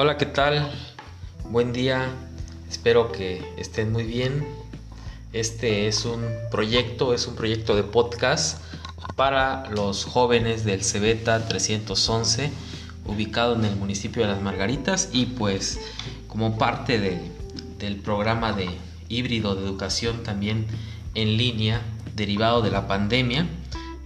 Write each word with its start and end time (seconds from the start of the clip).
Hola, 0.00 0.16
¿qué 0.16 0.26
tal? 0.26 0.70
Buen 1.50 1.72
día, 1.72 2.08
espero 2.70 3.10
que 3.10 3.42
estén 3.56 3.90
muy 3.90 4.04
bien. 4.04 4.46
Este 5.32 5.88
es 5.88 6.04
un 6.04 6.24
proyecto, 6.52 7.12
es 7.14 7.26
un 7.26 7.34
proyecto 7.34 7.74
de 7.74 7.82
podcast 7.82 8.62
para 9.16 9.68
los 9.70 10.04
jóvenes 10.04 10.64
del 10.64 10.84
Cebeta 10.84 11.48
311, 11.48 12.52
ubicado 13.06 13.56
en 13.56 13.64
el 13.64 13.74
municipio 13.74 14.22
de 14.22 14.28
Las 14.28 14.40
Margaritas 14.40 15.08
y 15.12 15.26
pues 15.26 15.80
como 16.28 16.56
parte 16.58 17.00
del 17.00 17.96
programa 17.96 18.52
de 18.52 18.68
híbrido 19.08 19.56
de 19.56 19.64
educación 19.64 20.22
también 20.22 20.68
en 21.16 21.36
línea 21.36 21.82
derivado 22.14 22.62
de 22.62 22.70
la 22.70 22.86
pandemia. 22.86 23.48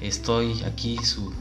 Estoy 0.01 0.63
aquí 0.63 0.97
su, 1.05 1.35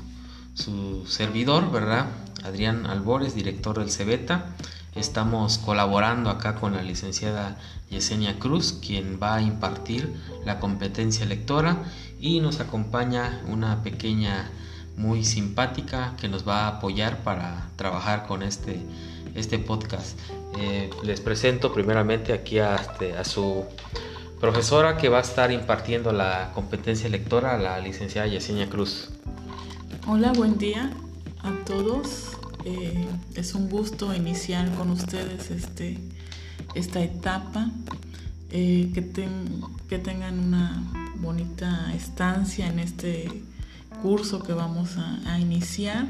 su 0.56 1.08
servidor, 1.08 1.72
¿verdad? 1.72 2.08
Adrián 2.44 2.86
Albores, 2.86 3.36
director 3.36 3.80
del 3.80 3.92
Cebeta. 3.92 4.56
Estamos 4.96 5.58
colaborando 5.58 6.30
acá 6.30 6.56
con 6.56 6.74
la 6.74 6.82
licenciada 6.82 7.58
Yesenia 7.90 8.40
Cruz, 8.40 8.74
quien 8.74 9.20
va 9.22 9.36
a 9.36 9.42
impartir 9.42 10.14
la 10.46 10.60
competencia 10.60 11.26
lectora 11.26 11.78
y 12.20 12.40
nos 12.40 12.60
acompaña 12.60 13.42
una 13.48 13.84
pequeña 13.84 14.50
muy 14.98 15.24
simpática 15.24 16.16
que 16.20 16.28
nos 16.28 16.48
va 16.48 16.66
a 16.66 16.68
apoyar 16.68 17.24
para 17.24 17.70
trabajar 17.76 18.28
con 18.28 18.44
este, 18.44 18.82
este 19.36 19.60
podcast. 19.60 20.18
Eh, 20.58 20.90
les 21.04 21.22
presento 21.22 21.74
primeramente 21.74 22.34
aquí 22.34 22.60
a, 22.60 22.76
este, 22.76 23.18
a 23.18 23.24
su 23.24 23.66
profesora 24.40 24.98
que 24.98 25.08
va 25.08 25.20
a 25.20 25.22
estar 25.22 25.52
impartiendo 25.52 26.12
la 26.12 26.52
competencia 26.54 27.08
lectora, 27.10 27.58
la 27.58 27.80
licenciada 27.80 28.28
Yesenia 28.28 28.68
Cruz. 28.70 29.10
Hola, 30.08 30.34
buen 30.34 30.58
día 30.58 30.92
a 31.44 31.66
todos. 31.66 32.31
Eh, 32.66 33.08
es 33.36 33.54
un 33.56 33.70
gusto 33.70 34.14
iniciar 34.14 34.74
con 34.76 34.92
ustedes 34.92 35.52
este, 35.52 35.98
esta 36.76 37.02
etapa. 37.02 37.72
Eh, 38.54 38.92
que, 38.94 39.10
que 39.88 39.98
tengan 39.98 40.38
una 40.38 40.84
bonita 41.16 41.94
estancia 41.96 42.68
en 42.68 42.80
este 42.80 43.44
curso 44.02 44.44
que 44.44 44.54
vamos 44.54 44.98
a, 44.98 45.40
iniciar. 45.40 46.08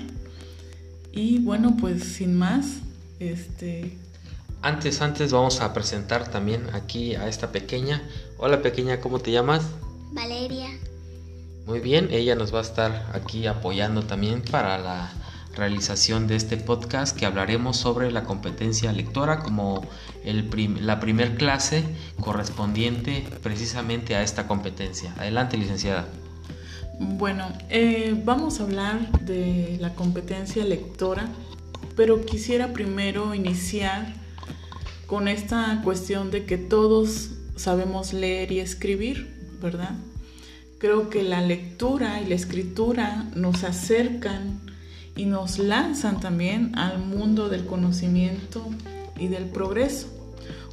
Y 1.12 1.40
bueno, 1.40 1.78
pues 1.80 2.04
sin 2.04 2.38
más, 2.38 2.80
este... 3.20 3.98
Antes, 4.64 5.02
antes 5.02 5.32
vamos 5.32 5.62
a 5.62 5.74
presentar 5.74 6.30
también 6.30 6.68
aquí 6.74 7.16
a 7.16 7.28
esta 7.28 7.52
pequeña. 7.52 8.02
Hola 8.38 8.62
pequeña, 8.62 9.00
¿cómo 9.02 9.20
te 9.20 9.32
llamas? 9.32 9.64
Valeria. 10.12 10.70
Muy 11.66 11.80
bien, 11.80 12.10
ella 12.12 12.36
nos 12.36 12.54
va 12.54 12.60
a 12.60 12.64
estar 12.64 13.12
aquí 13.14 13.46
apoyando 13.46 14.04
también 14.04 14.42
para 14.42 14.78
la 14.78 15.12
realización 15.56 16.28
de 16.28 16.36
este 16.36 16.58
podcast 16.58 17.18
que 17.18 17.26
hablaremos 17.26 17.78
sobre 17.78 18.12
la 18.12 18.24
competencia 18.24 18.92
lectora 18.92 19.40
como 19.40 19.86
el 20.24 20.50
la 20.86 21.00
primer 21.00 21.36
clase 21.36 21.84
correspondiente 22.20 23.26
precisamente 23.44 24.16
a 24.16 24.24
esta 24.24 24.48
competencia. 24.48 25.14
Adelante, 25.18 25.58
licenciada. 25.58 26.08
Bueno, 27.00 27.52
eh, 27.70 28.20
vamos 28.24 28.60
a 28.60 28.64
hablar 28.64 29.12
de 29.22 29.78
la 29.80 29.96
competencia 29.96 30.64
lectora, 30.64 31.28
pero 31.96 32.26
quisiera 32.26 32.74
primero 32.74 33.34
iniciar 33.34 34.14
con 35.08 35.28
esta 35.28 35.82
cuestión 35.84 36.32
de 36.32 36.46
que 36.46 36.58
todos 36.58 37.32
sabemos 37.56 38.14
leer 38.14 38.52
y 38.52 38.60
escribir, 38.60 39.34
¿verdad? 39.62 39.96
Creo 40.78 41.10
que 41.10 41.24
la 41.24 41.42
lectura 41.42 42.22
y 42.22 42.28
la 42.28 42.36
escritura 42.36 43.26
nos 43.36 43.64
acercan 43.64 44.71
y 45.16 45.26
nos 45.26 45.60
lanzan 45.60 46.20
también 46.20 46.78
al 46.78 47.00
mundo 47.00 47.50
del 47.50 47.66
conocimiento 47.66 48.66
y 49.20 49.28
del 49.28 49.46
progreso. 49.46 50.08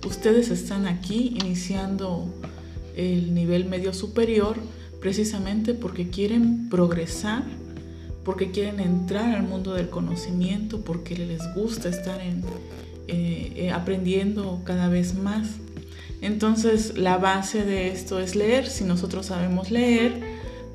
Ustedes 0.07 0.51
están 0.51 0.87
aquí 0.87 1.37
iniciando 1.41 2.33
el 2.97 3.35
nivel 3.35 3.65
medio 3.65 3.93
superior 3.93 4.57
precisamente 5.01 5.75
porque 5.75 6.09
quieren 6.09 6.69
progresar, 6.69 7.45
porque 8.25 8.51
quieren 8.51 8.81
entrar 8.81 9.35
al 9.35 9.43
mundo 9.43 9.75
del 9.75 9.89
conocimiento, 9.89 10.81
porque 10.81 11.17
les 11.17 11.43
gusta 11.55 11.89
estar 11.89 12.21
eh, 12.21 12.43
eh, 13.07 13.71
aprendiendo 13.71 14.61
cada 14.65 14.89
vez 14.89 15.15
más. 15.15 15.49
Entonces 16.21 16.99
la 16.99 17.17
base 17.17 17.65
de 17.65 17.89
esto 17.89 18.19
es 18.19 18.35
leer. 18.35 18.67
Si 18.67 18.85
nosotros 18.85 19.27
sabemos 19.27 19.71
leer, 19.71 20.21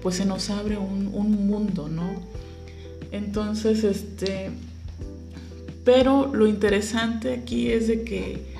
pues 0.01 0.15
se 0.15 0.25
nos 0.25 0.49
abre 0.49 0.77
un, 0.77 1.09
un 1.13 1.47
mundo, 1.47 1.89
¿no? 1.89 2.21
Entonces, 3.13 3.83
este, 3.83 4.49
pero 5.85 6.33
lo 6.33 6.47
interesante 6.47 7.31
aquí 7.31 7.69
es 7.69 7.87
de 7.87 8.03
que 8.03 8.55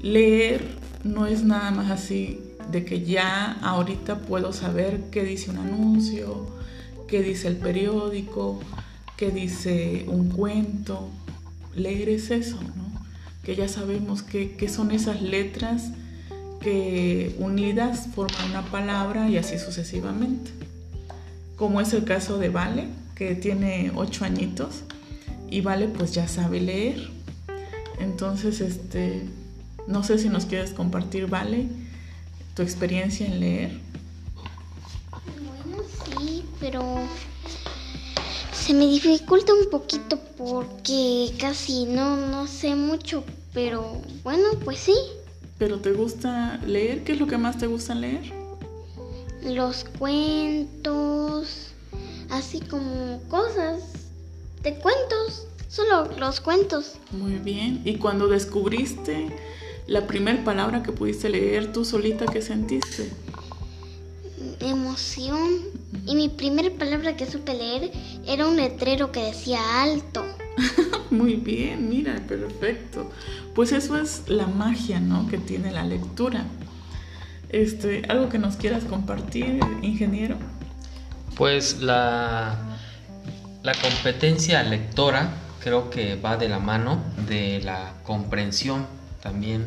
leer 0.00 0.62
no 1.02 1.26
es 1.26 1.42
nada 1.42 1.72
más 1.72 1.90
así 1.90 2.40
de 2.70 2.84
que 2.84 3.04
ya 3.04 3.58
ahorita 3.62 4.20
puedo 4.20 4.52
saber 4.52 5.00
qué 5.10 5.24
dice 5.24 5.50
un 5.50 5.58
anuncio, 5.58 6.46
qué 7.08 7.20
dice 7.20 7.48
el 7.48 7.56
periódico, 7.56 8.60
qué 9.16 9.30
dice 9.32 10.06
un 10.06 10.30
cuento. 10.30 11.10
Leer 11.74 12.08
es 12.08 12.30
eso, 12.30 12.60
¿no? 12.62 12.86
Que 13.42 13.56
ya 13.56 13.66
sabemos 13.66 14.22
qué, 14.22 14.68
son 14.68 14.92
esas 14.92 15.20
letras 15.20 15.90
que 16.60 17.34
unidas 17.40 18.06
forman 18.14 18.50
una 18.50 18.62
palabra 18.70 19.28
y 19.28 19.36
así 19.36 19.58
sucesivamente. 19.58 20.52
Como 21.56 21.80
es 21.80 21.92
el 21.92 22.04
caso 22.04 22.38
de 22.38 22.50
Vale, 22.50 22.86
que 23.16 23.34
tiene 23.34 23.90
ocho 23.96 24.24
añitos 24.24 24.82
y 25.50 25.62
Vale 25.62 25.88
pues 25.88 26.12
ya 26.12 26.28
sabe 26.28 26.60
leer. 26.60 27.10
Entonces, 27.98 28.60
este, 28.60 29.22
no 29.88 30.04
sé 30.04 30.18
si 30.18 30.28
nos 30.28 30.44
quieres 30.44 30.70
compartir, 30.70 31.26
Vale, 31.26 31.66
tu 32.54 32.62
experiencia 32.62 33.26
en 33.26 33.40
leer. 33.40 33.80
Bueno, 35.64 35.82
sí, 36.04 36.44
pero 36.60 36.98
se 38.52 38.74
me 38.74 38.86
dificulta 38.86 39.54
un 39.54 39.70
poquito 39.70 40.18
porque 40.36 41.32
casi 41.38 41.86
no, 41.86 42.16
no 42.16 42.46
sé 42.46 42.74
mucho, 42.74 43.24
pero 43.54 44.02
bueno, 44.22 44.44
pues 44.64 44.78
sí. 44.78 44.94
¿Pero 45.58 45.80
te 45.80 45.92
gusta 45.92 46.60
leer? 46.66 47.02
¿Qué 47.04 47.12
es 47.12 47.20
lo 47.20 47.26
que 47.26 47.38
más 47.38 47.56
te 47.56 47.66
gusta 47.66 47.94
leer? 47.94 48.30
Los 49.42 49.84
cuentos, 49.98 51.72
así 52.30 52.60
como 52.60 53.20
cosas 53.28 53.82
de 54.62 54.74
cuentos, 54.74 55.46
solo 55.68 56.10
los 56.18 56.40
cuentos. 56.40 56.94
Muy 57.12 57.34
bien. 57.34 57.82
¿Y 57.84 57.96
cuando 57.96 58.28
descubriste 58.28 59.28
la 59.86 60.06
primera 60.06 60.42
palabra 60.44 60.82
que 60.82 60.92
pudiste 60.92 61.28
leer 61.28 61.72
tú 61.72 61.84
solita, 61.84 62.26
qué 62.26 62.42
sentiste? 62.42 63.10
Emoción. 64.60 65.62
Y 66.06 66.14
mi 66.16 66.28
primera 66.28 66.70
palabra 66.76 67.16
que 67.16 67.26
supe 67.26 67.54
leer 67.54 67.92
era 68.26 68.46
un 68.46 68.56
letrero 68.56 69.12
que 69.12 69.20
decía 69.20 69.82
alto. 69.82 70.24
Muy 71.10 71.34
bien, 71.34 71.88
mira, 71.88 72.16
perfecto. 72.26 73.10
Pues 73.54 73.72
eso 73.72 73.96
es 73.96 74.24
la 74.26 74.46
magia, 74.46 75.00
¿no? 75.00 75.28
Que 75.28 75.38
tiene 75.38 75.72
la 75.72 75.84
lectura. 75.84 76.46
Este, 77.48 78.02
algo 78.08 78.28
que 78.28 78.38
nos 78.38 78.56
quieras 78.56 78.84
compartir, 78.84 79.60
ingeniero. 79.82 80.36
Pues 81.36 81.80
la, 81.80 82.56
la 83.62 83.74
competencia 83.74 84.62
lectora 84.62 85.30
creo 85.60 85.90
que 85.90 86.16
va 86.16 86.36
de 86.36 86.48
la 86.48 86.58
mano 86.58 87.02
de 87.28 87.60
la 87.62 87.92
comprensión 88.04 88.86
también 89.22 89.66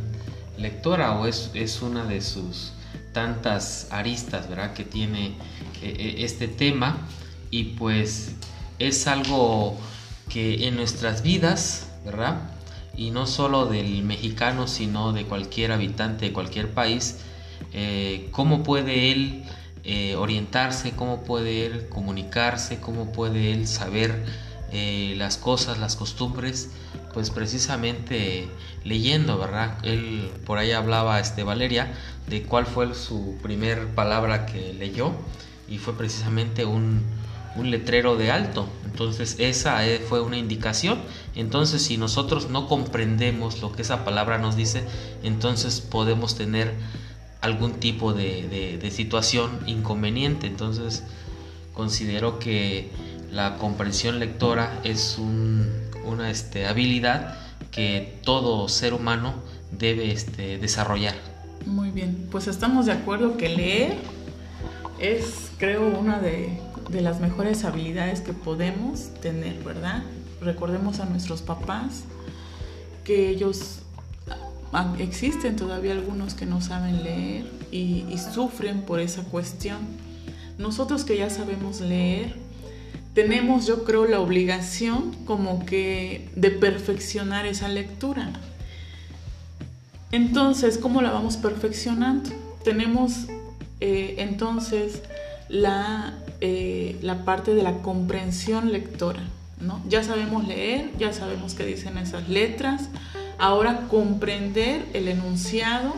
lectora 0.57 1.19
o 1.19 1.27
es, 1.27 1.51
es 1.53 1.81
una 1.81 2.05
de 2.05 2.21
sus 2.21 2.71
tantas 3.13 3.87
aristas 3.91 4.49
¿verdad? 4.49 4.73
que 4.73 4.83
tiene 4.83 5.27
eh, 5.27 5.33
eh, 5.81 6.15
este 6.19 6.47
tema 6.47 6.97
y 7.51 7.75
pues 7.75 8.35
es 8.79 9.07
algo 9.07 9.77
que 10.29 10.67
en 10.67 10.75
nuestras 10.75 11.21
vidas, 11.21 11.89
¿verdad? 12.05 12.51
Y 12.95 13.11
no 13.11 13.27
solo 13.27 13.65
del 13.65 14.03
mexicano, 14.03 14.67
sino 14.67 15.11
de 15.11 15.25
cualquier 15.25 15.71
habitante 15.71 16.27
de 16.27 16.33
cualquier 16.33 16.71
país, 16.71 17.17
eh, 17.73 18.29
cómo 18.31 18.63
puede 18.63 19.11
él 19.11 19.43
eh, 19.83 20.15
orientarse, 20.15 20.91
cómo 20.91 21.23
puede 21.23 21.65
él 21.65 21.89
comunicarse, 21.89 22.79
cómo 22.79 23.11
puede 23.11 23.51
él 23.51 23.67
saber 23.67 24.25
eh, 24.71 25.15
las 25.17 25.37
cosas, 25.37 25.79
las 25.79 25.95
costumbres, 25.95 26.69
pues 27.13 27.31
precisamente 27.31 28.47
leyendo, 28.83 29.37
¿verdad? 29.37 29.77
Él 29.83 30.31
por 30.45 30.57
ahí 30.57 30.71
hablaba, 30.71 31.19
este 31.19 31.43
Valeria, 31.43 31.93
de 32.27 32.43
cuál 32.43 32.65
fue 32.65 32.93
su 32.93 33.37
primer 33.41 33.87
palabra 33.87 34.45
que 34.45 34.73
leyó 34.73 35.13
y 35.67 35.77
fue 35.79 35.97
precisamente 35.97 36.65
un, 36.65 37.03
un 37.55 37.71
letrero 37.71 38.15
de 38.15 38.31
alto. 38.31 38.67
Entonces 38.85 39.37
esa 39.39 39.85
eh, 39.87 39.99
fue 39.99 40.21
una 40.21 40.37
indicación. 40.37 40.99
Entonces 41.35 41.81
si 41.81 41.97
nosotros 41.97 42.49
no 42.49 42.67
comprendemos 42.67 43.61
lo 43.61 43.71
que 43.71 43.81
esa 43.81 44.05
palabra 44.05 44.37
nos 44.37 44.55
dice, 44.55 44.83
entonces 45.23 45.81
podemos 45.81 46.35
tener 46.35 46.75
algún 47.41 47.73
tipo 47.73 48.13
de, 48.13 48.89
situación 48.91 49.59
inconveniente. 49.65 50.47
Entonces 50.47 51.03
considero 51.73 52.39
que 52.39 52.89
la 53.31 53.57
comprensión 53.57 54.19
lectora 54.19 54.79
es 54.83 55.17
una 56.03 56.29
este, 56.29 56.65
habilidad 56.65 57.37
que 57.71 58.19
todo 58.23 58.67
ser 58.67 58.93
humano 58.93 59.35
debe 59.71 60.11
este, 60.11 60.57
desarrollar. 60.57 61.15
Muy 61.65 61.91
bien, 61.91 62.27
pues 62.31 62.47
estamos 62.47 62.85
de 62.85 62.93
acuerdo 62.93 63.37
que 63.37 63.49
leer 63.49 63.97
es, 64.99 65.51
creo, 65.57 65.87
una 65.87 66.19
de, 66.19 66.57
de 66.89 67.01
las 67.01 67.19
mejores 67.19 67.63
habilidades 67.63 68.21
que 68.21 68.33
podemos 68.33 69.13
tener, 69.21 69.61
¿verdad? 69.63 70.03
Recordemos 70.41 70.99
a 70.99 71.05
nuestros 71.05 71.41
papás 71.41 72.03
que 73.03 73.29
ellos 73.29 73.79
existen 74.99 75.55
todavía 75.55 75.93
algunos 75.93 76.33
que 76.33 76.45
no 76.45 76.61
saben 76.61 77.03
leer 77.03 77.45
y, 77.71 78.05
y, 78.09 78.17
sufren 78.17 78.81
por 78.81 78.99
esa 78.99 79.23
cuestión. 79.23 79.79
Nosotros 80.57 81.03
que 81.03 81.17
ya 81.17 81.29
sabemos 81.29 81.81
leer, 81.81 82.35
tenemos 83.13 83.65
yo 83.65 83.83
creo 83.83 84.05
la 84.05 84.19
obligación 84.19 85.15
como 85.25 85.65
que 85.65 86.29
de 86.35 86.51
perfeccionar 86.51 87.45
esa 87.45 87.67
lectura. 87.67 88.31
Entonces, 90.11 90.77
¿cómo 90.77 91.01
la 91.01 91.11
vamos 91.11 91.37
perfeccionando? 91.37 92.29
Tenemos 92.63 93.27
eh, 93.79 94.15
entonces 94.17 95.03
la, 95.49 96.17
eh, 96.41 96.97
la 97.01 97.25
parte 97.25 97.53
de 97.53 97.63
la 97.63 97.81
comprensión 97.81 98.71
lectora. 98.71 99.21
¿no? 99.61 99.81
Ya 99.87 100.03
sabemos 100.03 100.47
leer, 100.47 100.89
ya 100.97 101.13
sabemos 101.13 101.53
qué 101.53 101.65
dicen 101.65 101.97
esas 101.97 102.29
letras. 102.29 102.89
Ahora 103.39 103.87
comprender 103.87 104.85
el 104.93 105.07
enunciado, 105.07 105.93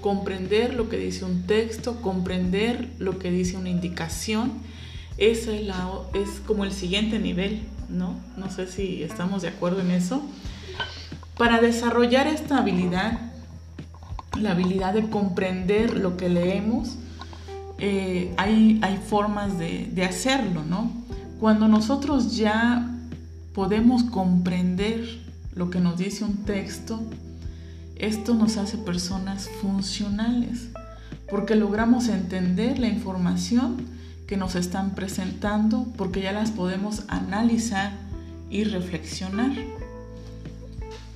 comprender 0.00 0.74
lo 0.74 0.88
que 0.88 0.96
dice 0.96 1.24
un 1.24 1.44
texto, 1.44 2.02
comprender 2.02 2.90
lo 2.98 3.20
que 3.20 3.30
dice 3.30 3.56
una 3.56 3.68
indicación. 3.68 4.54
Es, 5.16 5.46
la, 5.46 5.88
es 6.14 6.40
como 6.46 6.64
el 6.64 6.72
siguiente 6.72 7.20
nivel, 7.20 7.62
¿no? 7.88 8.16
No 8.36 8.50
sé 8.50 8.66
si 8.66 9.04
estamos 9.04 9.42
de 9.42 9.48
acuerdo 9.48 9.82
en 9.82 9.92
eso. 9.92 10.20
Para 11.38 11.60
desarrollar 11.60 12.26
esta 12.26 12.58
habilidad, 12.58 13.20
la 14.40 14.52
habilidad 14.52 14.92
de 14.92 15.08
comprender 15.08 15.96
lo 15.96 16.16
que 16.16 16.28
leemos, 16.28 16.96
eh, 17.78 18.34
hay, 18.36 18.80
hay, 18.82 18.96
formas 18.96 19.58
de 19.58 20.04
hacerlo, 20.04 20.64
¿no? 20.64 20.90
Cuando 21.38 21.68
nosotros 21.68 22.36
ya 22.36 22.90
podemos 23.54 24.02
comprender 24.04 25.29
lo 25.54 25.70
que 25.70 25.80
nos 25.80 25.98
dice 25.98 26.24
un 26.24 26.44
texto, 26.44 27.00
esto 27.96 28.34
nos 28.34 28.56
hace 28.56 28.78
personas 28.78 29.48
funcionales, 29.60 30.68
porque 31.28 31.54
logramos 31.54 32.08
entender 32.08 32.78
la 32.78 32.88
información 32.88 33.76
que 34.26 34.36
nos 34.36 34.54
están 34.54 34.94
presentando, 34.94 35.86
porque 35.96 36.22
ya 36.22 36.32
las 36.32 36.50
podemos 36.50 37.02
analizar 37.08 37.92
y 38.48 38.64
reflexionar. 38.64 39.52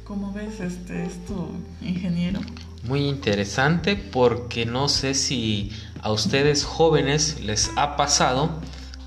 ¿Cómo 0.05 0.33
ves 0.33 0.61
este, 0.61 1.07
esto, 1.07 1.51
ingeniero? 1.81 2.41
Muy 2.83 3.09
interesante 3.09 3.97
porque 3.97 4.67
no 4.67 4.89
sé 4.89 5.15
si 5.15 5.71
a 6.03 6.13
ustedes 6.13 6.65
jóvenes 6.65 7.41
les 7.41 7.71
ha 7.77 7.97
pasado 7.97 8.61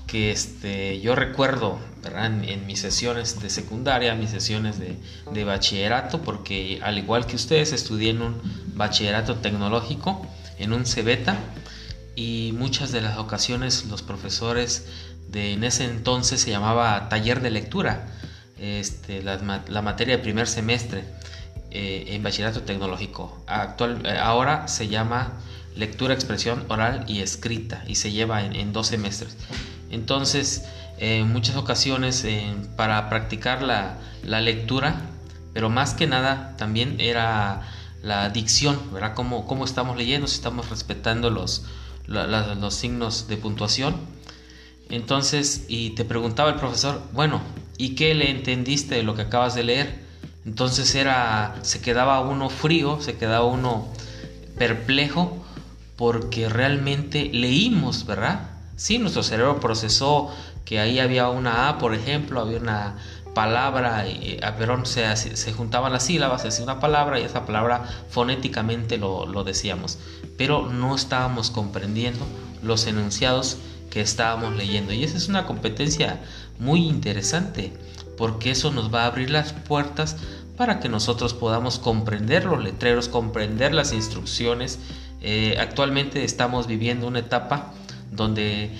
que 0.08 0.32
este, 0.32 1.00
yo 1.00 1.14
recuerdo 1.14 1.78
en, 2.16 2.66
mis 2.66 2.80
sesiones 2.80 3.40
de 3.40 3.50
secundaria, 3.50 4.14
mis 4.14 4.30
sesiones 4.30 4.80
de, 4.80 4.96
de, 5.32 5.44
bachillerato, 5.44 6.22
porque 6.22 6.80
al 6.82 6.98
igual 6.98 7.26
que 7.26 7.36
ustedes 7.36 7.72
estudié 7.72 8.10
en 8.10 8.22
un 8.22 8.40
bachillerato 8.74 9.36
tecnológico, 9.36 10.26
en 10.58 10.72
un 10.72 10.86
CEBETA, 10.86 11.36
y 12.16 12.52
muchas 12.56 12.90
de 12.90 13.02
las 13.02 13.18
ocasiones 13.18 13.84
los 13.86 14.02
profesores 14.02 14.86
de 15.28 15.52
en 15.52 15.62
ese 15.62 15.84
entonces 15.84 16.40
se 16.40 16.50
llamaba 16.50 17.08
taller 17.08 17.40
de 17.42 17.50
lectura, 17.50 18.08
este, 18.58 19.22
la, 19.22 19.62
la 19.68 19.82
materia 19.82 20.16
de 20.16 20.22
primer 20.22 20.48
semestre 20.48 21.04
eh, 21.70 22.06
en 22.08 22.22
bachillerato 22.22 22.62
tecnológico. 22.62 23.44
Actual, 23.46 24.00
eh, 24.06 24.16
ahora 24.18 24.68
se 24.68 24.88
llama 24.88 25.34
lectura, 25.76 26.14
expresión 26.14 26.64
oral 26.68 27.04
y 27.06 27.20
escrita 27.20 27.84
y 27.86 27.96
se 27.96 28.10
lleva 28.10 28.42
en, 28.42 28.56
en 28.56 28.72
dos 28.72 28.86
semestres. 28.86 29.36
Entonces, 29.90 30.64
en 30.98 31.32
muchas 31.32 31.56
ocasiones 31.56 32.26
para 32.76 33.08
practicar 33.08 33.62
la, 33.62 33.98
la, 34.24 34.40
lectura, 34.40 35.00
pero 35.52 35.70
más 35.70 35.94
que 35.94 36.06
nada 36.06 36.56
también 36.56 37.00
era 37.00 37.62
la 38.02 38.30
dicción, 38.30 38.78
¿verdad? 38.92 39.14
Cómo, 39.14 39.46
cómo 39.46 39.64
estamos 39.64 39.96
leyendo, 39.96 40.26
si 40.26 40.36
estamos 40.36 40.70
respetando 40.70 41.30
los, 41.30 41.64
los 42.06 42.74
signos 42.74 43.28
de 43.28 43.36
puntuación. 43.36 43.96
Entonces, 44.90 45.66
y 45.68 45.90
te 45.90 46.04
preguntaba 46.04 46.50
el 46.50 46.56
profesor, 46.56 47.02
bueno, 47.12 47.40
¿y 47.76 47.94
qué 47.94 48.14
le 48.14 48.30
entendiste 48.30 48.94
de 48.94 49.02
lo 49.02 49.14
que 49.14 49.22
acabas 49.22 49.54
de 49.54 49.64
leer? 49.64 50.08
Entonces 50.46 50.94
era, 50.94 51.56
se 51.62 51.80
quedaba 51.80 52.20
uno 52.20 52.48
frío, 52.48 53.00
se 53.00 53.16
quedaba 53.16 53.44
uno 53.44 53.88
perplejo, 54.56 55.44
porque 55.96 56.48
realmente 56.48 57.28
leímos, 57.32 58.06
¿verdad? 58.06 58.57
Sí, 58.78 58.98
nuestro 58.98 59.24
cerebro 59.24 59.58
procesó 59.58 60.30
que 60.64 60.78
ahí 60.78 61.00
había 61.00 61.28
una 61.30 61.68
A, 61.68 61.78
por 61.78 61.94
ejemplo, 61.94 62.40
había 62.40 62.58
una 62.58 62.94
palabra, 63.34 64.06
y, 64.06 64.38
pero 64.56 64.84
se, 64.86 65.16
se 65.16 65.52
juntaban 65.52 65.92
las 65.92 66.04
sílabas, 66.04 66.42
se 66.42 66.48
hacía 66.48 66.62
una 66.62 66.78
palabra 66.78 67.18
y 67.18 67.24
esa 67.24 67.44
palabra 67.44 67.82
fonéticamente 68.08 68.96
lo, 68.96 69.26
lo 69.26 69.42
decíamos, 69.42 69.98
pero 70.36 70.68
no 70.68 70.94
estábamos 70.94 71.50
comprendiendo 71.50 72.24
los 72.62 72.86
enunciados 72.86 73.58
que 73.90 74.00
estábamos 74.00 74.54
leyendo. 74.54 74.92
Y 74.92 75.02
esa 75.02 75.16
es 75.16 75.28
una 75.28 75.44
competencia 75.44 76.20
muy 76.60 76.86
interesante, 76.86 77.72
porque 78.16 78.52
eso 78.52 78.70
nos 78.70 78.94
va 78.94 79.02
a 79.02 79.06
abrir 79.06 79.30
las 79.30 79.54
puertas 79.54 80.16
para 80.56 80.78
que 80.78 80.88
nosotros 80.88 81.34
podamos 81.34 81.80
comprender 81.80 82.44
los 82.44 82.62
letreros, 82.62 83.08
comprender 83.08 83.74
las 83.74 83.92
instrucciones. 83.92 84.78
Eh, 85.20 85.56
actualmente 85.58 86.22
estamos 86.22 86.68
viviendo 86.68 87.08
una 87.08 87.18
etapa 87.18 87.74
donde 88.10 88.70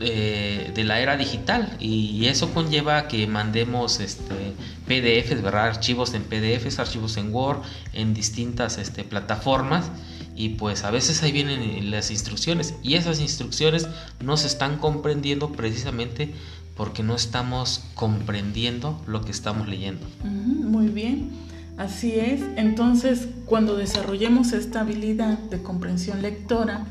eh, 0.00 0.72
de 0.74 0.84
la 0.84 1.00
era 1.00 1.16
digital 1.16 1.76
y 1.78 2.26
eso 2.26 2.52
conlleva 2.52 3.06
que 3.06 3.26
mandemos 3.26 4.00
este, 4.00 4.54
PDFs, 4.86 5.42
¿verdad? 5.42 5.66
archivos 5.66 6.14
en 6.14 6.22
PDFs, 6.24 6.78
archivos 6.80 7.16
en 7.18 7.32
Word, 7.32 7.58
en 7.92 8.12
distintas 8.14 8.78
este, 8.78 9.04
plataformas 9.04 9.90
y 10.34 10.50
pues 10.50 10.82
a 10.84 10.90
veces 10.90 11.22
ahí 11.22 11.30
vienen 11.30 11.90
las 11.90 12.10
instrucciones 12.10 12.74
y 12.82 12.94
esas 12.94 13.20
instrucciones 13.20 13.86
no 14.20 14.36
se 14.36 14.48
están 14.48 14.78
comprendiendo 14.78 15.52
precisamente 15.52 16.32
porque 16.76 17.02
no 17.02 17.14
estamos 17.14 17.84
comprendiendo 17.94 19.00
lo 19.06 19.20
que 19.20 19.30
estamos 19.30 19.68
leyendo. 19.68 20.04
Muy 20.24 20.88
bien, 20.88 21.30
así 21.76 22.12
es. 22.18 22.40
Entonces, 22.56 23.28
cuando 23.44 23.76
desarrollemos 23.76 24.52
esta 24.52 24.80
habilidad 24.80 25.38
de 25.38 25.62
comprensión 25.62 26.22
lectora, 26.22 26.86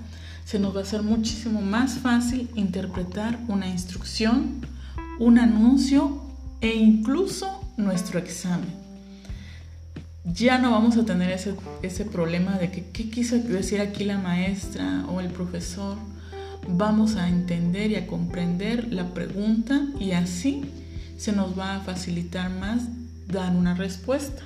se 0.45 0.59
nos 0.59 0.75
va 0.75 0.79
a 0.79 0.83
hacer 0.83 1.03
muchísimo 1.03 1.61
más 1.61 1.95
fácil 1.99 2.49
interpretar 2.55 3.39
una 3.47 3.67
instrucción, 3.67 4.65
un 5.19 5.39
anuncio 5.39 6.21
e 6.61 6.75
incluso 6.75 7.61
nuestro 7.77 8.19
examen. 8.19 8.69
Ya 10.25 10.59
no 10.59 10.71
vamos 10.71 10.97
a 10.97 11.05
tener 11.05 11.31
ese, 11.31 11.55
ese 11.81 12.05
problema 12.05 12.57
de 12.57 12.69
que 12.71 12.85
qué 12.91 13.09
quiso 13.09 13.37
decir 13.37 13.81
aquí 13.81 14.03
la 14.03 14.17
maestra 14.17 15.05
o 15.09 15.19
el 15.19 15.29
profesor 15.29 15.97
vamos 16.67 17.15
a 17.15 17.27
entender 17.27 17.91
y 17.91 17.95
a 17.95 18.07
comprender 18.07 18.93
la 18.93 19.13
pregunta 19.13 19.81
y 19.99 20.11
así 20.11 20.63
se 21.17 21.31
nos 21.31 21.57
va 21.57 21.75
a 21.75 21.79
facilitar 21.81 22.49
más 22.49 22.83
dar 23.27 23.55
una 23.55 23.73
respuesta. 23.73 24.43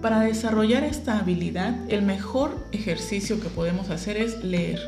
Para 0.00 0.20
desarrollar 0.20 0.84
esta 0.84 1.18
habilidad, 1.18 1.76
el 1.88 2.02
mejor 2.02 2.66
ejercicio 2.72 3.40
que 3.40 3.48
podemos 3.48 3.90
hacer 3.90 4.16
es 4.16 4.42
leer. 4.42 4.80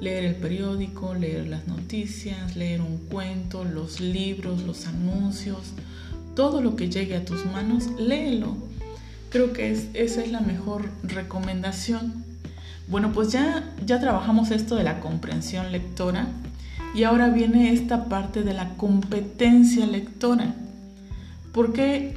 Leer 0.00 0.24
el 0.24 0.34
periódico, 0.34 1.14
leer 1.14 1.46
las 1.46 1.66
noticias, 1.66 2.56
leer 2.56 2.80
un 2.80 2.98
cuento, 2.98 3.64
los 3.64 4.00
libros, 4.00 4.62
los 4.62 4.86
anuncios, 4.86 5.72
todo 6.34 6.60
lo 6.60 6.76
que 6.76 6.88
llegue 6.90 7.16
a 7.16 7.24
tus 7.24 7.44
manos, 7.46 7.88
léelo. 7.98 8.56
Creo 9.30 9.52
que 9.52 9.72
esa 9.72 10.22
es 10.22 10.30
la 10.30 10.40
mejor 10.40 10.88
recomendación 11.02 12.24
bueno, 12.88 13.12
pues 13.12 13.32
ya, 13.32 13.64
ya 13.84 14.00
trabajamos 14.00 14.52
esto 14.52 14.76
de 14.76 14.84
la 14.84 15.00
comprensión 15.00 15.72
lectora 15.72 16.28
y 16.94 17.02
ahora 17.02 17.30
viene 17.30 17.72
esta 17.72 18.04
parte 18.04 18.42
de 18.42 18.54
la 18.54 18.76
competencia 18.76 19.86
lectora. 19.86 20.54
¿Por 21.52 21.72
qué, 21.72 22.16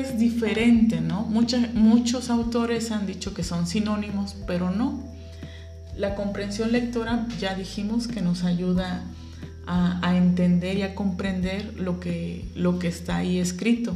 es 0.00 0.18
diferente? 0.18 1.00
¿no? 1.00 1.22
muchos 1.22 2.30
autores 2.30 2.90
han 2.90 3.06
dicho 3.06 3.34
que 3.34 3.44
son 3.44 3.66
sinónimos, 3.66 4.36
pero 4.46 4.70
no. 4.70 5.02
La 5.96 6.14
comprensión 6.14 6.72
lectora 6.72 7.26
ya 7.38 7.54
dijimos 7.54 8.08
que 8.08 8.20
nos 8.20 8.42
ayuda 8.42 9.04
a, 9.66 10.06
a 10.06 10.16
entender 10.16 10.78
y 10.78 10.82
a 10.82 10.94
comprender 10.94 11.78
lo 11.78 12.00
que, 12.00 12.44
lo 12.56 12.78
que 12.78 12.88
está 12.88 13.18
ahí 13.18 13.38
escrito. 13.38 13.94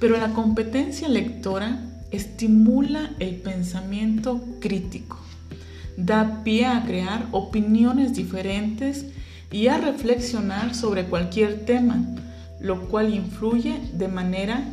Pero 0.00 0.16
la 0.16 0.32
competencia 0.32 1.08
lectora 1.08 1.80
estimula 2.10 3.10
el 3.18 3.36
pensamiento 3.36 4.42
crítico, 4.60 5.18
da 5.96 6.42
pie 6.44 6.66
a 6.66 6.84
crear 6.84 7.26
opiniones 7.32 8.14
diferentes 8.14 9.06
y 9.50 9.68
a 9.68 9.78
reflexionar 9.78 10.74
sobre 10.74 11.04
cualquier 11.04 11.64
tema, 11.64 12.04
lo 12.66 12.88
cual 12.88 13.14
influye 13.14 13.80
de 13.92 14.08
manera 14.08 14.68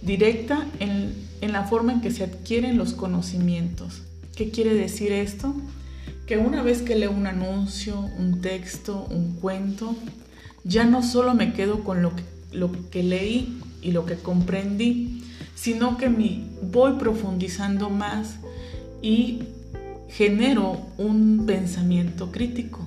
directa 0.00 0.66
en, 0.80 1.14
en 1.40 1.52
la 1.52 1.64
forma 1.64 1.92
en 1.92 2.00
que 2.00 2.10
se 2.10 2.24
adquieren 2.24 2.76
los 2.76 2.94
conocimientos. 2.94 4.02
¿Qué 4.36 4.50
quiere 4.50 4.74
decir 4.74 5.12
esto? 5.12 5.54
Que 6.26 6.38
una 6.38 6.62
vez 6.62 6.82
que 6.82 6.96
leo 6.96 7.12
un 7.12 7.26
anuncio, 7.26 7.98
un 8.18 8.40
texto, 8.40 9.06
un 9.10 9.34
cuento, 9.34 9.94
ya 10.64 10.84
no 10.84 11.02
solo 11.02 11.34
me 11.34 11.52
quedo 11.52 11.84
con 11.84 12.02
lo 12.02 12.14
que, 12.16 12.22
lo 12.52 12.70
que 12.90 13.02
leí 13.02 13.60
y 13.82 13.92
lo 13.92 14.06
que 14.06 14.16
comprendí, 14.16 15.24
sino 15.54 15.96
que 15.98 16.08
me 16.08 16.44
voy 16.62 16.94
profundizando 16.94 17.90
más 17.90 18.36
y 19.00 19.42
genero 20.08 20.86
un 20.98 21.44
pensamiento 21.46 22.30
crítico 22.30 22.80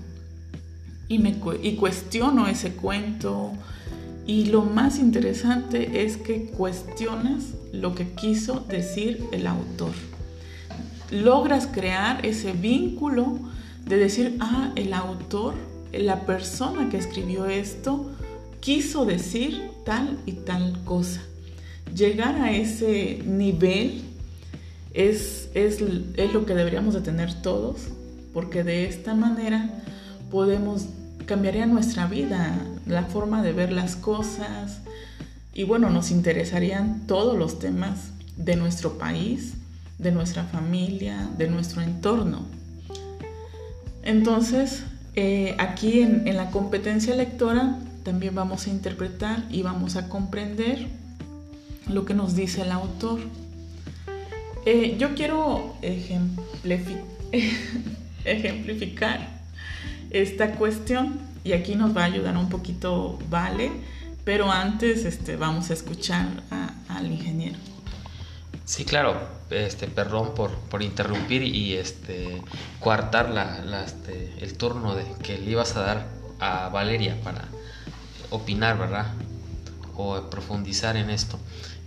y, 1.08 1.20
me, 1.20 1.36
y 1.62 1.75
cuestiono 1.75 2.48
ese 2.48 2.74
cuento. 2.74 3.54
Y 4.27 4.46
lo 4.46 4.63
más 4.63 4.98
interesante 4.98 6.03
es 6.03 6.17
que 6.17 6.46
cuestionas 6.46 7.44
lo 7.72 7.94
que 7.94 8.10
quiso 8.10 8.65
decir 8.67 9.24
el 9.32 9.46
autor. 9.46 9.94
Logras 11.12 11.67
crear 11.67 12.25
ese 12.25 12.53
vínculo 12.53 13.38
de 13.86 13.98
decir, 13.98 14.38
ah, 14.39 14.72
el 14.75 14.94
autor, 14.94 15.53
la 15.94 16.25
persona 16.25 16.89
que 16.89 16.98
escribió 16.98 17.46
esto, 17.46 18.12
quiso 18.60 19.05
decir 19.05 19.62
tal 19.86 20.17
y 20.25 20.32
tal 20.34 20.84
cosa. 20.86 21.22
Llegar 21.96 22.36
a 22.36 22.51
ese 22.51 23.22
nivel 23.25 24.01
es, 24.96 25.50
es, 25.53 25.79
es 26.17 26.34
lo 26.34 26.48
que 26.48 26.55
deberíamos 26.55 26.96
de 26.96 27.01
tener 27.01 27.32
todos, 27.41 27.89
porque 28.34 28.63
de 28.63 28.88
esta 28.88 29.13
manera 29.13 29.70
podemos, 30.32 30.88
cambiaría 31.27 31.67
nuestra 31.67 32.08
vida, 32.08 32.58
la 32.86 33.04
forma 33.04 33.42
de 33.42 33.54
ver 33.54 33.72
las 33.72 33.96
cosas 33.96 34.82
y 35.54 35.63
bueno, 35.63 35.89
nos 35.89 36.12
interesarían 36.12 37.08
todos 37.08 37.38
los 37.38 37.60
temas 37.60 38.12
de 38.36 38.58
nuestro 38.58 38.98
país, 38.98 39.54
de 39.98 40.12
nuestra 40.12 40.44
familia, 40.44 41.30
de 41.38 41.48
nuestro 41.48 41.82
entorno. 41.82 42.46
Entonces, 44.04 44.84
eh, 45.15 45.56
aquí 45.58 46.01
en, 46.01 46.36
la 46.36 46.51
competencia 46.51 47.15
lectora 47.15 47.80
también 48.04 48.36
vamos 48.36 48.68
a 48.68 48.70
interpretar 48.70 49.46
y 49.50 49.62
vamos 49.62 49.96
a 49.96 50.10
comprender 50.10 50.88
lo 51.88 52.04
que 52.04 52.13
nos 52.13 52.36
dice 52.36 52.63
el 52.63 52.74
autor. 52.74 53.22
Eh, 54.65 54.98
yo 55.00 55.15
quiero 55.15 55.77
ejemplificar 58.25 59.30
esta 60.10 60.51
cuestión 60.51 61.18
y 61.45 61.53
aquí 61.53 61.75
nos 61.75 61.95
va 61.95 62.01
a 62.01 62.05
ayudar 62.05 62.35
un 62.35 62.49
poquito 62.49 63.17
Vale, 63.29 63.71
pero 64.25 64.51
antes 64.51 65.05
este, 65.05 65.37
vamos 65.37 65.69
a 65.69 65.73
escuchar 65.73 66.27
al 66.89 67.11
ingeniero. 67.11 67.57
Sí, 68.65 68.83
claro, 68.83 69.15
este, 69.51 69.85
perdón 69.87 70.33
por, 70.33 70.49
por 70.51 70.81
interrumpir 70.81 71.43
y 71.43 71.75
este, 71.75 72.41
coartar 72.79 73.29
la, 73.29 73.83
este, 73.85 74.33
el 74.41 74.57
turno 74.57 74.97
que 75.21 75.37
le 75.37 75.51
ibas 75.51 75.75
a 75.75 75.81
dar 75.81 76.07
a 76.39 76.69
Valeria 76.69 77.15
para 77.23 77.45
opinar, 78.31 78.79
¿verdad? 78.79 79.13
O 79.95 80.19
profundizar 80.31 80.97
en 80.97 81.11
esto. 81.11 81.37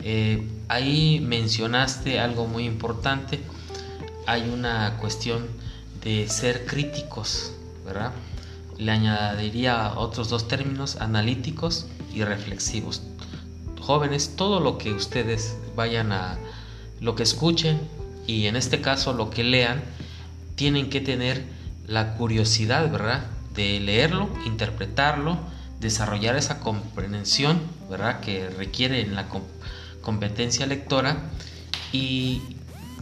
Eh, 0.04 0.46
ahí 0.68 1.18
mencionaste 1.18 2.20
algo 2.20 2.46
muy 2.46 2.64
importante. 2.64 3.40
Hay 4.26 4.48
una 4.48 4.98
cuestión 5.00 5.48
de 6.04 6.28
ser 6.28 6.64
críticos, 6.64 7.52
¿verdad? 7.84 8.12
Le 8.78 8.92
añadiría 8.92 9.92
otros 9.96 10.28
dos 10.28 10.48
términos, 10.48 10.96
analíticos 10.96 11.86
y 12.14 12.24
reflexivos. 12.24 13.02
Jóvenes, 13.80 14.36
todo 14.36 14.60
lo 14.60 14.78
que 14.78 14.92
ustedes 14.92 15.56
vayan 15.74 16.12
a, 16.12 16.38
lo 17.00 17.14
que 17.14 17.22
escuchen 17.22 17.80
y 18.26 18.46
en 18.46 18.56
este 18.56 18.80
caso 18.80 19.12
lo 19.12 19.30
que 19.30 19.44
lean, 19.44 19.82
tienen 20.54 20.90
que 20.90 21.00
tener 21.00 21.44
la 21.86 22.14
curiosidad, 22.14 22.90
¿verdad? 22.90 23.24
De 23.54 23.80
leerlo, 23.80 24.28
interpretarlo, 24.44 25.38
desarrollar 25.80 26.36
esa 26.36 26.60
comprensión, 26.60 27.60
¿verdad? 27.88 28.20
Que 28.20 28.50
requiere 28.50 29.00
en 29.00 29.14
la 29.14 29.26
competencia 30.02 30.66
lectora 30.66 31.30
y 31.92 32.42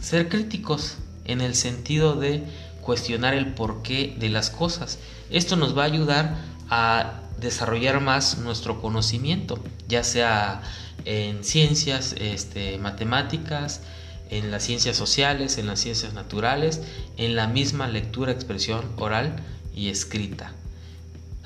ser 0.01 0.29
críticos 0.29 0.97
en 1.25 1.41
el 1.41 1.55
sentido 1.55 2.15
de 2.15 2.43
cuestionar 2.81 3.33
el 3.33 3.53
porqué 3.53 4.15
de 4.17 4.29
las 4.29 4.49
cosas. 4.49 4.99
Esto 5.29 5.55
nos 5.55 5.77
va 5.77 5.83
a 5.83 5.85
ayudar 5.85 6.37
a 6.69 7.21
desarrollar 7.39 8.01
más 8.01 8.39
nuestro 8.39 8.81
conocimiento, 8.81 9.59
ya 9.87 10.03
sea 10.03 10.61
en 11.05 11.43
ciencias, 11.43 12.15
este, 12.19 12.77
matemáticas, 12.77 13.81
en 14.29 14.51
las 14.51 14.63
ciencias 14.63 14.97
sociales, 14.97 15.57
en 15.57 15.67
las 15.67 15.79
ciencias 15.79 16.13
naturales, 16.13 16.81
en 17.17 17.35
la 17.35 17.47
misma 17.47 17.87
lectura, 17.87 18.31
expresión 18.31 18.85
oral 18.97 19.35
y 19.73 19.89
escrita. 19.89 20.51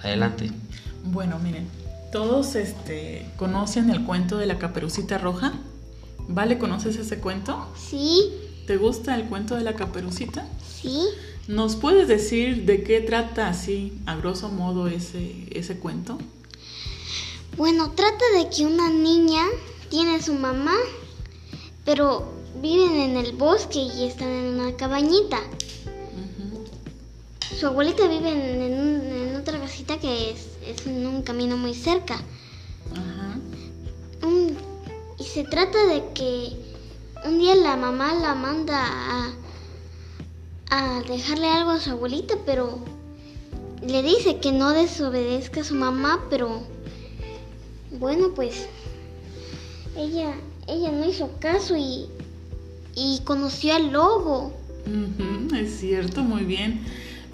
Adelante. 0.01 0.51
Bueno, 1.03 1.37
miren, 1.39 1.67
todos 2.11 2.55
este, 2.55 3.25
conocen 3.37 3.89
el 3.89 4.03
cuento 4.03 4.37
de 4.37 4.45
la 4.45 4.57
caperucita 4.57 5.17
roja. 5.17 5.53
¿Vale? 6.27 6.57
¿Conoces 6.57 6.95
ese 6.97 7.19
cuento? 7.19 7.67
Sí. 7.75 8.31
¿Te 8.67 8.77
gusta 8.77 9.15
el 9.15 9.25
cuento 9.25 9.55
de 9.55 9.63
la 9.63 9.73
caperucita? 9.73 10.45
Sí. 10.65 11.07
¿Nos 11.51 11.75
puedes 11.75 12.07
decir 12.07 12.63
de 12.63 12.81
qué 12.81 13.01
trata 13.01 13.49
así, 13.49 13.91
a 14.05 14.15
grosso 14.15 14.47
modo, 14.47 14.87
ese, 14.87 15.47
ese 15.51 15.77
cuento? 15.77 16.17
Bueno, 17.57 17.91
trata 17.91 18.23
de 18.37 18.49
que 18.49 18.65
una 18.65 18.89
niña 18.89 19.43
tiene 19.89 20.21
su 20.21 20.33
mamá, 20.33 20.77
pero 21.83 22.31
viven 22.61 22.93
en 22.93 23.17
el 23.17 23.33
bosque 23.33 23.79
y 23.79 24.05
están 24.05 24.29
en 24.29 24.59
una 24.59 24.77
cabañita. 24.77 25.41
Su 27.59 27.67
abuelita 27.67 28.07
vive 28.07 28.29
en, 28.29 29.35
otra 29.35 29.59
casita 29.59 29.99
que 29.99 30.31
es, 30.31 30.85
en 30.85 31.05
un 31.05 31.21
camino 31.21 31.57
muy 31.57 31.73
cerca. 31.73 32.15
Ajá. 32.93 33.39
y 35.19 35.23
se 35.25 35.43
trata 35.43 35.85
de 35.87 36.13
que 36.13 36.53
un 37.25 37.39
día 37.39 37.55
la 37.55 37.75
mamá 37.75 38.13
la 38.13 38.35
manda 38.35 38.79
a, 38.79 39.33
a 40.71 41.01
dejarle 41.01 41.47
algo 41.47 41.71
a 41.71 41.79
su 41.79 41.91
abuelita, 41.91 42.35
pero 42.45 42.79
le 43.85 44.01
dice 44.01 44.39
que 44.39 44.53
no 44.53 44.71
desobedezca 44.71 45.61
a 45.61 45.63
su 45.65 45.75
mamá, 45.75 46.25
pero 46.29 46.63
bueno, 47.99 48.31
pues 48.33 48.67
ella, 49.97 50.33
ella 50.67 50.91
no 50.91 51.07
hizo 51.07 51.29
caso 51.39 51.75
y, 51.75 52.07
y 52.95 53.19
conoció 53.25 53.75
al 53.75 53.91
lobo. 53.91 54.53
es 55.53 55.77
cierto, 55.77 56.23
muy 56.23 56.45
bien. 56.45 56.81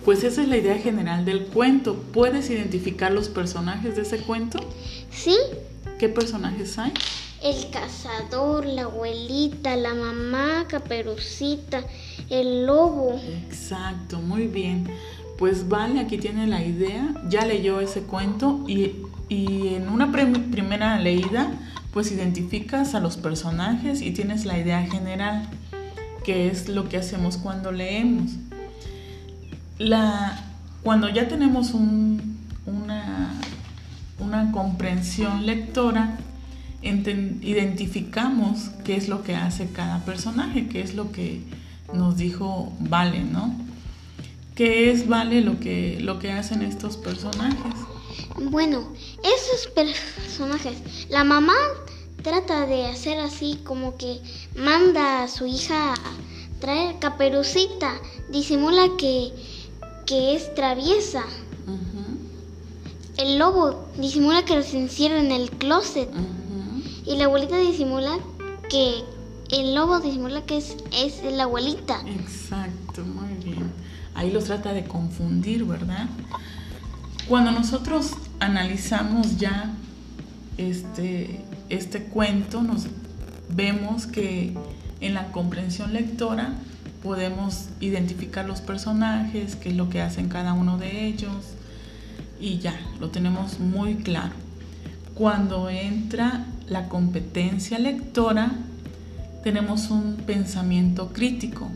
Pues 0.03 0.23
esa 0.23 0.41
es 0.41 0.47
la 0.47 0.57
idea 0.57 0.77
general 0.77 1.23
del 1.23 1.45
cuento. 1.45 1.95
¿Puedes 2.13 2.49
identificar 2.49 3.11
los 3.11 3.29
personajes 3.29 3.95
de 3.95 4.01
ese 4.01 4.17
cuento? 4.19 4.59
Sí. 5.11 5.37
¿Qué 5.99 6.09
personajes 6.09 6.79
hay? 6.79 6.91
El 7.43 7.69
cazador, 7.69 8.65
la 8.65 8.83
abuelita, 8.83 9.75
la 9.75 9.93
mamá, 9.93 10.65
Caperucita, 10.67 11.83
el 12.29 12.65
lobo. 12.65 13.19
Exacto, 13.47 14.19
muy 14.19 14.47
bien. 14.47 14.87
Pues 15.37 15.69
vale, 15.69 15.99
aquí 15.99 16.17
tiene 16.17 16.47
la 16.47 16.63
idea. 16.63 17.13
Ya 17.29 17.45
leyó 17.45 17.79
ese 17.79 18.01
cuento 18.01 18.65
y, 18.67 18.95
en 19.29 19.89
una 19.89 20.11
primera 20.11 20.99
leída, 20.99 21.51
pues 21.93 22.11
identificas 22.11 22.95
a 22.95 22.99
los 22.99 23.17
personajes 23.17 24.01
y 24.01 24.11
tienes 24.11 24.45
la 24.45 24.57
idea 24.57 24.81
general, 24.87 25.47
que 26.23 26.47
es 26.47 26.69
lo 26.69 26.89
que 26.89 26.97
hacemos 26.97 27.37
cuando 27.37 27.71
leemos. 27.71 28.31
La, 29.77 30.43
cuando 30.81 31.07
ya 31.07 31.27
tenemos 31.27 31.75
una, 31.75 33.31
una 34.17 34.51
comprensión 34.51 35.45
lectora, 35.45 36.17
identificamos 36.81 38.69
qué 38.83 38.95
es 38.95 39.09
lo 39.09 39.23
que 39.23 39.35
hace 39.35 39.69
cada 39.71 40.05
personaje, 40.05 40.67
qué 40.67 40.81
es 40.81 40.93
lo 40.95 41.11
que 41.11 41.41
nos 41.93 42.17
dijo 42.17 42.73
Vale, 42.79 43.23
¿no? 43.23 43.55
¿Qué 44.55 44.91
es 44.91 45.07
Vale 45.07 45.41
lo 45.41 45.59
que, 45.59 45.99
lo 46.01 46.19
que 46.19 46.31
hacen 46.31 46.61
estos 46.61 46.97
personajes? 46.97 47.73
Bueno, 48.35 48.87
esos 49.23 49.67
personajes, 49.67 51.07
la 51.09 51.23
mamá 51.23 51.55
trata 52.23 52.65
de 52.65 52.85
hacer 52.85 53.19
así 53.19 53.59
como 53.63 53.97
que 53.97 54.19
manda 54.55 55.23
a 55.23 55.27
su 55.27 55.45
hija 55.45 55.93
a 55.93 55.97
traer 56.59 56.99
caperucita, 56.99 57.93
disimula 58.29 58.89
que, 58.97 59.31
que 60.05 60.35
es 60.35 60.53
traviesa. 60.55 61.23
El 63.17 63.39
lobo 63.39 63.87
disimula 63.97 64.45
que 64.45 64.61
se 64.61 64.77
encierra 64.77 65.19
en 65.19 65.31
el 65.31 65.49
closet. 65.49 66.09
Y 67.07 67.15
la 67.15 67.25
abuelita 67.25 67.57
disimula 67.57 68.17
que 68.69 69.03
el 69.51 69.75
lobo 69.75 69.99
disimula 69.99 70.41
que 70.41 70.57
es, 70.57 70.75
es 70.91 71.23
la 71.23 71.43
abuelita. 71.43 72.01
Exacto, 72.05 73.03
muy 73.05 73.33
bien. 73.43 73.71
Ahí 74.13 74.31
los 74.31 74.45
trata 74.45 74.73
de 74.73 74.83
confundir, 74.83 75.63
¿verdad? 75.63 76.07
Cuando 77.29 77.51
nosotros 77.51 78.11
analizamos 78.39 79.37
ya 79.37 79.73
este, 80.57 81.39
este 81.69 82.03
cuento, 82.03 82.61
nos 82.61 82.87
vemos 83.49 84.05
que 84.05 84.53
en 84.99 85.13
la 85.13 85.31
comprensión 85.31 85.93
lectora 85.93 86.55
podemos 87.03 87.69
identificar 87.79 88.45
los 88.45 88.59
personajes, 88.59 89.55
qué 89.55 89.69
es 89.69 89.75
lo 89.75 89.89
que 89.89 90.01
hacen 90.01 90.27
cada 90.27 90.53
uno 90.53 90.77
de 90.77 91.05
ellos 91.05 91.53
y 92.39 92.57
ya, 92.57 92.77
lo 92.99 93.09
tenemos 93.09 93.59
muy 93.59 93.95
claro. 93.95 94.33
Cuando 95.15 95.69
entra 95.69 96.45
la 96.69 96.89
competencia 96.89 97.79
lectora, 97.79 98.51
tenemos 99.43 99.89
un 99.89 100.17
pensamiento 100.17 101.09
crítico. 101.13 101.69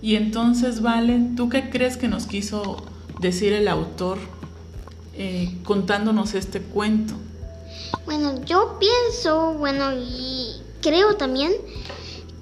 Y 0.00 0.16
entonces, 0.16 0.82
Vale, 0.82 1.30
¿tú 1.36 1.48
qué 1.48 1.70
crees 1.70 1.96
que 1.96 2.08
nos 2.08 2.26
quiso 2.26 2.84
decir 3.20 3.52
el 3.52 3.68
autor 3.68 4.18
eh, 5.14 5.56
contándonos 5.64 6.34
este 6.34 6.60
cuento? 6.60 7.14
Bueno, 8.04 8.44
yo 8.44 8.78
pienso, 8.78 9.54
bueno, 9.54 9.92
y 9.92 10.62
creo 10.82 11.16
también 11.16 11.52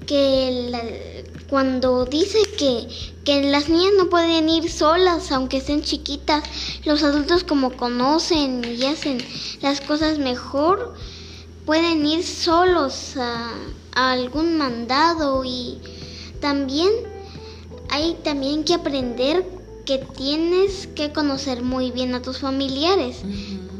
que 0.05 1.23
cuando 1.49 2.05
dice 2.05 2.39
que, 2.57 2.87
que 3.23 3.43
las 3.43 3.69
niñas 3.69 3.93
no 3.97 4.09
pueden 4.09 4.49
ir 4.49 4.69
solas, 4.69 5.31
aunque 5.31 5.57
estén 5.57 5.83
chiquitas, 5.83 6.43
los 6.83 7.03
adultos 7.03 7.43
como 7.43 7.71
conocen 7.71 8.65
y 8.65 8.83
hacen 8.85 9.19
las 9.61 9.79
cosas 9.79 10.17
mejor, 10.19 10.95
pueden 11.65 12.05
ir 12.05 12.23
solos 12.23 13.15
a, 13.17 13.53
algún 13.95 14.57
mandado 14.57 15.43
y 15.45 15.77
también 16.39 16.89
hay 17.89 18.17
también 18.23 18.63
que 18.63 18.73
aprender 18.73 19.45
que 19.85 19.99
tienes 19.99 20.87
que 20.87 21.11
conocer 21.11 21.61
muy 21.61 21.91
bien 21.91 22.15
a 22.15 22.21
tus 22.21 22.39
familiares 22.39 23.21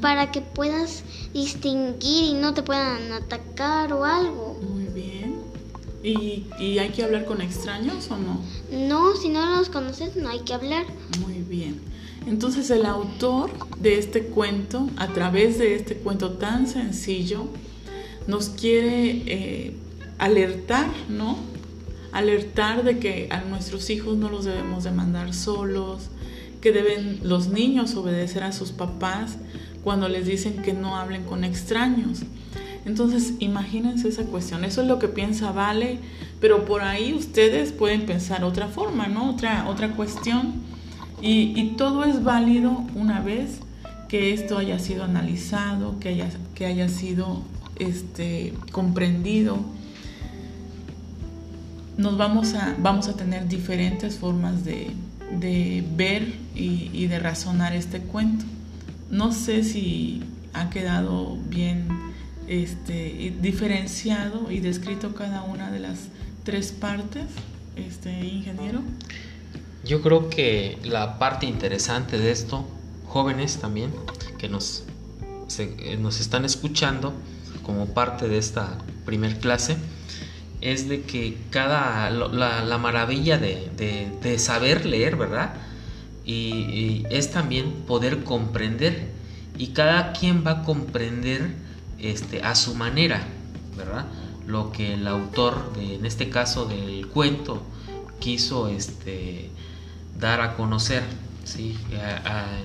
para 0.01 0.31
que 0.31 0.41
puedas 0.41 1.03
distinguir 1.33 2.25
y 2.25 2.33
no 2.33 2.53
te 2.53 2.61
puedan 2.61 3.11
atacar 3.11 3.91
o 3.93 4.03
algo. 4.03 4.59
Muy 4.61 4.83
bien. 4.85 5.39
¿Y, 6.03 6.45
¿Y, 6.59 6.77
hay 6.77 6.89
que 6.89 7.03
hablar 7.03 7.25
con 7.25 7.41
extraños 7.41 8.11
o 8.11 8.17
no? 8.17 8.41
No, 8.71 9.15
si 9.15 9.29
no 9.29 9.45
los 9.55 9.69
conoces 9.69 10.15
no 10.15 10.29
hay 10.29 10.41
que 10.41 10.53
hablar. 10.53 10.85
Muy 11.25 11.41
bien. 11.41 11.81
Entonces 12.27 12.69
el 12.69 12.85
autor 12.85 13.49
de 13.79 13.97
este 13.97 14.23
cuento, 14.25 14.89
a 14.97 15.07
través 15.07 15.57
de 15.57 15.75
este 15.75 15.95
cuento 15.95 16.33
tan 16.33 16.67
sencillo, 16.67 17.47
nos 18.27 18.49
quiere 18.49 19.23
eh, 19.25 19.73
alertar, 20.17 20.87
¿no? 21.09 21.37
Alertar 22.11 22.83
de 22.83 22.99
que 22.99 23.27
a 23.31 23.41
nuestros 23.41 23.89
hijos 23.89 24.17
no 24.17 24.29
los 24.29 24.45
debemos 24.45 24.83
de 24.83 24.91
mandar 24.91 25.33
solos, 25.33 26.09
que 26.61 26.71
deben 26.71 27.19
los 27.23 27.49
niños 27.49 27.95
obedecer 27.95 28.43
a 28.43 28.51
sus 28.51 28.71
papás 28.71 29.37
cuando 29.83 30.07
les 30.07 30.25
dicen 30.25 30.61
que 30.61 30.73
no 30.73 30.95
hablen 30.95 31.23
con 31.23 31.43
extraños. 31.43 32.21
Entonces, 32.85 33.33
imagínense 33.39 34.07
esa 34.07 34.23
cuestión. 34.23 34.63
Eso 34.63 34.81
es 34.81 34.87
lo 34.87 34.99
que 34.99 35.07
piensa 35.07 35.51
Vale, 35.51 35.99
pero 36.39 36.65
por 36.65 36.81
ahí 36.81 37.13
ustedes 37.13 37.71
pueden 37.71 38.05
pensar 38.05 38.43
otra 38.43 38.67
forma, 38.67 39.07
¿no? 39.07 39.29
Otra, 39.29 39.67
otra 39.69 39.91
cuestión. 39.95 40.53
Y, 41.21 41.59
y 41.59 41.75
todo 41.77 42.03
es 42.03 42.23
válido 42.23 42.83
una 42.95 43.21
vez 43.21 43.59
que 44.09 44.33
esto 44.33 44.57
haya 44.57 44.79
sido 44.79 45.03
analizado, 45.05 45.99
que 45.99 46.09
haya, 46.09 46.29
que 46.55 46.65
haya 46.65 46.89
sido 46.89 47.41
este, 47.79 48.53
comprendido, 48.71 49.59
nos 51.97 52.17
vamos 52.17 52.53
a, 52.53 52.75
vamos 52.79 53.07
a 53.07 53.15
tener 53.15 53.47
diferentes 53.47 54.17
formas 54.17 54.63
de, 54.65 54.91
ver 55.95 56.33
y, 56.55 57.07
de 57.07 57.19
razonar 57.19 57.73
este 57.73 57.99
cuento. 57.99 58.45
No 59.09 59.31
sé 59.31 59.63
si 59.63 60.23
ha 60.53 60.69
quedado 60.69 61.37
bien 61.49 61.87
este, 62.47 63.35
diferenciado 63.41 64.51
y 64.51 64.59
descrito 64.59 65.13
cada 65.13 65.43
una 65.43 65.71
de 65.71 65.79
las 65.79 66.07
tres 66.43 66.71
partes, 66.71 67.25
este 67.75 68.11
ingeniero. 68.25 68.81
Yo 69.85 70.01
creo 70.01 70.29
que 70.29 70.77
la 70.83 71.19
parte 71.19 71.45
interesante 71.45 72.17
de 72.17 72.31
esto, 72.31 72.65
jóvenes 73.07 73.57
también, 73.57 73.91
que 74.37 74.47
nos, 74.49 74.83
nos 75.99 76.21
están 76.21 76.45
escuchando, 76.45 77.13
como 77.63 77.87
parte 77.87 78.27
de 78.27 78.37
esta 78.37 78.77
primer 79.05 79.39
clase 79.39 79.77
es 80.61 80.87
de 80.87 81.01
que 81.01 81.37
cada 81.49 82.09
la, 82.09 82.77
maravilla 82.77 83.37
de, 83.37 84.35
saber 84.37 84.85
leer, 84.85 85.17
¿verdad? 85.17 85.53
Y, 86.25 87.03
es 87.09 87.31
también 87.31 87.71
poder 87.85 88.23
comprender 88.23 89.11
y 89.57 89.67
cada 89.67 90.13
quien 90.13 90.45
va 90.45 90.51
a 90.51 90.63
comprender 90.63 91.53
este, 91.99 92.41
a 92.43 92.55
su 92.55 92.75
manera, 92.75 93.23
¿verdad? 93.75 94.05
Lo 94.47 94.71
que 94.71 94.93
el 94.93 95.07
autor, 95.07 95.73
en 95.77 96.05
este 96.05 96.29
caso 96.29 96.65
del 96.65 97.07
cuento, 97.07 97.61
quiso 98.19 98.69
este, 98.69 99.49
dar 100.17 100.39
a 100.41 100.55
conocer. 100.55 101.03
¿sí? 101.43 101.77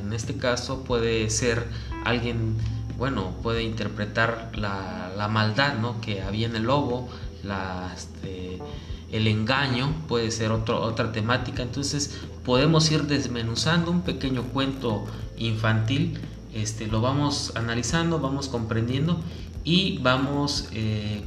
en 0.01 0.13
este 0.13 0.37
caso 0.37 0.85
puede 0.85 1.29
ser 1.31 1.67
alguien 2.05 2.57
bueno, 2.99 3.33
puede 3.43 3.63
interpretar 3.63 4.51
la, 4.55 5.29
maldad 5.31 5.79
¿no? 5.79 6.01
que 6.01 6.21
había 6.21 6.47
en 6.47 6.57
el 6.57 6.65
lobo, 6.65 7.09
la, 7.45 7.93
este, 7.97 8.59
el 9.13 9.27
engaño 9.27 9.95
puede 10.09 10.31
ser 10.31 10.51
otra 10.51 11.13
temática. 11.13 11.63
Entonces 11.63 12.19
podemos 12.45 12.91
ir 12.91 13.05
desmenuzando 13.05 13.91
un 13.91 14.03
pequeño 14.03 14.43
cuento 14.43 15.05
infantil, 15.37 16.19
este, 16.53 16.89
lo 16.89 17.01
vamos 17.01 17.53
analizando, 17.55 18.19
vamos 18.19 18.49
comprendiendo 18.49 19.21
y 19.65 19.99
vamos 19.99 20.69
eh, 20.73 21.23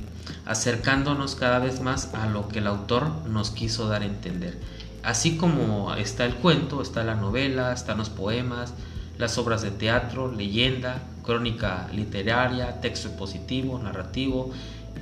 acercándonos 0.45 1.35
cada 1.35 1.59
vez 1.59 1.81
más 1.81 2.13
a 2.13 2.27
lo 2.27 2.47
que 2.47 2.59
el 2.59 2.67
autor 2.67 3.09
nos 3.29 3.51
quiso 3.51 3.87
dar 3.87 4.01
a 4.01 4.05
entender. 4.05 4.59
Así 5.03 5.37
como 5.37 5.93
está 5.95 6.25
el 6.25 6.35
cuento, 6.35 6.81
está 6.81 7.03
la 7.03 7.15
novela, 7.15 7.71
están 7.71 7.97
los 7.97 8.09
poemas, 8.09 8.73
las 9.17 9.37
obras 9.37 9.61
de 9.61 9.71
teatro, 9.71 10.31
leyenda, 10.31 11.03
crónica 11.23 11.89
literaria, 11.93 12.81
texto 12.81 13.07
expositivo, 13.09 13.79
narrativo, 13.79 14.51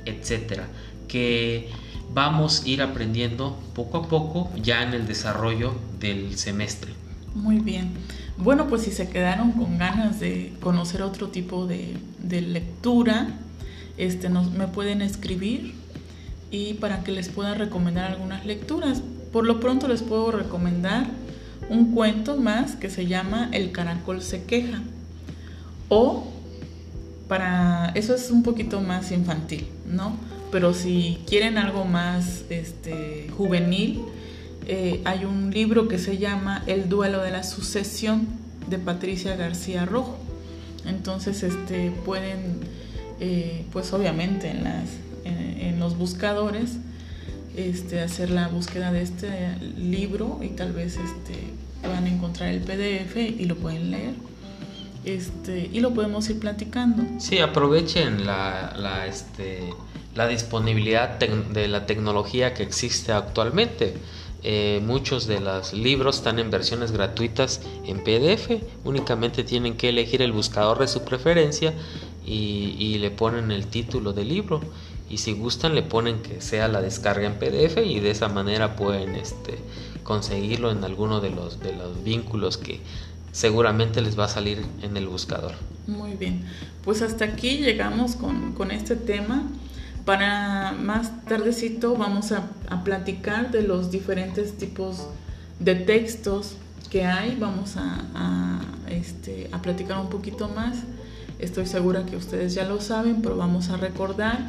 etcétera, 0.04 0.66
que 1.08 1.68
vamos 2.12 2.62
a 2.62 2.68
ir 2.68 2.82
aprendiendo 2.82 3.58
poco 3.74 3.98
a 3.98 4.08
poco 4.08 4.50
ya 4.60 4.82
en 4.82 4.94
el 4.94 5.06
desarrollo 5.06 5.74
del 5.98 6.36
semestre. 6.36 6.92
Muy 7.34 7.58
bien. 7.58 7.92
Bueno, 8.36 8.68
pues 8.68 8.82
si 8.82 8.90
se 8.90 9.08
quedaron 9.08 9.52
con 9.52 9.78
ganas 9.78 10.18
de 10.18 10.52
conocer 10.60 11.02
otro 11.02 11.28
tipo 11.28 11.66
de, 11.66 11.96
lectura, 12.22 13.28
este, 13.98 14.28
nos, 14.28 14.50
me 14.50 14.66
pueden 14.66 15.02
escribir 15.02 15.74
y 16.50 16.74
para 16.74 17.04
que 17.04 17.12
les 17.12 17.28
pueda 17.28 17.54
recomendar 17.54 18.10
algunas 18.10 18.44
lecturas. 18.46 19.02
Por 19.32 19.46
lo 19.46 19.60
pronto 19.60 19.86
les 19.86 20.02
puedo 20.02 20.32
recomendar 20.32 21.06
un 21.68 21.94
cuento 21.94 22.36
más 22.36 22.74
que 22.74 22.90
se 22.90 23.06
llama 23.06 23.48
El 23.52 23.70
caracol 23.72 24.22
se 24.22 24.44
queja. 24.44 24.80
O 25.90 26.24
para 27.28 27.92
eso 27.94 28.14
es 28.14 28.30
un 28.30 28.42
poquito 28.42 28.80
más 28.80 29.12
infantil, 29.12 29.66
¿no? 29.86 30.16
Pero 30.50 30.72
si 30.72 31.18
quieren 31.26 31.58
algo 31.58 31.84
más 31.84 32.44
este, 32.48 33.28
juvenil, 33.36 34.00
eh, 34.66 35.02
hay 35.04 35.24
un 35.24 35.50
libro 35.50 35.88
que 35.88 35.98
se 35.98 36.16
llama 36.16 36.64
El 36.66 36.88
duelo 36.88 37.20
de 37.20 37.30
la 37.30 37.42
sucesión 37.42 38.26
de 38.68 38.78
Patricia 38.78 39.36
García 39.36 39.84
Rojo. 39.84 40.16
Entonces, 40.86 41.42
este, 41.42 41.92
pueden, 42.04 42.60
eh, 43.20 43.64
pues 43.72 43.92
obviamente 43.92 44.48
en, 44.48 44.64
las, 44.64 44.88
en 45.24 45.78
los 45.78 45.98
buscadores, 45.98 46.78
este, 47.56 48.00
hacer 48.00 48.30
la 48.30 48.48
búsqueda 48.48 48.92
de 48.92 49.02
este 49.02 49.56
libro 49.76 50.40
y 50.42 50.48
tal 50.48 50.72
vez 50.72 50.96
este, 50.96 51.34
puedan 51.82 52.06
encontrar 52.06 52.48
el 52.48 52.60
PDF 52.60 53.16
y 53.16 53.44
lo 53.44 53.56
pueden 53.56 53.90
leer. 53.90 54.29
Este, 55.04 55.70
y 55.72 55.80
lo 55.80 55.94
podemos 55.94 56.28
ir 56.28 56.38
platicando. 56.38 57.02
Sí, 57.18 57.38
aprovechen 57.38 58.26
la, 58.26 58.74
la, 58.76 59.06
este, 59.06 59.72
la 60.14 60.28
disponibilidad 60.28 61.18
de 61.18 61.68
la 61.68 61.86
tecnología 61.86 62.54
que 62.54 62.62
existe 62.62 63.12
actualmente. 63.12 63.94
Eh, 64.42 64.80
muchos 64.84 65.26
de 65.26 65.40
los 65.40 65.74
libros 65.74 66.16
están 66.16 66.38
en 66.38 66.50
versiones 66.50 66.92
gratuitas 66.92 67.60
en 67.84 68.02
PDF. 68.02 68.62
Únicamente 68.84 69.44
tienen 69.44 69.76
que 69.76 69.90
elegir 69.90 70.22
el 70.22 70.32
buscador 70.32 70.78
de 70.78 70.88
su 70.88 71.02
preferencia 71.04 71.74
y, 72.26 72.76
y 72.78 72.98
le 72.98 73.10
ponen 73.10 73.50
el 73.50 73.66
título 73.66 74.12
del 74.12 74.28
libro 74.28 74.60
y 75.10 75.18
si 75.18 75.32
gustan 75.32 75.74
le 75.74 75.82
ponen 75.82 76.22
que 76.22 76.40
sea 76.40 76.68
la 76.68 76.80
descarga 76.80 77.26
en 77.26 77.34
PDF 77.34 77.78
y 77.84 77.98
de 77.98 78.12
esa 78.12 78.28
manera 78.28 78.76
pueden 78.76 79.16
este, 79.16 79.58
conseguirlo 80.04 80.70
en 80.70 80.84
alguno 80.84 81.20
de 81.20 81.30
los, 81.30 81.58
de 81.58 81.72
los 81.72 82.02
vínculos 82.04 82.56
que 82.56 82.80
seguramente 83.32 84.00
les 84.00 84.18
va 84.18 84.24
a 84.24 84.28
salir 84.28 84.64
en 84.82 84.96
el 84.96 85.08
buscador. 85.08 85.52
Muy 85.86 86.14
bien, 86.14 86.44
pues 86.84 87.02
hasta 87.02 87.24
aquí 87.24 87.58
llegamos 87.58 88.16
con, 88.16 88.52
con 88.52 88.70
este 88.70 88.96
tema. 88.96 89.42
Para 90.04 90.72
más 90.72 91.24
tardecito 91.26 91.96
vamos 91.96 92.32
a, 92.32 92.50
platicar 92.84 93.50
de 93.50 93.62
los 93.62 93.90
diferentes 93.90 94.56
tipos 94.56 95.08
de 95.58 95.74
textos 95.74 96.56
que 96.90 97.04
hay. 97.04 97.36
Vamos 97.38 97.76
a, 97.76 98.04
a, 98.14 98.60
este, 98.88 99.48
a 99.52 99.60
platicar 99.60 99.98
un 99.98 100.08
poquito 100.08 100.48
más. 100.48 100.78
Estoy 101.38 101.66
segura 101.66 102.04
que 102.06 102.16
ustedes 102.16 102.54
ya 102.54 102.64
lo 102.64 102.80
saben, 102.80 103.22
pero 103.22 103.36
vamos 103.36 103.70
a 103.70 103.76
recordar 103.76 104.48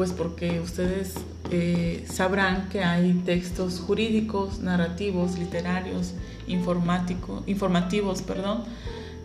pues 0.00 0.12
porque 0.12 0.60
ustedes 0.60 1.14
eh, 1.50 2.06
sabrán 2.10 2.68
que 2.68 2.82
hay 2.82 3.12
textos 3.24 3.80
jurídicos, 3.80 4.60
narrativos, 4.60 5.38
literarios, 5.38 6.12
informático, 6.52 7.42
informativos, 7.46 8.22
perdón. 8.22 8.64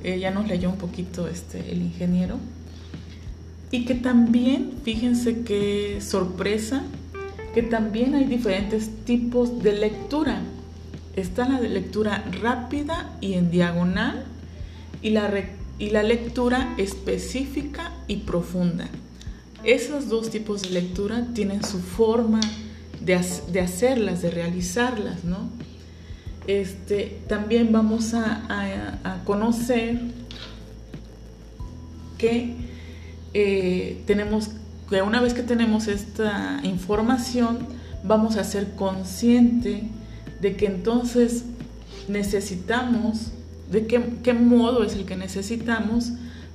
Eh, 0.04 0.20
ya 0.20 0.32
nos 0.32 0.48
leyó 0.48 0.70
un 0.70 0.78
poquito 0.78 1.28
este, 1.28 1.72
el 1.72 1.82
ingeniero. 1.82 2.38
Y 3.72 3.86
que 3.86 3.96
también, 3.96 4.74
fíjense 4.84 5.42
qué 5.42 6.00
sorpresa, 6.02 6.84
que 7.54 7.64
también 7.64 8.16
hay 8.16 8.26
diferentes 8.26 8.90
tipos 9.06 9.64
de 9.64 9.74
lectura. 9.74 10.42
Está 11.16 11.48
la 11.48 11.60
de 11.60 11.70
lectura 11.70 12.24
rápida 12.42 13.18
y 13.22 13.34
en 13.34 13.50
diagonal 13.50 14.26
y 15.02 15.12
la, 15.12 15.32
y 15.80 15.90
la 15.90 16.04
lectura 16.04 16.76
específica 16.78 17.92
y 18.08 18.18
profunda. 18.18 18.88
Esos 19.64 20.10
dos 20.10 20.30
tipos 20.30 20.62
de 20.62 20.70
lectura 20.70 21.26
tienen 21.34 21.64
su 21.64 21.80
forma 21.80 22.42
de, 23.02 23.60
hacerlas, 23.60 24.22
de 24.22 24.32
realizarlas, 24.32 25.24
¿no? 25.24 25.50
Este, 26.48 27.20
también 27.28 27.72
vamos 27.72 28.14
a, 28.14 29.22
conocer 29.26 30.00
que 32.18 32.56
eh, 33.34 34.02
tenemos 34.06 34.52
que 34.90 35.02
una 35.02 35.20
vez 35.20 35.34
que 35.34 35.42
tenemos 35.42 35.88
esta 35.88 36.60
información 36.64 37.58
vamos 38.04 38.38
a 38.38 38.44
ser 38.44 38.76
consciente 38.76 39.84
de 40.40 40.56
que 40.56 40.68
entonces 40.68 41.46
necesitamos 42.08 43.32
de 43.72 43.88
qué, 43.88 44.02
qué 44.22 44.34
modo 44.34 44.84
es 44.84 44.94
el 44.94 45.06
que 45.06 45.16
necesitamos 45.16 46.12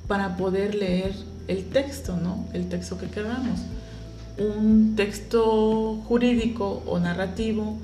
para 0.07 0.37
poder 0.37 0.77
leer 0.77 1.13
el 1.49 1.65
texto, 1.65 2.17
¿no? 2.17 2.47
El 2.53 2.69
texto 2.69 2.99
que 2.99 3.07
queramos. 3.09 3.61
Un 4.39 4.95
texto 4.97 5.97
jurídico 6.07 6.83
o 6.87 7.01
narrativo 7.01 7.77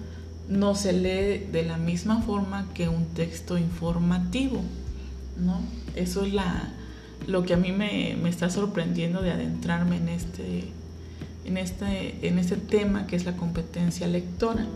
no 0.49 0.75
se 0.75 0.93
lee 0.93 1.47
de 1.51 1.65
la 1.65 1.77
misma 1.77 2.23
forma 2.23 2.69
que 2.75 2.89
un 2.89 3.07
texto 3.07 3.59
informativo, 3.59 4.61
¿no? 5.39 5.61
Eso 5.97 6.25
es 6.25 6.33
la, 6.33 6.71
lo 7.27 7.43
que 7.43 7.55
a 7.55 7.57
mí 7.57 7.73
me, 7.73 8.13
está 8.29 8.51
sorprendiendo 8.51 9.23
de 9.23 9.33
adentrarme 9.33 9.97
en 9.97 10.09
este, 10.09 10.65
en, 11.45 11.57
este, 11.57 12.27
en 12.27 12.39
este 12.39 12.57
tema 12.57 13.07
que 13.07 13.17
es 13.17 13.25
la 13.25 13.37
competencia 13.37 14.07
lectora. 14.07 14.67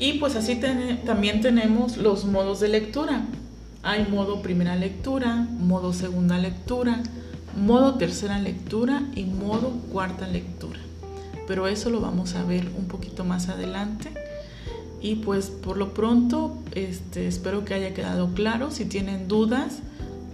Y 0.00 0.14
pues 0.14 0.36
así 0.36 0.60
también 1.04 1.40
tenemos 1.40 1.96
los 1.96 2.24
modos 2.24 2.60
de 2.60 2.68
lectura. 2.68 3.26
Hay 3.82 4.06
modo 4.06 4.42
primera 4.42 4.76
lectura, 4.76 5.46
modo 5.58 5.92
segunda 5.92 6.38
lectura, 6.38 7.02
modo 7.56 7.96
tercera 7.96 8.38
lectura 8.38 9.02
y 9.14 9.24
modo 9.24 9.70
cuarta 9.92 10.26
lectura. 10.28 10.78
Pero 11.46 11.66
eso 11.66 11.90
lo 11.90 12.00
vamos 12.00 12.34
a 12.34 12.44
ver 12.44 12.68
un 12.78 12.86
poquito 12.86 13.24
más 13.24 13.48
adelante. 13.48 14.10
Y 15.00 15.16
pues 15.16 15.46
por 15.46 15.76
lo 15.76 15.94
pronto 15.94 16.58
este, 16.74 17.28
espero 17.28 17.64
que 17.64 17.74
haya 17.74 17.94
quedado 17.94 18.34
claro. 18.34 18.70
Si 18.70 18.84
tienen 18.84 19.28
dudas, 19.28 19.78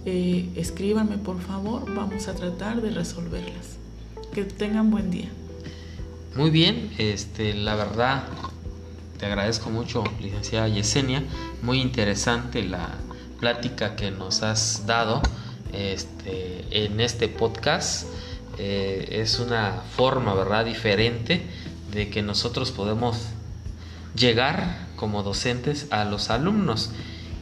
eh, 0.07 0.49
escríbanme 0.57 1.19
por 1.19 1.41
favor. 1.41 1.93
Vamos 1.95 2.29
a 2.29 2.35
tratar 2.35 2.81
de 2.81 2.91
resolverlas. 2.91 3.77
Que 4.33 4.45
tengan 4.45 4.91
buen 4.91 5.11
día. 5.11 5.31
Muy 6.37 6.51
bien, 6.51 6.91
este, 6.99 7.55
la 7.55 7.77
verdad 7.77 8.25
te 9.19 9.27
agradezco 9.27 9.71
mucho, 9.71 10.03
licenciada 10.21 10.67
Yesenia. 10.67 11.23
Muy 11.63 11.81
interesante 11.81 12.65
la 12.65 12.91
plática 13.39 13.95
que 13.95 14.11
nos 14.11 14.43
has 14.43 14.87
dado 14.87 15.23
este, 15.73 16.65
en 16.71 17.01
este 17.01 17.29
podcast. 17.29 18.09
Eh, 18.59 19.21
es 19.23 19.39
una 19.39 19.83
forma, 19.97 20.35
¿verdad?, 20.35 20.65
diferente 20.65 21.43
de 21.93 22.09
que 22.09 22.23
nosotros 22.23 22.73
podemos 22.73 23.29
llegar 24.15 24.87
como 24.97 25.23
docentes 25.23 25.87
a 25.91 26.05
los 26.05 26.31
alumnos 26.31 26.91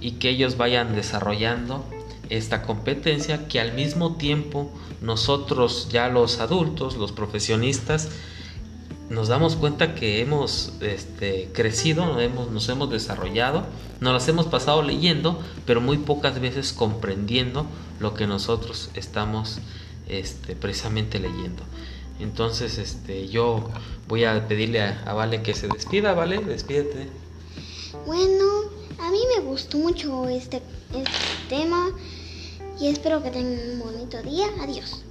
y 0.01 0.13
que 0.13 0.31
ellos 0.31 0.57
vayan 0.57 0.95
desarrollando 0.95 1.85
esta 2.29 2.63
competencia 2.63 3.47
que 3.47 3.61
al 3.61 3.75
mismo 3.75 4.17
tiempo 4.17 4.71
nosotros 5.01 5.89
ya 5.91 6.09
los 6.09 6.41
adultos, 6.41 6.97
los 6.97 7.13
profesionistas, 7.13 8.09
nos 9.11 9.29
damos 9.29 9.57
cuenta 9.57 9.95
que 9.95 10.23
hemos 10.23 10.73
este, 10.81 11.51
crecido, 11.53 12.19
hemos, 12.21 12.51
nos 12.51 12.69
hemos 12.71 12.89
desarrollado, 12.91 13.67
nos 14.01 14.15
las 14.15 14.27
hemos 14.29 14.47
pasado 14.47 14.83
leyendo, 14.83 15.39
pero 15.67 15.83
muy 15.83 15.99
pocas 15.99 16.41
veces 16.41 16.73
comprendiendo 16.73 17.67
lo 18.01 18.15
que 18.15 18.27
nosotros 18.27 18.91
estamos 18.95 19.59
este, 20.09 20.57
precisamente 20.57 21.19
leyendo. 21.19 21.63
Entonces, 22.21 22.79
este, 22.79 23.29
yo 23.29 23.69
voy 24.09 24.25
a 24.25 24.47
pedirle 24.47 24.83
a, 24.83 25.13
Vale 25.15 25.43
que 25.43 25.55
se 25.55 25.69
despida, 25.69 26.15
Vale, 26.15 26.39
despídete. 26.39 27.09
Bueno, 28.07 28.45
a 28.99 29.11
mí 29.11 29.19
me 29.37 29.43
gustó 29.45 29.79
mucho 29.79 30.29
este, 30.29 30.63
este 30.95 31.11
tema 31.49 31.91
y 32.81 32.89
espero 32.89 33.23
que 33.23 33.31
tengan 33.31 33.59
un 33.73 33.79
bonito 33.81 34.23
día. 34.23 34.47
Adiós. 34.61 35.03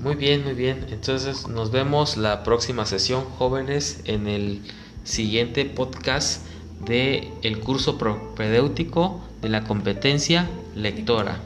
Muy 0.00 0.14
bien, 0.14 0.44
muy 0.44 0.54
bien. 0.54 0.86
Entonces 0.90 1.48
nos 1.48 1.70
vemos 1.70 2.16
la 2.16 2.44
próxima 2.44 2.86
sesión, 2.86 3.24
jóvenes, 3.38 4.00
en 4.04 4.28
el 4.28 4.62
siguiente 5.04 5.64
podcast 5.64 6.44
de 6.84 7.32
el 7.42 7.60
curso 7.60 7.98
propedéutico 7.98 9.20
de 9.42 9.48
la 9.48 9.64
competencia 9.64 10.48
lectora. 10.74 11.40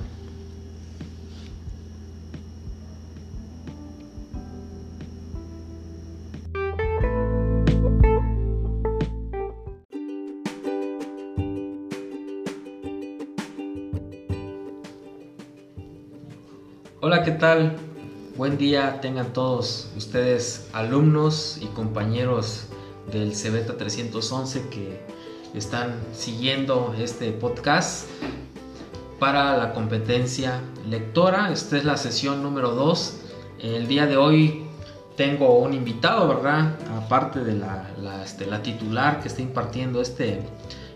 Hola, 17.12 17.24
¿qué 17.24 17.32
tal? 17.32 17.76
Buen 18.38 18.56
día 18.56 19.02
tengan 19.02 19.34
todos 19.34 19.90
ustedes 19.98 20.70
alumnos 20.72 21.58
y 21.60 21.66
compañeros 21.66 22.68
del 23.12 23.32
CBETA 23.34 23.76
311 23.76 24.70
que 24.70 24.98
están 25.52 25.94
siguiendo 26.14 26.94
este 26.98 27.30
podcast 27.32 28.08
para 29.18 29.58
la 29.58 29.74
competencia 29.74 30.62
lectora. 30.88 31.52
Esta 31.52 31.76
es 31.76 31.84
la 31.84 31.98
sesión 31.98 32.42
número 32.42 32.70
2. 32.70 33.16
El 33.58 33.88
día 33.88 34.06
de 34.06 34.16
hoy 34.16 34.64
tengo 35.14 35.58
un 35.58 35.74
invitado, 35.74 36.26
¿verdad? 36.28 36.78
Aparte 36.96 37.44
de 37.44 37.52
la, 37.52 38.22
este, 38.24 38.46
la 38.46 38.62
titular 38.62 39.20
que 39.20 39.28
está 39.28 39.42
impartiendo 39.42 40.00
este, 40.00 40.40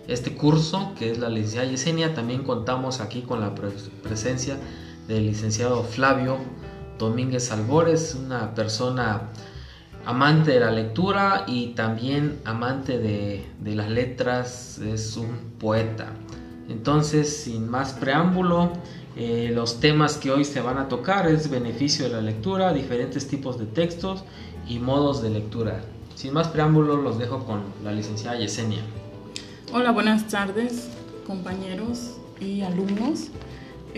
este 0.09 0.35
curso, 0.35 0.93
que 0.99 1.11
es 1.11 1.19
la 1.19 1.29
licenciada 1.29 1.67
Yesenia, 1.67 2.15
también 2.15 2.43
contamos 2.43 3.01
aquí 3.01 3.21
con 3.21 3.43
la 3.43 3.55
presencia 3.55 4.57
del 5.09 5.27
licenciado 5.27 5.83
Flavio 5.85 6.39
Domínguez 6.99 7.53
Albores, 7.53 8.15
una 8.15 8.55
persona 8.55 9.23
amante 10.05 10.53
de 10.53 10.61
la 10.61 10.71
lectura 10.71 11.45
y 11.47 11.69
también 11.69 12.41
amante 12.45 12.99
de, 12.99 13.45
las 13.75 13.91
letras, 13.91 14.79
es 14.79 15.17
un 15.17 15.53
poeta. 15.59 16.07
Entonces, 16.69 17.45
sin 17.45 17.69
más 17.69 17.93
preámbulo, 17.93 18.73
eh, 19.17 19.51
los 19.55 19.81
temas 19.81 20.17
que 20.17 20.31
hoy 20.31 20.45
se 20.45 20.61
van 20.61 20.79
a 20.79 20.89
tocar 20.89 21.29
es 21.29 21.51
beneficio 21.51 22.07
de 22.07 22.13
la 22.13 22.21
lectura, 22.21 22.73
diferentes 22.73 23.29
tipos 23.29 23.59
de 23.59 23.67
textos 23.67 24.25
y 24.69 24.79
modos 24.79 25.23
de 25.23 25.31
lectura. 25.31 25.81
Sin 26.15 26.33
más 26.33 26.49
preámbulo, 26.49 26.97
los 26.97 27.19
dejo 27.19 27.45
con 27.45 27.63
la 27.85 27.93
licenciada 27.93 28.39
Yesenia. 28.39 28.83
Hola, 29.73 29.91
buenas 29.91 30.29
tardes, 30.29 30.89
compañeros 31.27 32.17
y 32.41 32.63
alumnos. 32.63 33.31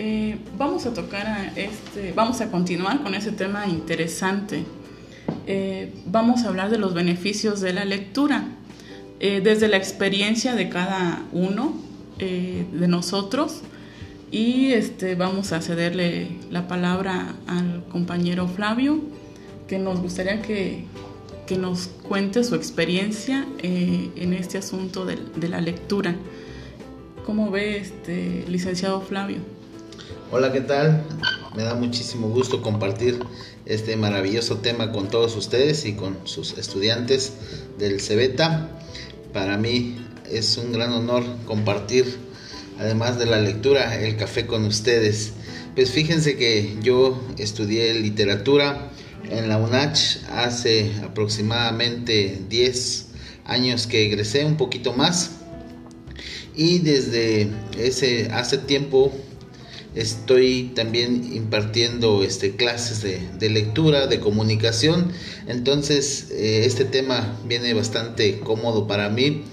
Eh, 0.01 0.37
vamos 0.57 0.85
a 0.85 0.93
tocar 0.93 1.27
a 1.27 1.47
este, 1.57 2.13
vamos 2.13 2.39
a 2.39 2.49
continuar 2.49 3.03
con 3.03 3.15
ese 3.15 3.33
tema 3.33 3.67
interesante. 3.67 4.63
Eh, 5.45 5.93
vamos 6.05 6.45
a 6.45 6.47
hablar 6.47 6.69
de 6.69 6.77
los 6.77 6.93
beneficios 6.93 7.59
de 7.59 7.73
la 7.73 7.83
lectura, 7.83 8.45
eh, 9.19 9.41
desde 9.43 9.67
la 9.67 9.75
experiencia 9.75 10.55
de 10.55 10.69
cada 10.69 11.21
uno 11.33 11.73
de 12.17 12.87
nosotros. 12.87 13.59
Y 14.31 14.71
este, 14.71 15.15
vamos 15.15 15.51
a 15.51 15.61
cederle 15.61 16.29
la 16.49 16.69
palabra 16.69 17.35
al 17.47 17.83
compañero 17.91 18.47
Flavio, 18.47 19.01
que 19.67 19.79
nos 19.79 19.99
gustaría 19.99 20.41
que, 20.41 20.85
que 21.45 21.57
nos 21.57 21.87
cuente 22.07 22.45
su 22.45 22.55
experiencia 22.55 23.45
en 23.61 24.33
este 24.33 24.57
asunto 24.59 25.05
de, 25.05 25.17
de, 25.35 25.49
la 25.49 25.59
lectura. 25.59 26.15
¿Cómo 27.25 27.51
ve 27.51 27.79
este 27.79 28.45
licenciado 28.47 29.01
Flavio? 29.01 29.58
Hola, 30.31 30.51
¿qué 30.51 30.61
tal? 30.61 31.03
Me 31.55 31.63
da 31.63 31.73
muchísimo 31.73 32.29
gusto 32.29 32.61
compartir 32.61 33.17
este 33.65 33.95
maravilloso 33.95 34.57
tema 34.57 34.91
con 34.91 35.09
todos 35.09 35.35
ustedes 35.35 35.85
y 35.85 35.93
con 35.93 36.19
sus 36.25 36.55
estudiantes 36.59 37.33
del 37.79 37.99
CEBETA. 37.99 38.69
Para 39.33 39.57
mí 39.57 39.97
es 40.29 40.55
un 40.57 40.71
gran 40.71 40.91
honor 40.91 41.23
compartir, 41.45 42.05
además 42.77 43.17
de 43.17 43.25
la 43.25 43.41
lectura, 43.41 43.99
el 43.99 44.17
café 44.17 44.45
con 44.45 44.65
ustedes. 44.65 45.33
Pues 45.73 45.89
fíjense 45.89 46.37
que 46.37 46.77
yo 46.83 47.19
estudié 47.39 47.95
literatura 47.95 48.91
en 49.31 49.49
la 49.49 49.57
UNACH 49.57 50.25
hace 50.31 50.91
aproximadamente 51.03 52.39
10 52.47 53.07
años 53.45 53.87
que 53.87 54.05
egresé, 54.05 54.45
un 54.45 54.57
poquito 54.57 54.93
más. 54.93 55.31
Y 56.55 56.77
desde 56.79 57.49
ese 57.79 58.29
hace 58.31 58.59
tiempo 58.59 59.11
estoy 59.95 60.71
también 60.75 61.33
impartiendo 61.33 62.23
este, 62.23 62.55
clases 62.55 63.01
de, 63.01 63.49
lectura, 63.49 64.07
de 64.07 64.19
comunicación. 64.19 65.11
Entonces 65.47 66.27
eh, 66.31 66.63
este 66.65 66.85
tema 66.85 67.39
viene 67.45 67.73
bastante 67.73 68.39
cómodo 68.39 68.87
para 68.87 69.09
mí, 69.09 69.43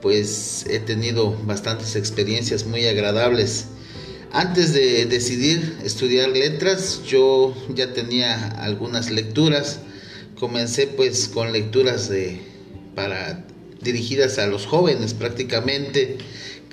pues 0.00 0.64
he 0.68 0.80
tenido 0.80 1.36
bastantes 1.44 1.96
experiencias 1.96 2.66
muy 2.66 2.86
agradables. 2.86 3.66
Antes 4.32 4.72
de 4.72 5.06
decidir 5.06 5.76
estudiar 5.84 6.30
letras, 6.30 7.02
yo 7.06 7.54
ya 7.72 7.92
tenía 7.92 8.48
algunas 8.48 9.10
lecturas. 9.10 9.78
Comencé 10.38 10.88
pues 10.88 11.28
con 11.28 11.52
lecturas 11.52 12.10
para 12.96 13.44
dirigidas 13.80 14.38
a 14.38 14.46
los 14.46 14.66
jóvenes 14.66 15.14
prácticamente 15.14 16.18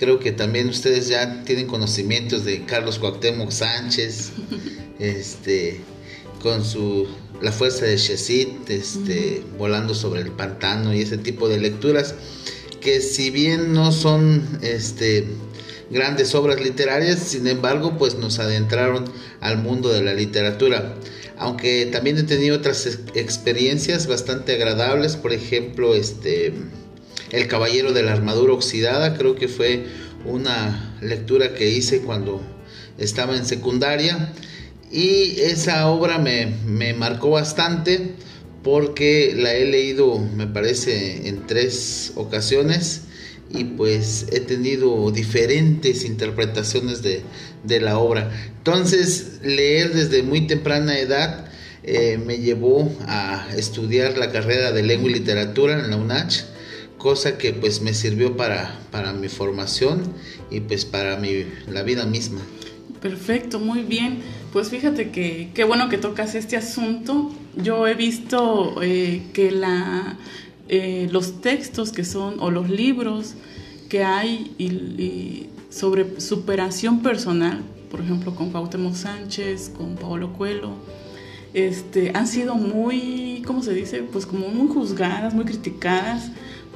Creo 0.01 0.17
que 0.17 0.31
también 0.31 0.67
ustedes 0.67 1.09
ya 1.09 1.43
tienen 1.43 1.67
conocimientos 1.67 2.43
de 2.43 2.65
Carlos 2.65 2.97
Cuauhtémoc 2.97 3.51
Sánchez, 3.51 4.31
este, 4.99 5.79
con 6.41 6.65
su 6.65 7.07
La 7.39 7.51
fuerza 7.51 7.85
de 7.85 7.97
Chesit, 7.97 8.67
este, 8.71 9.43
volando 9.59 9.93
sobre 9.93 10.21
el 10.21 10.31
pantano 10.31 10.91
y 10.91 11.01
ese 11.01 11.19
tipo 11.19 11.47
de 11.47 11.59
lecturas 11.59 12.15
que 12.81 12.99
si 12.99 13.29
bien 13.29 13.73
no 13.73 13.91
son 13.91 14.57
este 14.63 15.27
grandes 15.91 16.33
obras 16.33 16.59
literarias, 16.59 17.19
sin 17.19 17.45
embargo, 17.45 17.99
pues 17.99 18.15
nos 18.15 18.39
adentraron 18.39 19.05
al 19.39 19.59
mundo 19.59 19.89
de 19.89 20.01
la 20.01 20.15
literatura. 20.15 20.95
Aunque 21.37 21.85
también 21.91 22.17
he 22.17 22.23
tenido 22.23 22.57
otras 22.57 22.87
experiencias 23.13 24.07
bastante 24.07 24.53
agradables, 24.53 25.15
por 25.15 25.31
ejemplo, 25.31 25.93
este 25.93 26.53
el 27.31 27.47
Caballero 27.47 27.93
de 27.93 28.03
la 28.03 28.13
Armadura 28.13 28.53
Oxidada, 28.53 29.17
creo 29.17 29.35
que 29.35 29.47
fue 29.47 29.85
una 30.25 30.95
lectura 31.01 31.53
que 31.53 31.69
hice 31.69 32.01
cuando 32.01 32.41
estaba 32.97 33.35
en 33.35 33.45
secundaria 33.45 34.33
y 34.91 35.39
esa 35.39 35.87
obra 35.87 36.19
me, 36.19 36.93
marcó 36.93 37.31
bastante 37.31 38.11
porque 38.63 39.33
la 39.35 39.53
he 39.53 39.65
leído 39.65 40.19
me 40.19 40.45
parece 40.45 41.27
en 41.27 41.47
tres 41.47 42.11
ocasiones 42.15 43.03
y 43.49 43.63
pues 43.63 44.27
he 44.31 44.41
tenido 44.41 45.11
diferentes 45.11 46.05
interpretaciones 46.05 47.01
de, 47.01 47.23
la 47.79 47.97
obra. 47.97 48.31
Entonces 48.57 49.39
leer 49.43 49.93
desde 49.93 50.23
muy 50.23 50.47
temprana 50.47 50.99
edad 50.99 51.45
eh, 51.83 52.19
me 52.23 52.37
llevó 52.37 52.93
a 53.07 53.47
estudiar 53.55 54.17
la 54.17 54.31
carrera 54.31 54.71
de 54.71 54.83
lengua 54.83 55.09
y 55.09 55.13
literatura 55.13 55.79
en 55.79 55.89
la 55.89 55.97
UNACH 55.97 56.50
cosa 57.01 57.39
que 57.39 57.51
pues 57.51 57.81
me 57.81 57.95
sirvió 57.95 58.37
para, 58.37 58.79
para 58.91 59.11
mi 59.11 59.27
formación 59.27 60.03
y 60.51 60.59
pues 60.59 60.85
para 60.85 61.17
mi, 61.17 61.45
la 61.67 61.81
vida 61.81 62.05
misma. 62.05 62.41
Perfecto, 63.01 63.59
muy 63.59 63.81
bien. 63.81 64.19
Pues 64.53 64.69
fíjate 64.69 65.09
que 65.09 65.49
qué 65.55 65.63
bueno 65.63 65.89
que 65.89 65.97
tocas 65.97 66.35
este 66.35 66.57
asunto. 66.57 67.31
Yo 67.55 67.87
he 67.87 67.95
visto 67.95 68.75
eh, 68.83 69.23
que 69.33 69.49
la, 69.49 70.17
eh, 70.69 71.07
los 71.11 71.41
textos 71.41 71.91
que 71.91 72.05
son, 72.05 72.39
o 72.39 72.51
los 72.51 72.69
libros 72.69 73.33
que 73.89 74.03
hay 74.03 74.53
y, 74.59 75.47
sobre 75.71 76.21
superación 76.21 77.01
personal, 77.01 77.63
por 77.89 78.01
ejemplo 78.01 78.35
con 78.35 78.51
Cuauhtémoc 78.51 78.93
Sánchez, 78.93 79.71
con 79.75 79.95
Paolo 79.95 80.33
Coelho, 80.33 80.75
este, 81.53 82.11
han 82.13 82.27
sido 82.27 82.55
muy, 82.55 83.41
¿cómo 83.47 83.63
se 83.63 83.73
dice? 83.73 84.03
Pues 84.03 84.27
como 84.27 84.49
muy 84.49 84.67
juzgadas, 84.67 85.33
muy 85.33 85.45
criticadas 85.45 86.29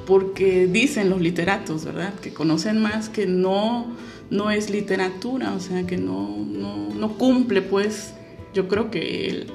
porque 0.06 0.68
dicen 0.68 1.10
los 1.10 1.22
literatos, 1.22 1.86
¿verdad? 1.86 2.13
Que 2.15 2.34
conocen 2.34 2.82
más 2.82 3.10
que 3.10 3.26
no, 3.26 3.88
no 4.30 4.52
es 4.52 4.70
literatura, 4.70 5.54
o 5.54 5.60
sea, 5.60 5.86
que 5.86 5.98
no, 5.98 6.38
no, 6.38 7.18
cumple, 7.18 7.62
pues, 7.62 8.13
yo 8.54 8.68
creo 8.68 8.91
que 8.91 9.28
el, 9.28 9.48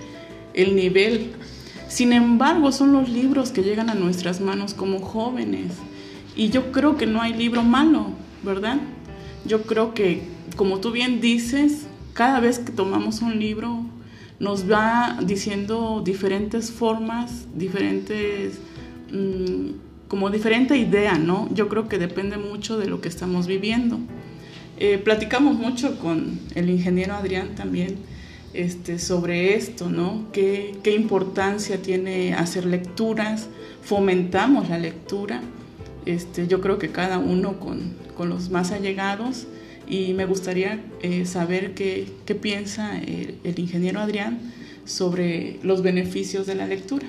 el, 0.55 0.77
nivel. 0.77 1.33
Sin 1.89 2.13
embargo, 2.13 2.73
son 2.73 2.93
los 2.93 3.09
libros 3.09 3.51
que 3.51 3.63
llegan 3.63 3.91
a 3.91 3.95
nuestras 3.95 4.41
manos 4.41 4.75
como 4.75 5.01
jóvenes. 5.01 5.73
Y 6.37 6.51
yo 6.51 6.73
creo 6.73 6.97
que 6.97 7.07
no 7.07 7.21
hay 7.21 7.33
libro 7.33 7.63
malo, 7.63 8.07
¿verdad? 8.43 8.79
Yo 9.45 9.63
creo 9.63 9.95
que, 9.95 10.23
como 10.57 10.79
tú 10.79 10.93
bien 10.93 11.21
dices, 11.21 11.87
cada 12.13 12.41
vez 12.41 12.59
que 12.59 12.73
tomamos 12.73 13.21
un 13.23 13.39
libro, 13.39 13.85
nos 14.39 14.71
va 14.71 15.19
diciendo 15.23 16.03
diferentes 16.05 16.71
formas, 16.71 17.47
diferentes... 17.55 18.59
Mm, 19.13 19.90
como 20.11 20.29
diferente 20.29 20.77
idea, 20.77 21.19
¿no? 21.19 21.49
Yo 21.55 21.69
creo 21.69 21.89
que 21.89 21.97
depende 21.97 22.37
mucho 22.37 22.77
de 22.77 22.87
lo 22.87 23.01
que 23.01 23.09
estamos 23.09 23.47
viviendo. 23.47 24.01
Eh, 24.77 24.99
platicamos 24.99 25.55
mucho 25.55 26.01
con 26.01 26.41
el 26.57 26.69
ingeniero 26.69 27.15
Adrián 27.15 27.55
también 27.55 27.95
este, 28.53 28.99
sobre 28.99 29.55
esto, 29.55 29.89
¿no? 29.89 30.27
¿Qué, 30.33 30.75
¿Qué, 30.83 30.97
importancia 30.97 31.81
tiene 31.81 32.35
hacer 32.35 32.67
lecturas? 32.67 33.47
Fomentamos 33.83 34.69
la 34.69 34.79
lectura. 34.79 35.43
Este, 36.07 36.49
yo 36.49 36.61
creo 36.61 36.77
que 36.81 36.89
cada 36.89 37.19
uno 37.19 37.61
con, 37.61 37.95
con 38.17 38.31
los 38.31 38.51
más 38.51 38.73
allegados 38.73 39.47
y 39.87 40.13
me 40.15 40.25
gustaría 40.25 40.83
eh, 41.03 41.25
saber 41.25 41.75
qué, 41.75 42.09
qué 42.27 42.35
piensa 42.35 42.99
el, 42.99 43.37
el 43.45 43.61
ingeniero 43.61 44.01
Adrián 44.01 44.41
sobre 44.85 45.61
los 45.63 45.83
beneficios 45.83 46.49
de 46.49 46.57
la 46.57 46.67
lectura. 46.67 47.07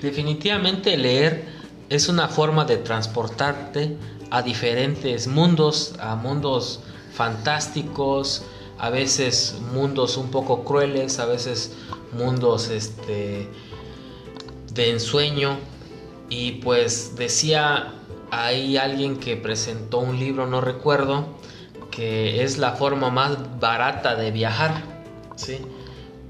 Definitivamente 0.00 0.96
leer 0.96 1.57
es 1.88 2.08
una 2.08 2.28
forma 2.28 2.64
de 2.64 2.76
transportarte 2.76 3.96
a 4.30 4.42
diferentes 4.42 5.26
mundos, 5.26 5.94
a 6.00 6.14
mundos 6.16 6.80
fantásticos, 7.12 8.44
a 8.78 8.90
veces 8.90 9.56
mundos 9.72 10.16
un 10.16 10.30
poco 10.30 10.64
crueles, 10.64 11.18
a 11.18 11.26
veces 11.26 11.72
mundos 12.12 12.68
este, 12.68 13.48
de 14.72 14.90
ensueño. 14.90 15.58
Y 16.28 16.52
pues 16.52 17.16
decía 17.16 17.94
hay 18.30 18.76
alguien 18.76 19.16
que 19.16 19.36
presentó 19.36 19.98
un 19.98 20.18
libro, 20.18 20.46
no 20.46 20.60
recuerdo, 20.60 21.26
que 21.90 22.44
es 22.44 22.58
la 22.58 22.72
forma 22.72 23.10
más 23.10 23.58
barata 23.58 24.14
de 24.14 24.30
viajar, 24.30 24.82
¿sí? 25.36 25.58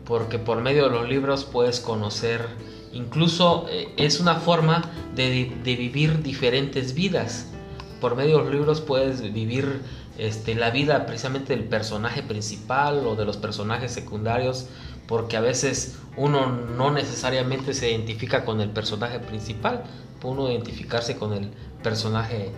Porque 0.05 0.38
por 0.38 0.61
medio 0.61 0.85
de 0.85 0.90
los 0.90 1.09
libros 1.09 1.44
puedes 1.44 1.81
conocer 1.81 2.47
Incluso 2.92 3.66
eh, 3.70 3.92
es 3.96 4.20
una 4.20 4.37
forma 4.37 4.90
de, 5.14 5.53
vivir 5.64 6.22
diferentes 6.22 6.94
vidas. 6.94 7.46
Por 8.01 8.16
medio 8.16 8.38
de 8.38 8.44
los 8.44 8.53
libros 8.53 8.81
puedes 8.81 9.20
vivir 9.20 9.83
este, 10.18 10.55
la 10.55 10.70
vida 10.70 11.07
precisamente 11.07 11.55
del 11.55 11.64
personaje 11.64 12.22
principal 12.22 13.07
o 13.07 13.16
de 13.16 13.24
los 13.24 13.37
personajes 13.37 13.92
secundarios, 13.92 14.66
porque 15.07 15.37
a 15.37 15.40
veces 15.40 15.98
uno 16.16 16.46
no 16.46 16.90
necesariamente 16.90 17.74
se 17.74 17.90
identifica 17.90 18.44
con 18.44 18.61
el 18.61 18.70
personaje 18.70 19.18
principal, 19.20 19.85
puede 20.20 20.35
uno 20.35 20.51
identificarse 20.51 21.16
con 21.16 21.33
el 21.33 21.51
personaje 21.83 22.51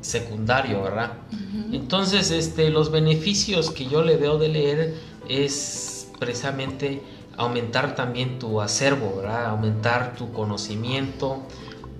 secundario, 0.00 0.82
¿verdad? 0.82 1.12
Entonces, 1.72 2.30
este, 2.30 2.70
los 2.70 2.90
beneficios 2.90 3.70
que 3.70 3.86
yo 3.86 4.02
le 4.02 4.16
veo 4.16 4.38
de 4.38 4.48
leer 4.48 4.94
es 5.28 6.10
precisamente 6.18 7.02
aumentar 7.40 7.94
también 7.94 8.38
tu 8.38 8.60
acervo, 8.60 9.22
aumentar 9.26 10.14
tu 10.14 10.30
conocimiento. 10.30 11.38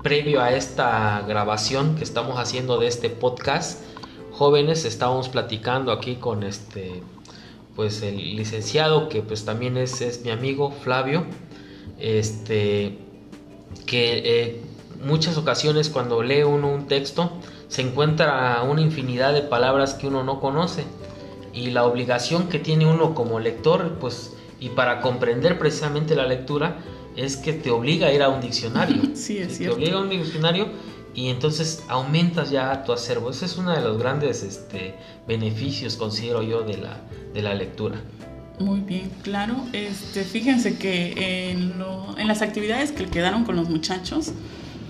Previo 0.03 0.43
a 0.43 0.53
esta 0.53 1.23
grabación 1.27 1.97
que 1.97 2.05
estamos 2.05 2.39
haciendo 2.39 2.79
de 2.79 2.87
este 2.89 3.09
podcast, 3.09 3.83
jóvenes, 4.33 4.85
estábamos 4.85 5.31
platicando 5.31 5.93
aquí 5.93 6.17
con 6.17 6.43
este, 6.43 7.03
pues 7.75 8.03
el 8.03 8.37
licenciado 8.37 9.09
que 9.09 9.23
pues 9.23 9.47
también 9.47 9.79
es, 9.79 10.03
es 10.03 10.23
mi 10.23 10.31
amigo 10.31 10.73
Flavio, 10.73 11.25
este, 11.99 12.99
que 13.87 14.23
eh, 14.25 14.61
muchas 15.03 15.39
ocasiones 15.39 15.89
cuando 15.89 16.23
lee 16.23 16.43
uno 16.43 16.69
un 16.69 16.87
texto 16.87 17.31
se 17.69 17.81
encuentra 17.81 18.63
una 18.63 18.83
infinidad 18.83 19.33
de 19.33 19.41
palabras 19.41 19.95
que 19.95 20.07
uno 20.07 20.23
no 20.23 20.39
conoce. 20.39 20.85
Y 21.55 21.71
la 21.71 21.85
obligación 21.85 22.49
que 22.49 22.59
tiene 22.59 22.87
uno 22.87 23.15
como 23.15 23.41
lector 23.41 23.97
pues 23.99 24.35
y 24.61 24.69
para 24.69 25.01
comprender 25.01 25.59
precisamente 25.59 26.15
la 26.15 26.27
lectura 26.27 26.79
es 27.17 27.37
que 27.37 27.53
te 27.53 27.71
obliga 27.71 28.09
a 28.09 28.13
ir 28.13 28.23
a 28.23 28.29
un 28.29 28.41
diccionario. 28.41 29.03
Sí, 29.15 29.39
es 29.39 29.57
cierto. 29.57 29.77
Te 29.77 29.83
obliga 29.83 29.99
a 29.99 30.03
un 30.03 30.11
diccionario 30.11 30.69
y 31.15 31.29
entonces 31.29 31.85
aumentas 31.89 32.51
ya 32.51 32.85
tu 32.85 32.93
acervo. 32.93 33.31
Ese 33.31 33.47
es 33.47 33.57
uno 33.57 33.73
de 33.73 33.81
los 33.81 33.99
grandes 33.99 34.43
este, 34.43 34.95
beneficios, 35.27 35.97
considero 35.97 36.43
yo, 36.43 36.63
de 36.63 36.77
la, 36.79 37.01
de 37.35 37.43
la 37.43 37.55
lectura. 37.55 38.01
Muy 38.59 38.81
bien, 38.81 39.11
claro. 39.23 39.57
Este, 39.73 40.23
fíjense 40.23 40.77
que 40.77 41.51
en, 41.51 41.75
en 42.19 42.29
las 42.29 42.43
actividades 42.43 42.93
que 42.93 43.07
quedaron 43.07 43.45
con 43.45 43.57
los 43.57 43.69
muchachos, 43.69 44.33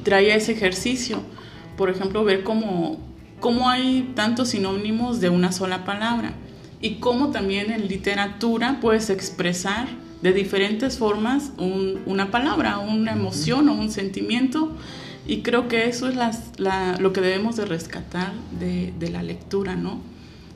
traía 0.02 0.34
ese 0.34 0.52
ejercicio. 0.52 1.22
Por 1.76 1.88
ejemplo, 1.88 2.24
ver 2.24 2.42
cómo, 2.42 2.98
cómo 3.38 3.70
hay 3.70 4.12
tantos 4.14 4.48
sinónimos 4.48 5.20
de 5.20 5.30
una 5.30 5.52
sola 5.52 5.84
palabra 5.84 6.34
y 6.80 6.96
cómo 6.96 7.30
también 7.30 7.70
en 7.70 7.88
literatura 7.88 8.78
puedes 8.80 9.10
expresar 9.10 9.88
de 10.22 10.32
diferentes 10.32 10.98
formas 10.98 11.52
una 11.58 12.30
palabra, 12.30 12.78
una 12.78 13.12
emoción 13.12 13.68
o 13.68 13.74
un 13.74 13.90
sentimiento. 13.90 14.72
Y 15.26 15.42
creo 15.42 15.68
que 15.68 15.88
eso 15.88 16.08
es 16.08 16.16
lo 16.98 17.12
que 17.12 17.20
debemos 17.20 17.56
de 17.56 17.66
rescatar 17.66 18.32
de, 18.58 18.92
de 18.98 19.10
la 19.10 19.22
lectura, 19.22 19.76
¿no? 19.76 20.00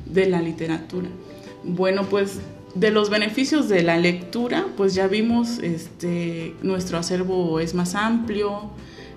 De 0.07 0.29
la 0.29 0.41
literatura. 0.43 1.09
Bueno, 1.63 2.05
pues 2.11 2.41
de 2.75 2.91
los 2.91 3.09
beneficios 3.09 3.69
de 3.69 3.83
la 3.83 3.99
lectura, 3.99 4.67
pues 4.77 4.95
ya 4.95 5.07
vimos, 5.07 5.59
este, 5.59 6.55
nuestro 6.63 6.99
acervo 6.99 7.61
es 7.61 7.75
más 7.75 7.95
amplio, 7.95 8.71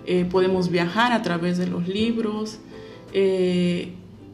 eh, 0.06 0.26
podemos 0.26 0.70
viajar 0.70 1.12
a 1.12 1.22
través 1.22 1.58
de 1.58 1.68
los 1.68 1.88
libros. 1.88 2.60
Eh, 3.14 3.94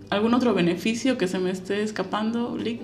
¿Algún 0.09 0.33
otro 0.33 0.53
beneficio 0.53 1.17
que 1.17 1.27
se 1.27 1.39
me 1.39 1.51
esté 1.51 1.83
escapando, 1.83 2.57
Lick? 2.57 2.81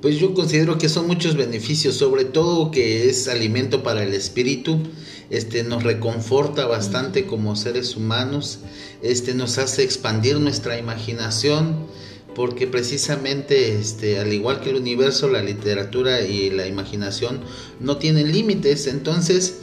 Pues 0.00 0.18
yo 0.18 0.32
considero 0.34 0.78
que 0.78 0.88
son 0.88 1.06
muchos 1.06 1.34
beneficios, 1.36 1.96
sobre 1.96 2.24
todo 2.24 2.70
que 2.70 3.08
es 3.08 3.26
alimento 3.28 3.82
para 3.82 4.04
el 4.04 4.14
espíritu, 4.14 4.78
este 5.30 5.64
nos 5.64 5.82
reconforta 5.82 6.66
bastante 6.66 7.26
como 7.26 7.56
seres 7.56 7.96
humanos, 7.96 8.60
este 9.02 9.34
nos 9.34 9.58
hace 9.58 9.82
expandir 9.82 10.38
nuestra 10.38 10.78
imaginación, 10.78 11.86
porque 12.34 12.68
precisamente 12.68 13.74
este 13.74 14.20
al 14.20 14.32
igual 14.32 14.60
que 14.60 14.70
el 14.70 14.76
universo 14.76 15.28
la 15.28 15.42
literatura 15.42 16.20
y 16.20 16.50
la 16.50 16.68
imaginación 16.68 17.40
no 17.80 17.96
tienen 17.96 18.30
límites. 18.30 18.86
Entonces 18.86 19.58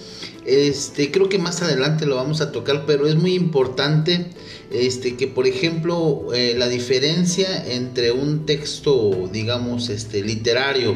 este 0.45 1.11
creo 1.11 1.29
que 1.29 1.39
más 1.39 1.61
adelante 1.61 2.05
lo 2.05 2.15
vamos 2.15 2.41
a 2.41 2.51
tocar 2.51 2.85
pero 2.85 3.07
es 3.07 3.15
muy 3.15 3.33
importante 3.33 4.27
este 4.71 5.15
que 5.15 5.27
por 5.27 5.47
ejemplo 5.47 6.27
eh, 6.33 6.55
la 6.57 6.67
diferencia 6.67 7.65
entre 7.71 8.11
un 8.11 8.45
texto 8.45 9.29
digamos 9.31 9.89
este 9.89 10.23
literario 10.23 10.95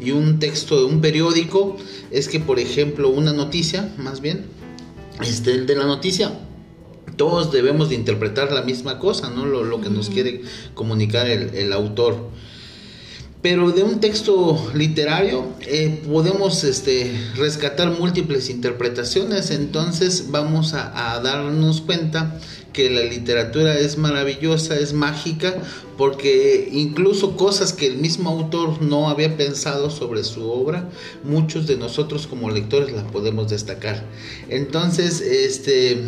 y 0.00 0.10
un 0.10 0.38
texto 0.38 0.78
de 0.80 0.86
un 0.86 1.00
periódico 1.00 1.76
es 2.10 2.28
que 2.28 2.40
por 2.40 2.58
ejemplo 2.58 3.08
una 3.08 3.32
noticia 3.32 3.94
más 3.98 4.20
bien 4.20 4.46
este 5.20 5.52
el 5.52 5.66
de 5.66 5.76
la 5.76 5.86
noticia 5.86 6.32
todos 7.18 7.52
debemos 7.52 7.90
de 7.90 7.96
interpretar 7.96 8.52
la 8.52 8.62
misma 8.62 8.98
cosa, 8.98 9.28
¿no? 9.28 9.44
Lo, 9.44 9.80
que 9.82 9.90
nos 9.90 10.08
quiere 10.08 10.40
comunicar 10.72 11.26
el, 11.28 11.72
autor. 11.74 12.30
Pero 13.40 13.70
de 13.70 13.84
un 13.84 14.00
texto 14.00 14.70
literario 14.74 15.46
eh, 15.60 16.02
podemos 16.08 16.64
este, 16.64 17.12
rescatar 17.36 17.96
múltiples 17.96 18.50
interpretaciones, 18.50 19.52
entonces 19.52 20.30
vamos 20.30 20.74
a, 20.74 21.20
darnos 21.22 21.80
cuenta 21.80 22.36
que 22.72 22.90
la 22.90 23.02
literatura 23.02 23.78
es 23.78 23.96
maravillosa, 23.96 24.76
es 24.76 24.92
mágica, 24.92 25.54
porque 25.96 26.68
incluso 26.72 27.36
cosas 27.36 27.72
que 27.72 27.86
el 27.86 27.98
mismo 27.98 28.30
autor 28.30 28.82
no 28.82 29.08
había 29.08 29.36
pensado 29.36 29.90
sobre 29.90 30.24
su 30.24 30.50
obra, 30.50 30.88
muchos 31.22 31.68
de 31.68 31.76
nosotros 31.76 32.26
como 32.26 32.50
lectores 32.50 32.92
las 32.92 33.04
podemos 33.04 33.48
destacar. 33.48 34.04
Entonces, 34.48 35.20
este 35.20 36.02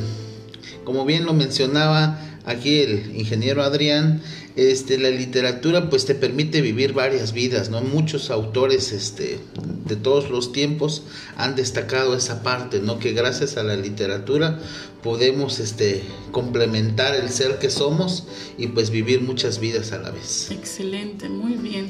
como 0.85 1.05
bien 1.05 1.25
lo 1.25 1.33
mencionaba 1.33 2.19
aquí 2.45 2.81
el 2.81 3.17
ingeniero 3.17 3.63
Adrián, 3.63 4.23
este, 4.57 4.99
la 4.99 5.11
literatura 5.11 5.89
pues 5.89 6.07
te 6.07 6.15
permite 6.15 6.61
vivir 6.61 6.93
varias 6.93 7.33
vidas, 7.33 7.71
¿no? 7.71 7.81
Muchos 7.83 8.31
autores 8.31 8.93
este, 8.93 9.39
de 9.87 9.97
todos 9.97 10.29
los 10.31 10.53
tiempos 10.53 11.05
han 11.37 11.55
destacado 11.55 12.17
esa 12.17 12.43
parte, 12.43 12.81
¿no? 12.81 12.99
Que 12.99 13.13
gracias 13.13 13.57
a 13.57 13.63
la 13.63 13.77
literatura 13.77 14.59
podemos 15.03 15.61
este, 15.61 16.03
complementar 16.33 17.15
el 17.15 17.31
ser 17.31 17.59
que 17.59 17.71
somos 17.71 18.27
y 18.59 18.67
pues 18.69 18.91
vivir 18.91 19.23
muchas 19.23 19.61
vidas 19.61 19.93
a 19.93 19.99
la 19.99 20.11
vez. 20.11 20.51
Excelente, 20.51 21.29
muy 21.29 21.55
bien. 21.55 21.89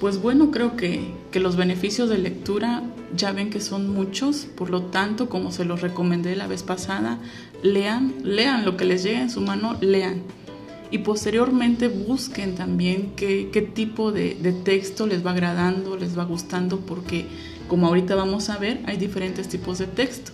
Pues 0.00 0.20
bueno, 0.20 0.50
creo 0.50 0.76
que, 0.76 1.12
que, 1.30 1.40
los 1.40 1.56
beneficios 1.56 2.10
de 2.10 2.18
lectura 2.18 2.82
ya 3.16 3.32
ven 3.32 3.48
que 3.48 3.62
son 3.62 3.88
muchos, 3.88 4.46
por 4.54 4.68
lo 4.68 4.82
tanto, 4.82 5.30
como 5.30 5.52
se 5.52 5.64
los 5.64 5.80
recomendé 5.80 6.36
la 6.36 6.46
vez 6.46 6.62
pasada, 6.62 7.18
lean, 7.62 8.14
lean 8.22 8.64
lo 8.64 8.76
que 8.76 8.84
les 8.84 9.02
llegue 9.02 9.20
en 9.20 9.30
su 9.30 9.40
mano, 9.40 9.76
lean. 9.80 10.22
Y 10.90 10.98
posteriormente 10.98 11.88
busquen 11.88 12.54
también 12.54 13.12
qué, 13.16 13.50
qué 13.52 13.62
tipo 13.62 14.12
de, 14.12 14.36
de 14.36 14.52
texto 14.52 15.06
les 15.06 15.24
va 15.26 15.32
agradando, 15.32 15.96
les 15.96 16.16
va 16.16 16.24
gustando, 16.24 16.80
porque 16.80 17.26
como 17.68 17.88
ahorita 17.88 18.14
vamos 18.14 18.50
a 18.50 18.58
ver, 18.58 18.80
hay 18.86 18.96
diferentes 18.96 19.48
tipos 19.48 19.78
de 19.78 19.86
texto. 19.86 20.32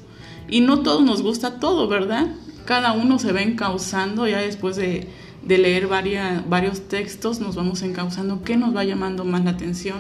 Y 0.49 0.61
no 0.61 0.81
todos 0.81 1.03
nos 1.03 1.23
gusta 1.23 1.59
todo, 1.59 1.89
¿verdad? 1.89 2.35
Cada 2.67 2.93
uno 2.93 3.19
se 3.19 3.33
va 3.33 3.43
encauzando 3.43 4.29
ya 4.29 4.41
después 4.41 4.77
de 4.77 5.09
de 5.45 5.59
leer 5.59 5.89
varios 5.89 6.89
textos 6.89 7.41
nos 7.41 7.57
vamos 7.57 7.83
encauzando 7.83 8.43
qué 8.43 8.57
nos 8.57 8.75
va 8.75 8.85
llamando 8.85 9.25
más 9.25 9.45
la 9.45 9.51
atención, 9.51 9.99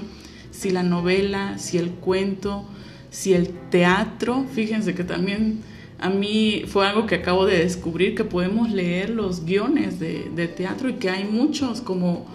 si 0.50 0.70
la 0.70 0.82
novela, 0.82 1.58
si 1.58 1.78
el 1.78 1.90
cuento, 1.90 2.64
si 3.10 3.34
el 3.34 3.48
teatro. 3.70 4.46
Fíjense 4.52 4.94
que 4.94 5.04
también 5.04 5.60
a 6.02 6.10
mí 6.10 6.64
fue 6.66 6.84
algo 6.84 7.06
que 7.06 7.14
acabo 7.14 7.46
de 7.46 7.58
descubrir, 7.58 8.16
que 8.16 8.24
podemos 8.24 8.72
leer 8.72 9.10
los 9.10 9.44
guiones 9.44 10.00
de, 10.00 10.48
teatro 10.48 10.88
y 10.88 10.94
que 10.94 11.08
hay 11.08 11.22
muchos 11.22 11.80
como, 11.80 12.26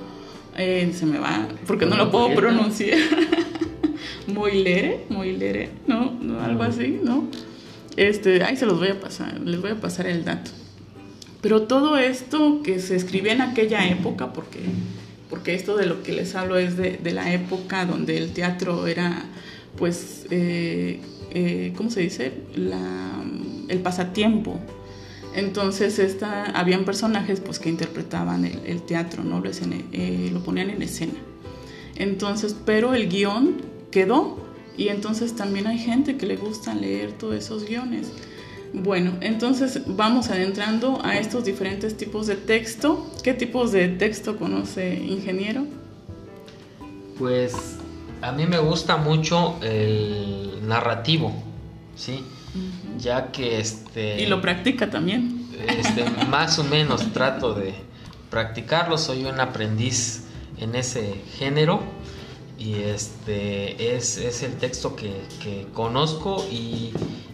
eh, 0.55 0.89
se 0.93 1.05
me 1.05 1.19
va, 1.19 1.49
porque 1.67 1.85
no 1.85 1.97
lo 1.97 2.09
puedo 2.09 2.33
pronunciar. 2.33 2.97
Moilere, 4.27 5.05
Moilere, 5.09 5.69
¿no? 5.85 6.11
¿no? 6.21 6.39
Algo 6.39 6.63
así, 6.63 6.99
¿no? 7.03 7.27
Este, 7.97 8.41
ahí 8.41 8.55
se 8.55 8.65
los 8.65 8.79
voy 8.79 8.87
a 8.87 8.99
pasar, 9.01 9.37
les 9.41 9.59
voy 9.59 9.71
a 9.71 9.75
pasar 9.75 10.07
el 10.07 10.23
dato. 10.23 10.51
Pero 11.41 11.63
todo 11.63 11.97
esto 11.97 12.61
que 12.63 12.79
se 12.79 12.95
escribía 12.95 13.33
en 13.33 13.41
aquella 13.41 13.85
época, 13.89 14.31
porque, 14.31 14.59
porque 15.29 15.55
esto 15.55 15.75
de 15.75 15.87
lo 15.87 16.03
que 16.03 16.13
les 16.13 16.35
hablo 16.35 16.57
es 16.57 16.77
de, 16.77 16.99
la 17.11 17.33
época 17.33 17.85
donde 17.85 18.17
el 18.17 18.31
teatro 18.31 18.87
era, 18.87 19.25
pues, 19.75 20.25
eh, 20.31 21.01
eh, 21.31 21.73
¿cómo 21.75 21.89
se 21.89 22.01
dice? 22.01 22.31
el 22.55 23.79
pasatiempo. 23.81 24.59
Entonces 25.35 25.99
esta, 25.99 26.45
habían 26.45 26.85
personajes 26.85 27.41
pues, 27.41 27.59
que 27.59 27.69
interpretaban 27.69 28.45
el, 28.45 28.81
teatro, 28.81 29.23
¿no? 29.23 29.39
Lo, 29.39 29.51
eh, 29.91 30.29
lo 30.33 30.39
ponían 30.41 30.69
en 30.69 30.81
escena. 30.81 31.13
Entonces, 31.95 32.55
pero 32.65 32.93
el 32.93 33.09
guion 33.09 33.57
quedó 33.91 34.37
y 34.77 34.89
entonces 34.89 35.35
también 35.35 35.67
hay 35.67 35.79
gente 35.79 36.17
que 36.17 36.25
le 36.25 36.37
gusta 36.37 36.73
leer 36.73 37.11
todos 37.13 37.35
esos 37.35 37.65
guiones. 37.65 38.11
Bueno, 38.73 39.13
entonces 39.21 39.81
vamos 39.87 40.29
adentrando 40.29 40.99
a 41.03 41.17
estos 41.17 41.45
diferentes 41.45 41.95
tipos 41.97 42.27
de 42.27 42.35
texto. 42.35 43.09
¿Qué 43.23 43.33
tipos 43.33 43.71
de 43.71 43.87
texto 43.87 44.37
conoce 44.37 44.95
ingeniero? 44.95 45.65
Pues 47.17 47.77
a 48.21 48.31
mí 48.31 48.45
me 48.45 48.59
gusta 48.59 48.97
mucho 48.97 49.55
el 49.61 50.56
narrativo, 50.67 51.33
¿sí? 51.95 52.23
Ya 52.99 53.31
que 53.31 53.59
este... 53.59 54.21
Y 54.21 54.25
lo 54.25 54.41
practica 54.41 54.89
también. 54.89 55.47
Este, 55.67 56.09
más 56.29 56.59
o 56.59 56.63
menos 56.63 57.13
trato 57.13 57.53
de 57.53 57.73
practicarlo, 58.29 58.97
soy 58.97 59.25
un 59.25 59.39
aprendiz 59.39 60.23
en 60.59 60.75
ese 60.75 61.21
género 61.37 61.81
y 62.57 62.75
este 62.75 63.95
es, 63.95 64.17
el 64.43 64.57
texto 64.57 64.95
que, 64.95 65.21
que 65.41 65.67
conozco 65.73 66.45
y 66.51 66.91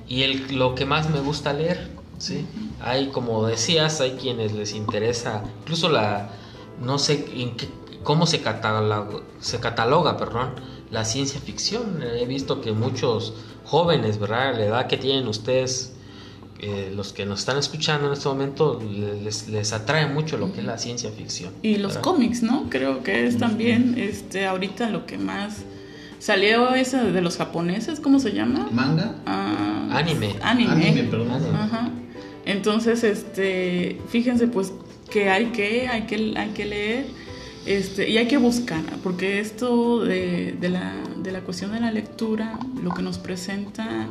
y 0.07 0.23
el, 0.23 0.57
lo 0.57 0.75
que 0.75 0.85
más 0.85 1.09
me 1.09 1.19
gusta 1.19 1.53
leer, 1.53 1.89
¿sí? 2.17 2.45
Hay, 2.81 3.07
como 3.07 3.45
decías, 3.47 4.01
hay 4.01 4.11
quienes 4.11 4.53
les 4.53 4.73
interesa, 4.73 5.43
incluso 5.61 5.89
la, 5.89 6.29
no 6.79 6.99
sé 6.99 7.25
en 7.33 7.55
qué, 7.55 7.67
cómo 8.03 8.25
se 8.25 8.41
cataloga, 8.41 9.07
se 9.39 9.59
cataloga, 9.59 10.17
perdón, 10.17 10.51
la 10.93 11.03
ciencia 11.03 11.41
ficción. 11.41 12.01
He 12.01 12.25
visto 12.25 12.61
que 12.61 12.71
muchos 12.71 13.33
jóvenes, 13.65 14.19
¿verdad? 14.19 14.55
La 14.57 14.65
edad 14.65 14.87
que 14.87 14.95
tienen 14.95 15.27
ustedes, 15.27 15.93
eh, 16.59 16.93
los 16.95 17.11
que 17.11 17.25
nos 17.25 17.39
están 17.39 17.57
escuchando 17.57 18.07
en 18.07 18.13
este 18.13 18.29
momento, 18.29 18.79
les, 18.81 19.49
les, 19.49 19.73
atrae 19.73 20.07
mucho 20.07 20.37
lo 20.37 20.53
que 20.53 20.61
es 20.61 20.65
la 20.65 20.77
ciencia 20.77 21.11
ficción. 21.11 21.51
Y 21.61 21.77
los 21.77 21.97
cómics, 21.97 22.43
¿no? 22.43 22.69
Creo 22.69 23.03
que 23.03 23.27
es 23.27 23.37
también 23.37 23.95
este, 23.97 24.45
ahorita 24.45 24.89
lo 24.89 25.05
que 25.05 25.17
más 25.17 25.63
Salió 26.23 26.73
esa 26.73 27.03
de 27.03 27.21
los 27.21 27.35
japoneses, 27.35 27.99
¿cómo 27.99 28.17
se 28.17 28.31
llama? 28.31 28.69
¿Manga? 28.71 29.13
Ah, 29.25 29.89
anime. 29.91 30.33
Anime. 30.41 30.71
Anime, 30.71 31.03
perdón. 31.03 31.31
Ajá. 31.53 31.89
Entonces, 32.45 33.03
este, 33.03 33.99
fíjense 34.07 34.47
pues 34.47 34.71
que 35.11 35.29
hay 35.29 35.47
que, 35.47 35.89
hay 35.89 36.03
que, 36.03 36.33
hay 36.37 36.51
que 36.51 36.63
leer 36.63 37.07
este, 37.65 38.09
y 38.09 38.17
hay 38.17 38.27
que 38.27 38.37
buscar, 38.37 38.83
porque 39.03 39.39
esto 39.39 40.03
de, 40.03 40.57
la, 40.61 40.95
de 41.17 41.31
la 41.31 41.41
cuestión 41.41 41.71
de 41.71 41.79
la 41.79 41.91
lectura, 41.91 42.59
lo 42.81 42.91
que 42.91 43.01
nos 43.01 43.17
presenta, 43.17 44.07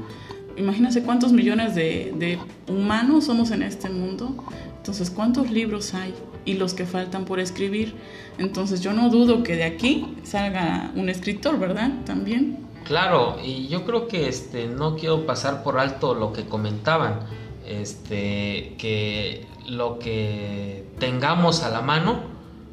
imagínense 0.57 1.03
cuántos 1.03 1.33
millones 1.33 1.75
de, 1.75 2.15
de 2.17 2.39
humanos 2.67 3.25
somos 3.25 3.51
en 3.51 3.63
este 3.63 3.91
mundo, 3.91 4.35
entonces 4.79 5.11
cuántos 5.11 5.51
libros 5.51 5.95
hay 5.95 6.15
y 6.45 6.55
los 6.55 6.75
que 6.75 6.87
faltan 6.87 7.25
por 7.25 7.41
escribir. 7.41 7.95
Entonces 8.39 8.81
yo 8.81 8.93
no 8.93 9.11
dudo 9.11 9.43
que 9.43 9.55
de 9.55 9.65
aquí 9.65 10.17
salga 10.23 10.91
un 10.97 11.09
escritor, 11.09 11.59
¿verdad? 11.59 11.91
También. 12.05 12.59
Claro, 12.85 13.37
y 13.45 13.69
yo 13.69 13.85
creo 13.85 14.09
que 14.09 14.29
este 14.29 14.67
no 14.67 14.97
quiero 14.97 15.25
pasar 15.25 15.63
por 15.63 15.79
alto 15.79 16.15
lo 16.15 16.33
que 16.33 16.47
comentaban, 16.47 17.21
este 17.67 18.75
que 18.79 19.47
lo 19.69 19.99
que 19.99 20.85
tengamos 20.99 21.63
a 21.63 21.71
la 21.71 21.81
mano 21.81 22.32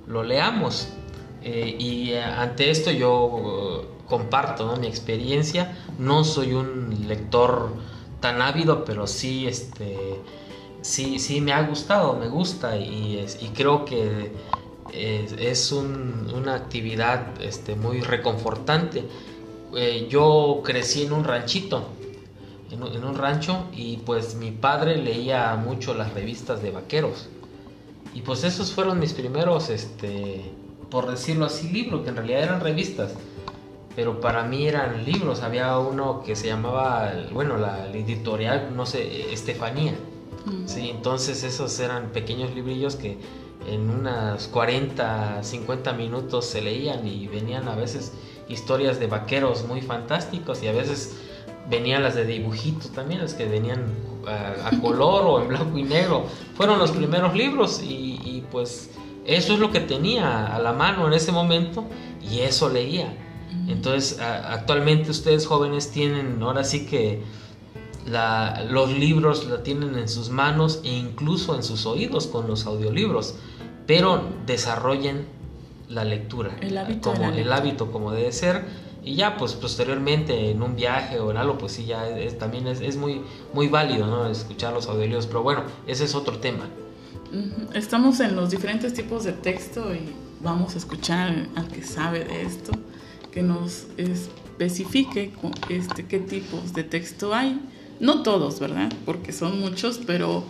lo 0.10 0.24
leamos. 0.24 0.90
Eh, 1.42 1.78
y 1.80 2.14
ante 2.14 2.70
esto 2.70 2.92
yo 2.92 3.86
comparto 4.10 4.76
mi 4.76 4.88
experiencia. 4.88 5.78
No 5.98 6.26
soy 6.26 6.54
un 6.54 7.06
lector 7.08 7.70
tan 8.20 8.42
ávido, 8.42 8.84
pero 8.84 9.08
sí, 9.08 9.48
este, 9.48 10.20
sí, 10.82 11.20
sí 11.20 11.40
me 11.40 11.54
ha 11.54 11.62
gustado, 11.62 12.16
me 12.16 12.28
gusta 12.28 12.76
y, 12.76 13.26
creo 13.56 13.86
que 13.86 14.32
es, 14.92 15.72
una 15.72 16.56
actividad 16.56 17.42
este, 17.42 17.76
muy 17.76 18.02
reconfortante. 18.02 19.06
Eh, 19.76 20.08
yo 20.10 20.62
crecí 20.64 21.04
en 21.04 21.14
un 21.14 21.24
ranchito, 21.24 21.90
en, 22.72 23.04
un 23.04 23.16
rancho, 23.16 23.66
y 23.72 23.98
pues 23.98 24.36
mi 24.36 24.52
padre 24.52 24.98
leía 24.98 25.56
mucho 25.56 25.94
las 25.94 26.14
revistas 26.14 26.62
de 26.62 26.72
vaqueros. 26.72 27.30
Y 28.14 28.22
pues 28.22 28.44
esos 28.44 28.74
fueron 28.74 29.00
mis 29.00 29.14
primeros, 29.14 29.70
este, 29.70 30.52
por 30.90 31.10
decirlo 31.10 31.46
así, 31.46 31.70
libros, 31.70 32.04
que 32.04 32.10
en 32.10 32.16
realidad 32.16 32.44
eran 32.44 32.60
revistas. 32.60 33.14
Pero 33.96 34.20
para 34.20 34.44
mí 34.44 34.68
eran 34.68 35.06
libros. 35.06 35.42
Había 35.42 35.78
uno 35.78 36.24
que 36.24 36.36
se 36.36 36.48
llamaba, 36.48 37.12
bueno, 37.32 37.58
la, 37.58 37.88
editorial, 37.92 38.76
no 38.76 38.86
sé, 38.86 39.34
Estefanía. 39.34 39.94
Mm. 40.46 40.68
Sí, 40.68 40.90
entonces 40.90 41.44
esos 41.44 41.80
eran 41.80 42.10
pequeños 42.10 42.54
librillos 42.54 42.96
que 42.96 43.18
en 43.68 43.90
unas 43.90 44.48
40, 44.48 45.44
50 45.44 45.94
minutos 45.94 46.46
se 46.46 46.62
leían 46.62 47.06
y 47.06 47.28
venían 47.28 47.68
a 47.68 47.76
veces 47.76 48.14
historias 48.48 49.00
de 49.00 49.08
vaqueros 49.08 49.66
muy 49.66 49.82
fantásticos 49.82 50.64
y 50.64 50.68
a 50.68 50.72
veces 50.72 51.18
venían 51.70 52.04
las 52.04 52.16
de 52.16 52.26
dibujito 52.26 52.88
también, 52.90 53.22
las 53.22 53.34
que 53.34 53.46
venían 53.46 53.86
a, 54.28 54.72
color 54.82 55.24
o 55.26 55.42
en 55.42 55.48
blanco 55.48 55.78
y 55.78 55.84
negro. 55.84 56.26
Fueron 56.56 56.80
los 56.80 56.92
primeros 56.92 57.36
libros 57.36 57.82
y, 57.84 58.44
pues 58.52 58.92
eso 59.26 59.54
es 59.54 59.60
lo 59.60 59.72
que 59.72 59.80
tenía 59.80 60.56
a 60.56 60.60
la 60.60 60.74
mano 60.74 61.08
en 61.08 61.14
ese 61.14 61.32
momento 61.32 61.86
y 62.22 62.40
eso 62.40 62.70
leía. 62.70 63.14
Entonces 63.68 64.20
actualmente 64.20 65.12
ustedes 65.12 65.46
jóvenes 65.46 65.92
tienen 65.92 66.42
ahora 66.42 66.64
sí 66.64 66.86
que 66.86 67.22
los 68.70 68.92
libros 68.92 69.46
la 69.46 69.62
tienen 69.64 69.98
en 69.98 70.10
sus 70.10 70.30
manos 70.30 70.82
e 70.84 70.90
incluso 70.90 71.56
en 71.56 71.64
sus 71.64 71.86
oídos 71.86 72.28
con 72.28 72.48
los 72.48 72.66
audiolibros, 72.66 73.36
pero 73.86 74.24
desarrollen 74.46 75.28
la 75.88 76.04
lectura, 76.04 76.56
el 76.62 76.78
hábito, 76.78 77.12
como, 77.12 77.32
el 77.32 77.52
hábito 77.52 77.92
como 77.92 78.12
debe 78.12 78.32
ser 78.32 78.64
y 79.04 79.16
ya 79.16 79.38
pues 79.38 79.54
posteriormente 79.54 80.52
en 80.52 80.62
un 80.62 80.76
viaje 80.76 81.20
o 81.20 81.32
en 81.32 81.38
algo 81.38 81.58
pues 81.58 81.74
sí 81.74 81.86
ya 81.86 82.04
también 82.38 82.68
es, 82.68 82.98
muy 82.98 83.22
muy 83.54 83.68
válido 83.68 84.08
¿no? 84.08 84.28
escuchar 84.28 84.74
los 84.74 84.88
audiolibros 84.88 85.28
pero 85.28 85.44
bueno 85.44 85.64
ese 85.88 86.06
es 86.06 86.16
otro 86.16 86.40
tema 86.40 86.66
estamos 87.74 88.20
en 88.20 88.36
los 88.36 88.50
diferentes 88.50 88.94
tipos 88.94 89.24
de 89.24 89.34
texto 89.34 89.94
y 89.94 90.02
vamos 90.42 90.76
a 90.76 90.78
escuchar 90.80 91.48
al 91.56 91.68
que 91.68 91.84
sabe 91.84 92.26
de 92.26 92.42
esto 92.42 92.72
que 93.32 93.42
nos 93.42 93.86
especifique 93.98 95.32
este 95.70 96.06
qué 96.06 96.20
tipos 96.20 96.74
de 96.74 96.84
texto 96.84 97.34
hay 97.34 97.60
no 98.00 98.24
todos, 98.24 98.60
¿verdad? 98.60 98.92
Porque 99.06 99.32
son 99.32 99.60
muchos, 99.60 100.00
pero 100.06 100.44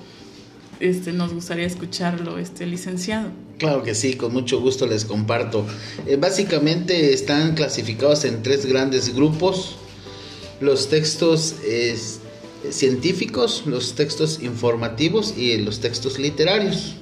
este, 0.79 1.11
nos 1.13 1.33
gustaría 1.33 1.65
escucharlo, 1.65 2.37
este 2.37 2.65
licenciado. 2.65 3.29
Claro 3.59 3.83
que 3.83 3.93
sí, 3.93 4.15
con 4.15 4.33
mucho 4.33 4.59
gusto 4.59 4.87
les 4.87 5.05
comparto. 5.05 5.65
Eh, 6.07 6.15
básicamente 6.15 7.13
están 7.13 7.53
clasificados 7.53 8.25
en 8.25 8.41
tres 8.41 8.65
grandes 8.65 9.13
grupos. 9.13 9.75
Los 10.59 10.89
textos 10.89 11.55
científicos, 12.69 13.63
los 13.65 13.93
textos 13.93 14.41
informativos 14.41 15.37
y 15.37 15.57
los 15.57 15.79
textos 15.79 16.19
literarios. 16.19 16.95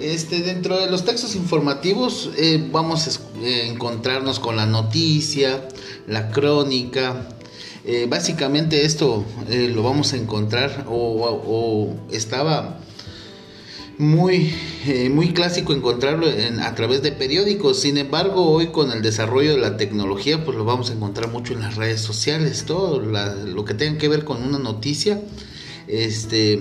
Este, 0.00 0.40
dentro 0.40 0.78
de 0.78 0.90
los 0.90 1.04
textos 1.04 1.36
informativos 1.36 2.30
eh, 2.36 2.68
vamos 2.72 3.06
a 3.06 3.44
eh, 3.44 3.68
encontrarnos 3.68 4.40
con 4.40 4.56
la 4.56 4.66
noticia, 4.66 5.68
la 6.08 6.30
crónica, 6.30 7.28
eh, 7.86 8.06
básicamente 8.08 8.86
esto 8.86 9.26
eh, 9.50 9.70
lo 9.72 9.82
vamos 9.82 10.14
a 10.14 10.16
encontrar 10.16 10.86
o, 10.88 11.94
estaba 12.10 12.80
muy, 13.98 14.54
eh, 14.86 15.08
muy 15.08 15.32
clásico 15.32 15.72
encontrarlo 15.72 16.26
a 16.62 16.74
través 16.74 17.02
de 17.02 17.12
periódicos. 17.12 17.80
Sin 17.80 17.96
embargo, 17.96 18.50
hoy 18.50 18.68
con 18.68 18.92
el 18.92 19.02
desarrollo 19.02 19.52
de 19.52 19.58
la 19.58 19.76
tecnología, 19.76 20.44
pues 20.44 20.56
lo 20.56 20.64
vamos 20.64 20.90
a 20.90 20.94
encontrar 20.94 21.30
mucho 21.30 21.52
en 21.52 21.60
las 21.60 21.76
redes 21.76 22.00
sociales. 22.00 22.64
Todo 22.66 23.00
lo 23.00 23.64
que 23.64 23.74
tenga 23.74 23.98
que 23.98 24.08
ver 24.08 24.24
con 24.24 24.42
una 24.42 24.58
noticia, 24.58 25.20
este 25.86 26.60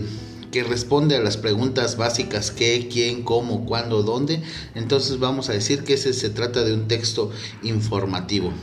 que 0.51 0.63
responde 0.63 1.15
a 1.15 1.19
las 1.19 1.35
preguntas 1.35 1.97
básicas 1.97 2.51
qué, 2.51 2.87
quién, 2.91 3.23
cómo, 3.23 3.65
cuándo, 3.65 4.03
dónde. 4.03 4.43
Entonces 4.75 5.17
vamos 5.17 5.49
a 5.49 5.53
decir 5.53 5.83
que 5.83 5.95
ese 5.95 6.13
se 6.13 6.29
trata 6.29 6.63
de 6.63 6.75
un 6.75 6.87
texto 6.87 7.31
informativo. 7.63 8.53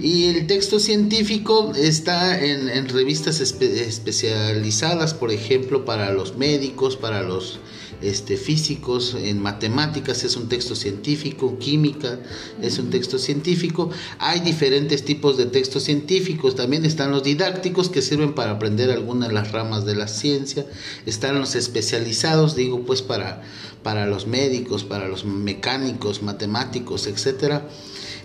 Y 0.00 0.26
el 0.26 0.46
texto 0.46 0.78
científico 0.78 1.72
está 1.74 2.40
en, 2.40 2.88
revistas 2.88 3.40
especializadas, 3.40 5.14
por 5.14 5.32
ejemplo, 5.32 5.84
para 5.84 6.12
los 6.12 6.36
médicos, 6.36 6.96
para 6.96 7.22
los 7.22 7.58
este, 8.02 8.36
físicos, 8.36 9.16
en 9.18 9.40
matemáticas 9.40 10.24
es 10.24 10.36
un 10.36 10.48
texto 10.48 10.74
científico, 10.74 11.58
química 11.58 12.18
es 12.60 12.78
un 12.78 12.90
texto 12.90 13.18
científico. 13.18 13.90
Hay 14.18 14.40
diferentes 14.40 15.04
tipos 15.04 15.36
de 15.36 15.46
textos 15.46 15.84
científicos, 15.84 16.54
también 16.54 16.84
están 16.84 17.10
los 17.10 17.22
didácticos 17.22 17.88
que 17.88 18.02
sirven 18.02 18.34
para 18.34 18.52
aprender 18.52 18.90
algunas 18.90 19.28
de 19.28 19.34
las 19.34 19.52
ramas 19.52 19.84
de 19.84 19.94
la 19.94 20.08
ciencia, 20.08 20.66
están 21.06 21.38
los 21.38 21.54
especializados, 21.54 22.56
digo 22.56 22.84
pues 22.84 23.02
para, 23.02 23.42
para 23.82 24.06
los 24.06 24.26
médicos, 24.26 24.84
para 24.84 25.08
los 25.08 25.24
mecánicos, 25.24 26.22
matemáticos, 26.22 27.06
etcétera. 27.06 27.68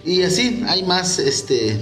Y 0.03 0.23
así 0.23 0.63
hay 0.67 0.83
más 0.83 1.19
este, 1.19 1.77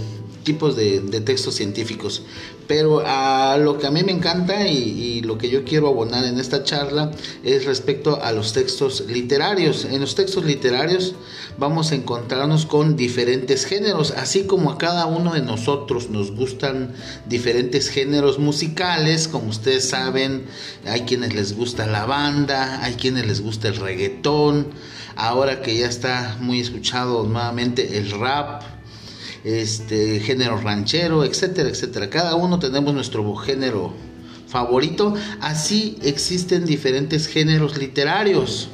tipos 0.50 0.76
de, 0.76 1.00
textos 1.22 1.54
científicos. 1.54 2.24
Pero 2.68 3.04
a 3.06 3.56
lo 3.58 3.78
que 3.78 3.86
a 3.86 3.92
mí 3.92 4.02
me 4.02 4.12
encanta 4.12 4.68
y, 4.68 5.22
lo 5.22 5.38
que 5.38 5.50
yo 5.50 5.64
quiero 5.64 5.90
abonar 5.90 6.26
en 6.26 6.40
esta 6.40 6.64
charla 6.64 7.12
es 7.44 7.66
respecto 7.66 8.20
a 8.24 8.32
los 8.32 8.54
textos 8.54 9.04
literarios. 9.08 9.86
En 9.86 10.02
los 10.02 10.16
textos 10.16 10.44
literarios 10.44 11.14
vamos 11.60 11.92
a 11.92 11.96
encontrarnos 11.96 12.66
con 12.66 12.96
diferentes 12.96 13.66
géneros, 13.66 14.12
así 14.12 14.46
como 14.46 14.72
a 14.72 14.80
cada 14.80 15.06
uno 15.06 15.34
de 15.34 15.42
nosotros 15.42 16.10
nos 16.10 16.32
gustan 16.32 16.94
diferentes 17.28 17.90
géneros 17.90 18.40
musicales, 18.40 19.28
como 19.28 19.50
ustedes 19.50 19.88
saben, 19.88 20.46
hay 20.88 21.02
quienes 21.02 21.36
les 21.36 21.56
gusta 21.56 21.86
la 21.86 22.06
banda, 22.06 22.84
hay 22.84 22.96
quienes 22.96 23.28
les 23.28 23.42
gusta 23.42 23.68
el 23.68 23.76
reggaetón, 23.76 24.68
ahora 25.16 25.62
que 25.62 25.78
ya 25.78 25.88
está 25.88 26.38
muy 26.40 26.60
escuchado 26.60 27.24
nuevamente 27.24 27.98
el 28.00 28.10
rap, 28.12 28.64
este 29.44 30.20
género 30.20 30.58
ranchero, 30.58 31.24
etcétera, 31.24 31.70
etcétera. 31.70 32.10
Cada 32.10 32.36
uno 32.36 32.60
tenemos 32.60 32.94
nuestro 32.94 33.36
género 33.36 33.94
favorito, 34.48 35.14
así 35.42 35.98
existen 36.02 36.66
diferentes 36.66 37.28
géneros 37.28 37.78
literarios. 37.78 38.70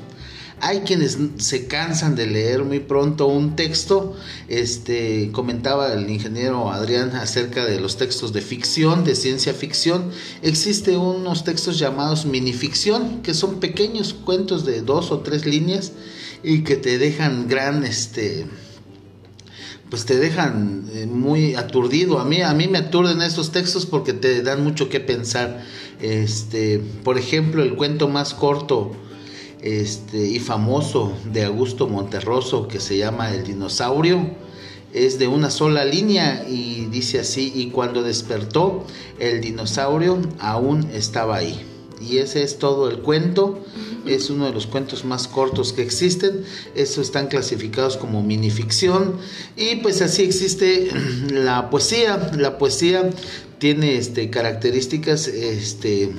Hay 0.61 0.79
quienes 0.79 1.17
se 1.37 1.67
cansan 1.67 2.15
de 2.15 2.27
leer 2.27 2.63
muy 2.63 2.79
pronto 2.79 3.27
un 3.27 3.57
texto. 3.57 4.15
Este 4.47 5.29
comentaba 5.33 5.93
el 5.93 6.09
ingeniero 6.09 6.71
Adrián 6.71 7.11
acerca 7.15 7.65
de 7.65 7.79
los 7.79 7.97
textos 7.97 8.31
de 8.31 8.41
ficción, 8.41 9.03
de 9.03 9.15
ciencia 9.15 9.53
ficción. 9.53 10.11
Existe 10.41 10.97
unos 10.97 11.43
textos 11.43 11.77
llamados 11.77 12.25
minificción, 12.25 13.21
que 13.21 13.33
son 13.33 13.59
pequeños 13.59 14.13
cuentos 14.13 14.65
de 14.65 14.81
dos 14.81 15.11
o 15.11 15.19
tres 15.19 15.45
líneas 15.45 15.91
y 16.41 16.63
que 16.63 16.77
te 16.77 16.97
dejan 16.97 17.49
gran 17.49 17.83
este 17.83 18.47
pues 19.89 20.05
te 20.05 20.17
dejan 20.17 20.85
eh, 20.93 21.05
muy 21.05 21.55
aturdido. 21.55 22.19
A 22.19 22.25
mí, 22.25 22.41
a 22.41 22.53
mí 22.53 22.67
me 22.67 22.79
aturden 22.79 23.21
estos 23.21 23.51
textos 23.51 23.85
porque 23.85 24.13
te 24.13 24.41
dan 24.41 24.63
mucho 24.63 24.89
que 24.89 24.99
pensar. 24.99 25.63
Este, 26.01 26.81
por 27.03 27.17
ejemplo, 27.17 27.63
el 27.63 27.75
cuento 27.75 28.07
más 28.07 28.33
corto 28.33 28.91
este, 29.61 30.27
y 30.27 30.39
famoso 30.39 31.13
de 31.31 31.45
Augusto 31.45 31.87
Monterroso 31.87 32.67
que 32.67 32.79
se 32.79 32.97
llama 32.97 33.33
El 33.33 33.43
dinosaurio 33.45 34.29
es 34.93 35.19
de 35.19 35.27
una 35.27 35.49
sola 35.49 35.83
línea 35.83 36.45
y 36.47 36.85
dice 36.85 37.19
así, 37.19 37.51
y 37.53 37.69
cuando 37.69 38.01
despertó 38.01 38.85
el 39.19 39.41
dinosaurio 39.41 40.21
aún 40.39 40.89
estaba 40.93 41.35
ahí. 41.35 41.74
Y 42.01 42.17
ese 42.17 42.43
es 42.43 42.59
todo 42.59 42.89
el 42.89 42.99
cuento 42.99 43.61
es 44.07 44.29
uno 44.29 44.45
de 44.45 44.53
los 44.53 44.67
cuentos 44.67 45.05
más 45.05 45.27
cortos 45.27 45.73
que 45.73 45.81
existen. 45.81 46.43
Estos 46.75 47.07
están 47.07 47.27
clasificados 47.27 47.97
como 47.97 48.21
minificción. 48.23 49.17
Y 49.55 49.77
pues 49.77 50.01
así 50.01 50.23
existe 50.23 50.89
la 51.31 51.69
poesía. 51.69 52.31
La 52.37 52.57
poesía 52.57 53.09
tiene 53.57 53.97
este, 53.97 54.29
características, 54.29 55.27
este, 55.27 56.11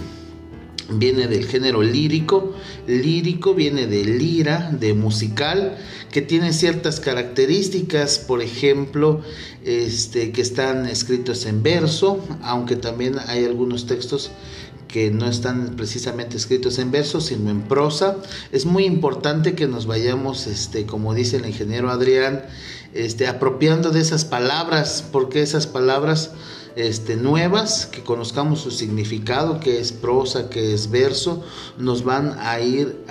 viene 0.91 1.29
del 1.29 1.47
género 1.47 1.83
lírico. 1.83 2.55
Lírico 2.87 3.55
viene 3.55 3.87
de 3.87 4.05
lira, 4.05 4.71
de 4.73 4.95
musical, 4.95 5.79
que 6.11 6.23
tiene 6.23 6.53
ciertas 6.53 6.99
características, 6.99 8.19
por 8.19 8.43
ejemplo, 8.43 9.23
este, 9.65 10.33
que 10.33 10.43
están 10.43 10.87
escritos 10.87 11.47
en 11.47 11.63
verso, 11.63 12.25
aunque 12.43 12.77
también 12.77 13.17
hay 13.27 13.45
algunos 13.45 13.87
textos 13.87 14.31
que 14.89 15.11
no 15.11 15.29
están 15.29 15.75
precisamente 15.77 16.37
escritos 16.37 16.79
en 16.79 16.91
verso, 16.91 17.21
sino 17.21 17.51
en 17.51 17.63
prosa. 17.63 18.17
Es 18.53 18.67
muy 18.67 18.85
importante 18.85 19.55
que 19.55 19.67
nos 19.67 19.87
vayamos, 19.87 20.47
este, 20.47 20.87
como 20.87 21.15
dice 21.15 21.37
el 21.37 21.47
ingeniero 21.47 21.91
Adrián, 21.91 22.45
este, 22.95 23.27
apropiando 23.27 23.91
de 23.91 24.01
esas 24.01 24.25
palabras, 24.25 25.05
porque 25.11 25.43
esas 25.43 25.67
palabras 25.67 26.31
este, 26.77 27.17
nuevas, 27.17 27.87
que 27.87 28.03
conozcamos 28.03 28.61
su 28.61 28.71
significado, 28.71 29.61
que 29.61 29.81
es 29.81 29.93
prosa, 29.93 30.51
que 30.51 30.75
es 30.75 30.91
verso, 30.91 31.43
nos 31.79 32.05
van 32.05 32.37
a 32.39 32.61
ir 32.61 33.03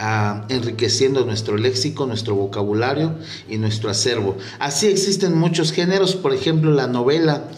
enriqueciendo 0.50 1.26
nuestro 1.26 1.58
léxico, 1.58 2.06
nuestro 2.06 2.36
vocabulario 2.36 3.16
y 3.50 3.58
nuestro 3.58 3.90
acervo. 3.90 4.38
Así 4.60 4.86
existen 4.88 5.38
muchos 5.38 5.72
géneros, 5.72 6.16
por 6.16 6.34
ejemplo 6.34 6.72
la 6.72 6.88
novela. 6.88 7.50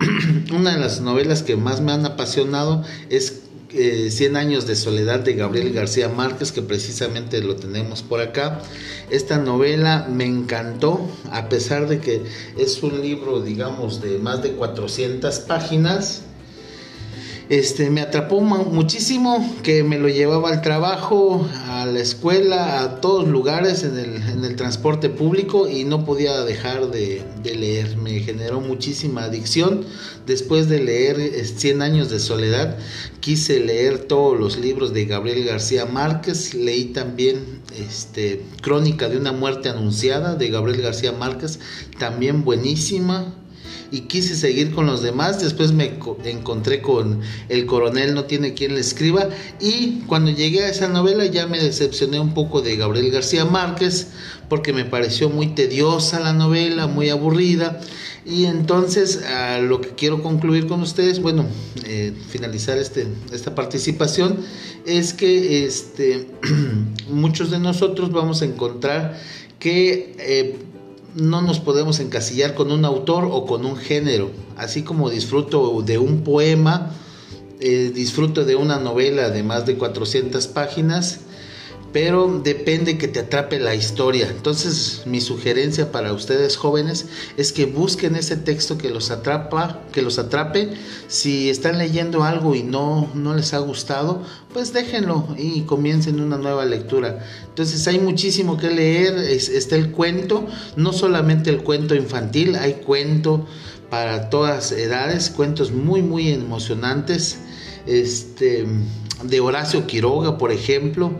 Una 0.52 0.72
de 0.72 0.80
las 0.80 1.00
novelas 1.00 1.44
que 1.44 1.56
más 1.56 1.80
me 1.80 1.92
han 1.92 2.04
apasionado 2.04 2.82
es 3.08 3.43
eh, 3.74 4.10
Cien 4.10 4.36
años 4.36 4.66
de 4.66 4.76
soledad 4.76 5.20
de 5.20 5.34
Gabriel 5.34 5.72
García 5.72 6.08
Márquez, 6.08 6.52
que 6.52 6.62
precisamente 6.62 7.40
lo 7.40 7.56
tenemos 7.56 8.02
por 8.02 8.20
acá. 8.20 8.60
Esta 9.10 9.38
novela 9.38 10.08
me 10.10 10.24
encantó, 10.24 11.08
a 11.30 11.48
pesar 11.48 11.88
de 11.88 11.98
que 11.98 12.22
es 12.56 12.82
un 12.82 13.02
libro, 13.02 13.40
digamos, 13.40 14.00
de 14.00 14.18
más 14.18 14.42
de 14.42 14.52
400 14.52 15.40
páginas 15.40 16.22
este, 17.48 17.90
me 17.90 18.00
atrapó 18.00 18.40
muchísimo 18.40 19.54
que 19.62 19.82
me 19.82 19.98
lo 19.98 20.08
llevaba 20.08 20.48
al 20.48 20.62
trabajo, 20.62 21.46
a 21.68 21.84
la 21.84 22.00
escuela, 22.00 22.80
a 22.80 23.00
todos 23.00 23.28
lugares 23.28 23.84
en 23.84 23.98
el, 23.98 24.56
transporte 24.56 25.10
público 25.10 25.68
y 25.68 25.84
no 25.84 26.04
podía 26.04 26.40
dejar 26.42 26.90
de, 26.90 27.22
leer. 27.44 27.96
Me 27.96 28.20
generó 28.20 28.60
muchísima 28.60 29.24
adicción. 29.24 29.84
Después 30.26 30.68
de 30.68 30.82
leer 30.82 31.44
Cien 31.44 31.82
años 31.82 32.08
de 32.08 32.18
soledad, 32.18 32.78
quise 33.20 33.60
leer 33.60 33.98
todos 33.98 34.38
los 34.38 34.56
libros 34.56 34.94
de 34.94 35.04
Gabriel 35.04 35.44
García 35.44 35.84
Márquez. 35.84 36.54
Leí 36.54 36.86
también 36.86 37.60
este, 37.78 38.42
Crónica 38.62 39.08
de 39.08 39.18
una 39.18 39.32
muerte 39.32 39.68
anunciada 39.68 40.34
de 40.34 40.48
Gabriel 40.48 40.80
García 40.80 41.12
Márquez, 41.12 41.58
también 41.98 42.44
buenísima 42.44 43.34
y 43.90 44.02
quise 44.02 44.34
seguir 44.34 44.74
con 44.74 44.86
los 44.86 45.02
demás. 45.02 45.40
Después 45.40 45.72
me 45.72 45.98
encontré 46.24 46.80
con 46.82 47.20
El 47.48 47.66
coronel 47.66 48.14
no 48.14 48.24
tiene 48.24 48.54
quien 48.54 48.74
le 48.74 48.80
escriba 48.80 49.28
y 49.60 50.00
cuando 50.06 50.30
llegué 50.30 50.64
a 50.64 50.68
esa 50.68 50.88
novela 50.88 51.26
ya 51.26 51.46
me 51.46 51.58
decepcioné 51.58 52.20
un 52.20 52.34
poco 52.34 52.62
de 52.62 52.76
Gabriel 52.76 53.10
García 53.10 53.44
Márquez 53.44 54.08
porque 54.48 54.72
me 54.72 54.84
pareció 54.84 55.30
muy 55.30 55.48
tediosa 55.48 56.20
la 56.20 56.32
novela, 56.32 56.86
muy 56.86 57.10
aburrida. 57.10 57.80
Y 58.26 58.46
entonces 58.46 59.22
a 59.22 59.58
lo 59.58 59.80
que 59.80 59.90
quiero 59.90 60.22
concluir 60.22 60.66
con 60.66 60.80
ustedes, 60.80 61.20
bueno, 61.20 61.46
eh, 61.84 62.12
finalizar 62.30 62.78
este, 62.78 63.06
esta 63.32 63.54
participación, 63.54 64.38
es 64.86 65.12
que 65.12 65.64
este, 65.66 66.28
muchos 67.10 67.50
de 67.50 67.58
nosotros 67.58 68.12
vamos 68.12 68.42
a 68.42 68.46
encontrar 68.46 69.18
que 69.58 70.14
eh, 70.18 70.56
no 71.14 71.42
nos 71.42 71.60
podemos 71.60 72.00
encasillar 72.00 72.54
con 72.54 72.72
un 72.72 72.84
autor 72.84 73.28
o 73.30 73.46
con 73.46 73.64
un 73.64 73.76
género. 73.76 74.30
Así 74.56 74.82
como 74.82 75.10
disfruto 75.10 75.82
de 75.82 75.98
un 75.98 76.22
poema, 76.22 76.90
eh, 77.60 77.92
disfruto 77.94 78.44
de 78.44 78.56
una 78.56 78.78
novela 78.78 79.30
de 79.30 79.42
más 79.42 79.66
de 79.66 79.76
400 79.76 80.46
páginas, 80.48 81.20
pero 81.94 82.40
depende 82.42 82.98
que 82.98 83.06
te 83.06 83.20
atrape 83.20 83.60
la 83.60 83.76
historia. 83.76 84.28
Entonces, 84.28 85.02
mi 85.06 85.20
sugerencia 85.20 85.92
para 85.92 86.12
ustedes 86.12 86.56
jóvenes 86.56 87.06
es 87.36 87.52
que 87.52 87.66
busquen 87.66 88.16
ese 88.16 88.36
texto 88.36 88.76
que 88.76 88.90
los 88.90 89.12
atrapa, 89.12 89.80
que 89.92 90.02
los 90.02 90.18
atrape. 90.18 90.74
Si 91.06 91.48
están 91.48 91.78
leyendo 91.78 92.24
algo 92.24 92.56
y 92.56 92.64
no, 92.64 93.12
no 93.14 93.36
les 93.36 93.54
ha 93.54 93.58
gustado, 93.58 94.24
pues 94.52 94.72
déjenlo 94.72 95.28
y 95.38 95.60
comiencen 95.60 96.18
una 96.18 96.36
nueva 96.36 96.64
lectura. 96.64 97.24
Entonces, 97.48 97.86
hay 97.86 98.00
muchísimo 98.00 98.56
que 98.56 98.70
leer. 98.70 99.16
está 99.16 99.76
el 99.76 99.92
cuento, 99.92 100.48
no 100.74 100.92
solamente 100.92 101.50
el 101.50 101.62
cuento 101.62 101.94
infantil, 101.94 102.56
hay 102.56 102.72
cuento 102.84 103.46
para 103.88 104.30
todas 104.30 104.72
edades, 104.72 105.30
cuentos 105.30 105.70
muy, 105.70 106.02
muy 106.02 106.30
emocionantes. 106.30 107.38
Este, 107.86 108.66
de 109.22 109.40
Horacio 109.40 109.86
Quiroga, 109.86 110.38
por 110.38 110.52
ejemplo 110.52 111.12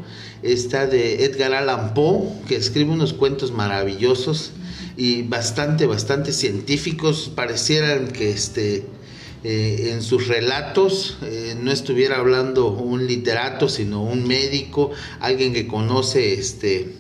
está 0.45 0.87
de 0.87 1.25
Edgar 1.25 1.55
Allan 1.55 1.95
Poe, 1.95 2.29
que 2.47 2.57
escribe 2.57 2.91
unos 2.91 3.15
cuentos 3.15 3.51
maravillosos 3.51 4.53
y 4.97 5.23
bastante, 5.23 5.87
bastante 5.87 6.33
científicos. 6.33 7.33
Parecieran 7.35 8.09
que 8.09 8.31
este, 8.31 8.85
eh, 9.43 9.91
en 9.93 10.03
sus 10.03 10.29
relatos 10.29 11.17
eh, 11.23 11.57
no 11.61 11.73
estuviera 11.73 12.19
hablando 12.19 12.69
un 12.69 13.07
literato, 13.07 13.71
sino 13.71 14.03
un 14.03 14.29
médico, 14.29 14.91
alguien 15.21 15.55
que 15.55 15.67
conoce 15.67 16.35
este, 16.35 16.93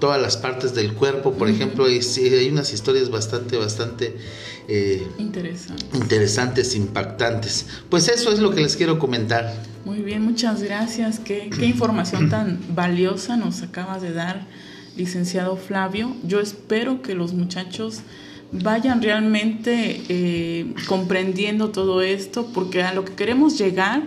todas 0.00 0.20
las 0.20 0.36
partes 0.36 0.74
del 0.74 0.92
cuerpo. 0.94 1.34
Por 1.34 1.48
ejemplo, 1.48 1.84
hay, 1.84 2.00
hay, 2.00 2.48
unas 2.48 2.72
historias 2.72 3.10
bastante, 3.10 3.56
bastante 3.56 4.16
eh, 4.68 5.06
interesantes, 5.94 6.74
impactantes. 6.74 7.66
Pues 7.88 8.08
eso 8.08 8.30
es 8.30 8.38
lo 8.38 8.50
que 8.50 8.60
les 8.60 8.76
quiero 8.76 8.98
comentar. 8.98 9.54
Muy 9.84 10.02
bien, 10.02 10.22
muchas 10.22 10.62
gracias. 10.62 11.18
Qué, 11.18 11.50
qué 11.58 11.66
información 11.74 12.28
tan 12.28 12.60
valiosa 12.74 13.36
nos 13.36 13.62
acabas 13.62 14.02
de 14.02 14.12
dar, 14.12 14.46
licenciado 14.96 15.56
Flavio. 15.56 16.14
Yo 16.22 16.40
espero 16.40 17.00
que 17.00 17.14
los 17.14 17.32
muchachos 17.32 18.02
vayan 18.52 19.02
realmente 19.02 20.02
eh, 20.08 20.74
comprendiendo 20.86 21.70
todo 21.70 22.02
esto, 22.02 22.48
porque 22.52 22.82
a 22.82 22.92
lo 22.92 23.04
que 23.04 23.14
queremos 23.14 23.58
llegar 23.58 24.02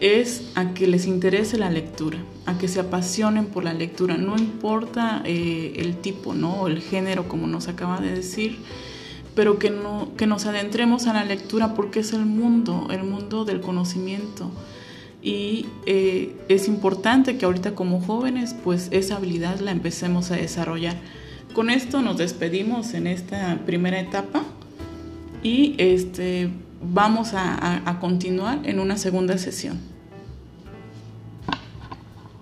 es 0.00 0.42
a 0.54 0.74
que 0.74 0.86
les 0.86 1.06
interese 1.06 1.58
la 1.58 1.70
lectura, 1.70 2.18
a 2.44 2.58
que 2.58 2.68
se 2.68 2.80
apasionen 2.80 3.46
por 3.46 3.64
la 3.64 3.72
lectura, 3.72 4.16
no 4.16 4.36
importa 4.36 5.22
eh, 5.24 5.74
el 5.76 5.96
tipo, 5.96 6.34
¿no? 6.34 6.62
O 6.62 6.68
el 6.68 6.82
género, 6.82 7.28
como 7.28 7.46
nos 7.46 7.68
acaba 7.68 8.00
de 8.00 8.12
decir, 8.12 8.58
pero 9.36 9.58
que, 9.58 9.70
no, 9.70 10.08
que 10.16 10.26
nos 10.26 10.46
adentremos 10.46 11.06
a 11.06 11.12
la 11.12 11.22
lectura 11.22 11.74
porque 11.74 12.00
es 12.00 12.14
el 12.14 12.24
mundo, 12.24 12.88
el 12.90 13.04
mundo 13.04 13.44
del 13.44 13.60
conocimiento. 13.60 14.50
Y 15.22 15.66
eh, 15.84 16.34
es 16.48 16.68
importante 16.68 17.36
que 17.36 17.44
ahorita 17.44 17.74
como 17.74 18.00
jóvenes, 18.00 18.56
pues 18.64 18.88
esa 18.92 19.16
habilidad 19.16 19.60
la 19.60 19.72
empecemos 19.72 20.30
a 20.30 20.36
desarrollar. 20.36 20.96
Con 21.52 21.68
esto 21.68 22.00
nos 22.00 22.16
despedimos 22.16 22.94
en 22.94 23.06
esta 23.06 23.60
primera 23.66 24.00
etapa 24.00 24.42
y 25.42 25.74
este, 25.76 26.48
vamos 26.80 27.32
a, 27.34 27.98
continuar 28.00 28.60
en 28.64 28.80
una 28.80 28.96
segunda 28.96 29.36
sesión. 29.36 29.78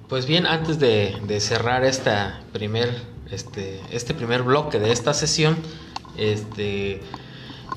Pues 0.08 0.26
bien, 0.26 0.46
antes 0.46 0.78
de, 0.78 1.40
cerrar 1.40 1.84
esta 1.84 2.40
primer, 2.52 2.94
este, 3.32 3.80
este 3.90 4.14
primer 4.14 4.44
bloque 4.44 4.78
de 4.78 4.92
esta 4.92 5.12
sesión, 5.12 5.56
este, 6.16 7.02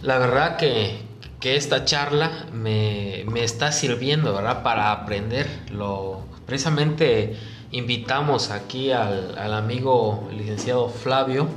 la 0.02 0.18
verdad 0.18 0.58
que, 0.58 1.06
esta 1.42 1.86
charla 1.86 2.46
me, 2.52 3.22
está 3.42 3.72
sirviendo, 3.72 4.34
¿verdad? 4.34 4.64
Para 4.64 4.92
aprender. 4.92 5.48
Lo, 5.72 6.26
precisamente 6.46 7.38
invitamos 7.72 8.52
aquí 8.52 8.92
al, 8.92 9.38
al 9.38 9.54
amigo 9.54 10.28
licenciado 10.36 10.90
Flavio 10.90 11.48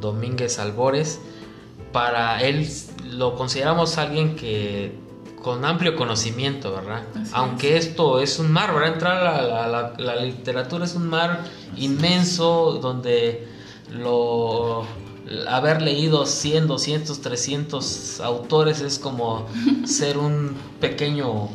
Domínguez 0.00 0.58
Albores 0.58 1.20
para 1.92 2.42
él 2.42 2.68
lo 3.04 3.34
consideramos 3.34 3.98
alguien 3.98 4.36
que 4.36 4.92
con 5.42 5.64
amplio 5.64 5.96
conocimiento, 5.96 6.72
¿verdad? 6.72 7.04
Aunque 7.32 7.76
esto 7.76 8.20
es 8.20 8.38
un 8.38 8.52
mar, 8.52 8.74
¿verdad? 8.74 8.92
Entrar 8.94 9.26
a 9.26 9.94
la, 9.96 10.16
literatura 10.16 10.84
es 10.84 10.94
un 10.94 11.08
mar 11.08 11.44
inmenso 11.76 12.78
donde 12.82 13.48
lo 13.90 14.84
haber 15.48 15.82
leído 15.82 16.26
100, 16.26 16.66
200, 16.66 17.20
300 17.20 18.20
autores 18.20 18.80
es 18.80 18.98
como 18.98 19.46
ser 19.84 20.18
un 20.18 20.56
pequeño 20.80 21.48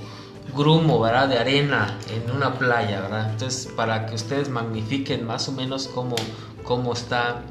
grumo, 0.55 0.99
¿verdad? 0.99 1.29
De 1.29 1.39
arena 1.39 1.97
en 2.09 2.35
una 2.35 2.53
playa, 2.53 3.01
¿verdad? 3.01 3.31
Entonces, 3.31 3.71
para 3.75 4.05
que 4.05 4.15
ustedes 4.15 4.49
magnifiquen 4.49 5.25
más 5.25 5.47
o 5.49 5.51
menos 5.51 5.87
cómo, 5.87 6.15
cómo 6.63 6.93
está 6.93 7.41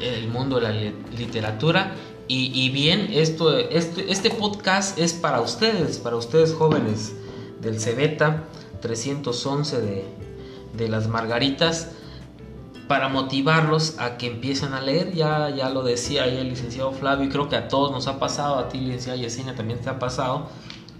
el 0.00 0.28
mundo 0.28 0.56
de 0.56 0.62
la 0.62 0.72
literatura 1.16 1.94
y, 2.26 2.70
bien, 2.70 3.08
esto, 3.12 3.58
este, 3.58 4.10
este, 4.10 4.30
podcast 4.30 4.98
es 4.98 5.12
para 5.12 5.42
ustedes, 5.42 5.98
para 5.98 6.16
ustedes 6.16 6.54
jóvenes 6.54 7.12
del 7.60 7.78
Cebeta 7.78 8.44
311 8.80 9.80
de, 9.82 10.04
de 10.74 10.88
las 10.88 11.06
Margaritas, 11.06 11.90
para 12.88 13.08
motivarlos 13.08 13.98
a 13.98 14.16
que 14.16 14.26
empiecen 14.26 14.72
a 14.72 14.80
leer. 14.80 15.14
Ya, 15.14 15.50
ya 15.50 15.70
lo 15.70 15.82
decía 15.82 16.26
el 16.26 16.48
licenciado 16.48 16.92
Flavio, 16.92 17.26
y 17.26 17.28
creo 17.28 17.48
que 17.48 17.56
a 17.56 17.68
todos 17.68 17.92
nos 17.92 18.06
ha 18.06 18.18
pasado, 18.18 18.58
a 18.58 18.68
ti, 18.68 18.78
licenciada 18.78 19.18
Yesenia, 19.18 19.54
también 19.54 19.80
te 19.80 19.90
ha 19.90 19.98
pasado, 19.98 20.48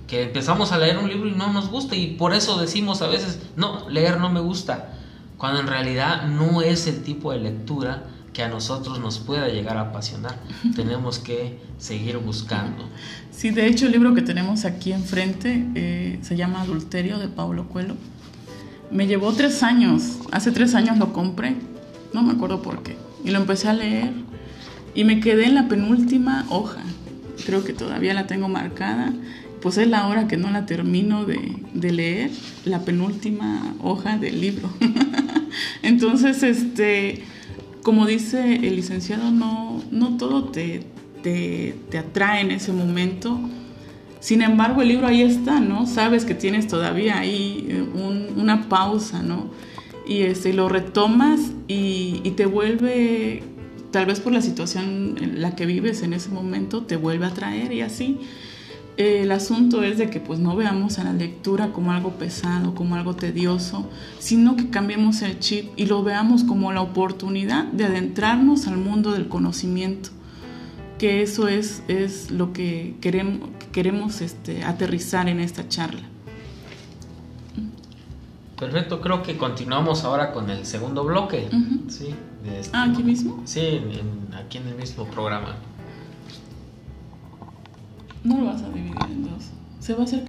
que 0.07 0.23
empezamos 0.23 0.73
a 0.73 0.79
leer 0.79 0.99
un 0.99 1.09
libro 1.09 1.29
y 1.29 1.33
no 1.33 1.53
nos 1.53 1.71
gusta, 1.71 1.97
y 1.97 2.15
por 2.15 2.35
eso 2.35 2.59
decimos 2.59 3.03
a 3.03 3.09
veces, 3.09 3.41
no, 3.57 3.89
leer 3.89 4.19
no 4.19 4.31
me 4.31 4.41
gusta, 4.41 4.93
cuando 5.39 5.61
en 5.61 5.67
realidad 5.67 6.27
no 6.27 6.63
es 6.63 6.87
el 6.87 7.03
tipo 7.03 7.33
de 7.33 7.39
lectura 7.39 8.05
que 8.33 8.43
a 8.43 8.49
nosotros 8.49 8.99
nos 8.99 9.19
pueda 9.19 9.49
llegar 9.49 9.77
a 9.79 9.83
apasionar. 9.83 10.39
Tenemos 10.77 11.19
que 11.19 11.59
seguir 11.79 12.19
buscando. 12.19 12.85
Sí, 13.31 13.51
de 13.51 13.67
hecho 13.67 13.87
el 13.87 13.93
libro 13.93 14.15
que 14.15 14.23
tenemos 14.23 14.65
aquí 14.65 14.93
enfrente 14.93 15.67
eh, 15.75 16.19
se 16.23 16.37
llama 16.37 16.63
Adulterio 16.63 17.19
de 17.19 17.29
Paulo 17.29 17.69
Coelho. 17.69 17.95
Me 18.91 19.07
llevó 19.07 19.33
tres 19.33 19.63
años, 19.63 20.19
hace 20.31 20.53
tres 20.53 20.75
años 20.75 20.99
lo 20.99 21.13
compré, 21.13 21.57
no 22.15 22.23
me 22.23 22.33
acuerdo 22.33 22.63
por 22.63 22.83
qué, 22.83 22.97
y 23.25 23.31
lo 23.31 23.39
empecé 23.39 23.69
a 23.69 23.75
leer 23.75 24.13
y 24.95 25.05
me 25.05 25.21
quedé 25.21 25.45
en 25.45 25.55
la 25.55 25.69
penúltima 25.69 26.47
hoja, 26.49 26.83
creo 27.45 27.65
que 27.65 27.73
todavía 27.73 28.15
la 28.15 28.27
tengo 28.27 28.49
marcada, 28.49 29.13
pues 29.61 29.79
es 29.79 29.89
la 29.89 30.07
hora 30.07 30.29
que 30.29 30.37
no 30.37 30.51
la 30.51 30.67
termino 30.67 31.25
de, 31.25 31.41
de 31.73 31.93
leer, 31.93 32.31
la 32.65 32.81
penúltima 32.81 33.75
hoja 33.83 34.19
del 34.19 34.41
libro. 34.41 34.69
Entonces, 35.83 36.43
este, 36.43 37.23
como 37.83 38.07
dice 38.07 38.57
el 38.57 38.77
licenciado, 38.77 39.31
no, 39.31 39.83
no 39.91 40.17
todo 40.17 40.45
te, 40.45 40.83
te, 41.23 41.75
te, 41.91 41.99
atrae 41.99 42.43
en 42.43 42.51
ese 42.51 42.73
momento. 42.73 43.41
Sin 44.21 44.43
embargo, 44.43 44.83
el 44.83 44.89
libro 44.89 45.07
ahí 45.07 45.23
está, 45.23 45.61
¿no? 45.61 45.87
Sabes 45.87 46.25
que 46.25 46.35
tienes 46.35 46.67
todavía 46.67 47.19
ahí 47.19 47.67
eh, 47.69 47.83
un, 47.83 48.39
una 48.39 48.69
pausa, 48.69 49.23
¿no? 49.23 49.51
Y 50.07 50.23
este, 50.23 50.53
lo 50.53 50.69
retomas 50.69 51.41
y, 51.67 52.21
te 52.37 52.47
vuelve, 52.47 53.43
tal 53.91 54.07
vez 54.07 54.21
por 54.21 54.33
la 54.33 54.43
situación 54.43 55.17
en 55.21 55.41
la 55.41 55.57
que 55.57 55.67
vives 55.67 56.03
en 56.03 56.13
ese 56.13 56.29
momento, 56.31 56.83
te 56.83 56.97
vuelve 56.97 57.27
a 57.27 57.31
traer 57.31 57.73
y 57.73 57.81
así 57.81 58.19
el 58.97 59.33
asunto 59.33 59.83
es 59.83 59.99
de 59.99 60.09
que 60.09 60.21
pues 60.21 60.39
no 60.39 60.55
veamos 60.55 60.99
a 60.99 61.05
la 61.05 61.13
lectura 61.13 61.73
como 61.73 61.93
algo 61.93 62.13
pesado, 62.13 62.75
como 62.75 62.95
algo 62.95 63.17
tedioso, 63.17 63.89
sino 64.21 64.57
que 64.57 64.71
cambiemos 64.71 65.23
el 65.23 65.41
chip 65.41 65.73
y 65.77 65.87
lo 65.87 66.03
veamos 66.05 66.45
como 66.45 66.73
la 66.73 66.81
oportunidad 66.81 67.65
de 67.65 67.85
adentrarnos 67.85 68.69
al 68.69 68.77
mundo 68.77 69.13
del 69.13 69.29
conocimiento, 69.29 70.11
que 70.99 71.23
eso 71.23 71.49
es, 71.49 71.83
es 71.89 72.31
lo 72.31 72.53
que 72.53 72.95
queremos, 73.01 73.49
queremos 73.73 74.21
este, 74.21 74.63
aterrizar 74.63 75.29
en 75.29 75.41
esta 75.41 75.69
charla. 75.69 76.14
Perfecto, 78.59 79.01
creo 79.01 79.23
que 79.23 79.37
continuamos 79.37 80.05
ahora 80.05 80.33
con 80.33 80.49
el 80.49 80.65
segundo 80.65 81.05
bloque. 81.05 81.49
Uh 81.53 81.57
-huh. 81.57 81.91
¿sí? 81.91 82.15
Este, 82.45 82.77
ah, 82.77 82.85
aquí 82.91 83.03
mismo. 83.03 83.43
Sí, 83.45 83.61
en, 83.61 83.91
en, 83.91 84.35
aquí 84.35 84.59
en 84.59 84.69
el 84.69 84.77
mismo 84.77 85.07
programa. 85.07 85.57
No 88.23 88.39
lo 88.39 88.47
vas 88.47 88.63
a 88.63 88.69
dividir 88.69 88.97
en 89.11 89.25
dos. 89.25 89.51
Se 89.81 89.95
va 89.95 90.01
a 90.01 90.05
hacer. 90.05 90.25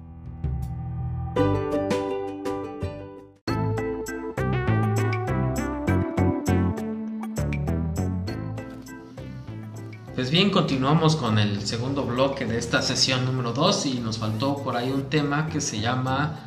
Pues 10.16 10.30
bien, 10.30 10.50
continuamos 10.50 11.14
con 11.14 11.38
el 11.38 11.66
segundo 11.66 12.04
bloque 12.04 12.46
de 12.46 12.58
esta 12.58 12.80
sesión 12.80 13.26
número 13.26 13.52
2 13.52 13.86
y 13.86 14.00
nos 14.00 14.18
faltó 14.18 14.56
por 14.56 14.74
ahí 14.74 14.90
un 14.90 15.10
tema 15.10 15.46
que 15.46 15.60
se 15.60 15.78
llama 15.78 16.45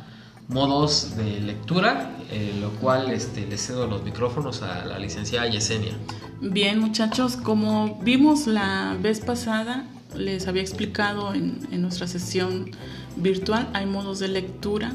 modos 0.50 1.16
de 1.16 1.40
lectura, 1.40 2.10
eh, 2.30 2.52
lo 2.60 2.70
cual 2.72 3.10
este, 3.12 3.46
le 3.46 3.56
cedo 3.56 3.86
los 3.86 4.02
micrófonos 4.02 4.62
a 4.62 4.84
la 4.84 4.98
licenciada 4.98 5.48
Yesenia. 5.48 5.92
Bien, 6.40 6.78
muchachos, 6.78 7.36
como 7.36 8.00
vimos 8.02 8.46
la 8.46 8.96
vez 9.00 9.20
pasada, 9.20 9.86
les 10.14 10.48
había 10.48 10.62
explicado 10.62 11.34
en, 11.34 11.60
en, 11.70 11.82
nuestra 11.82 12.08
sesión 12.08 12.70
virtual, 13.16 13.68
hay 13.74 13.86
modos 13.86 14.18
de 14.18 14.28
lectura 14.28 14.92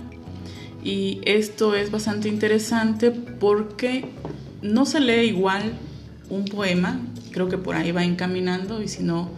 y 0.83 1.21
esto 1.23 1.73
es 1.73 1.89
bastante 1.89 2.27
interesante 2.27 3.11
porque 3.11 4.09
no 4.61 4.85
se 4.85 4.99
lee 4.99 5.27
igual 5.27 5.73
un 6.29 6.45
poema, 6.45 6.99
creo 7.31 7.47
que 7.47 7.57
por 7.57 7.75
ahí 7.75 7.91
va 7.91 8.03
encaminando 8.03 8.81
y 8.81 8.87
si 8.87 9.03
no, 9.03 9.29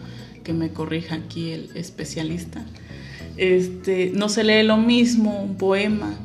que 0.42 0.52
me 0.52 0.72
corrija 0.72 1.14
aquí 1.16 1.52
el 1.52 1.70
especialista. 1.74 2.64
Este, 3.38 4.10
no 4.14 4.28
se 4.28 4.44
lee 4.44 4.64
lo 4.64 4.76
mismo 4.76 5.42
un 5.42 5.56
poema 5.56 6.18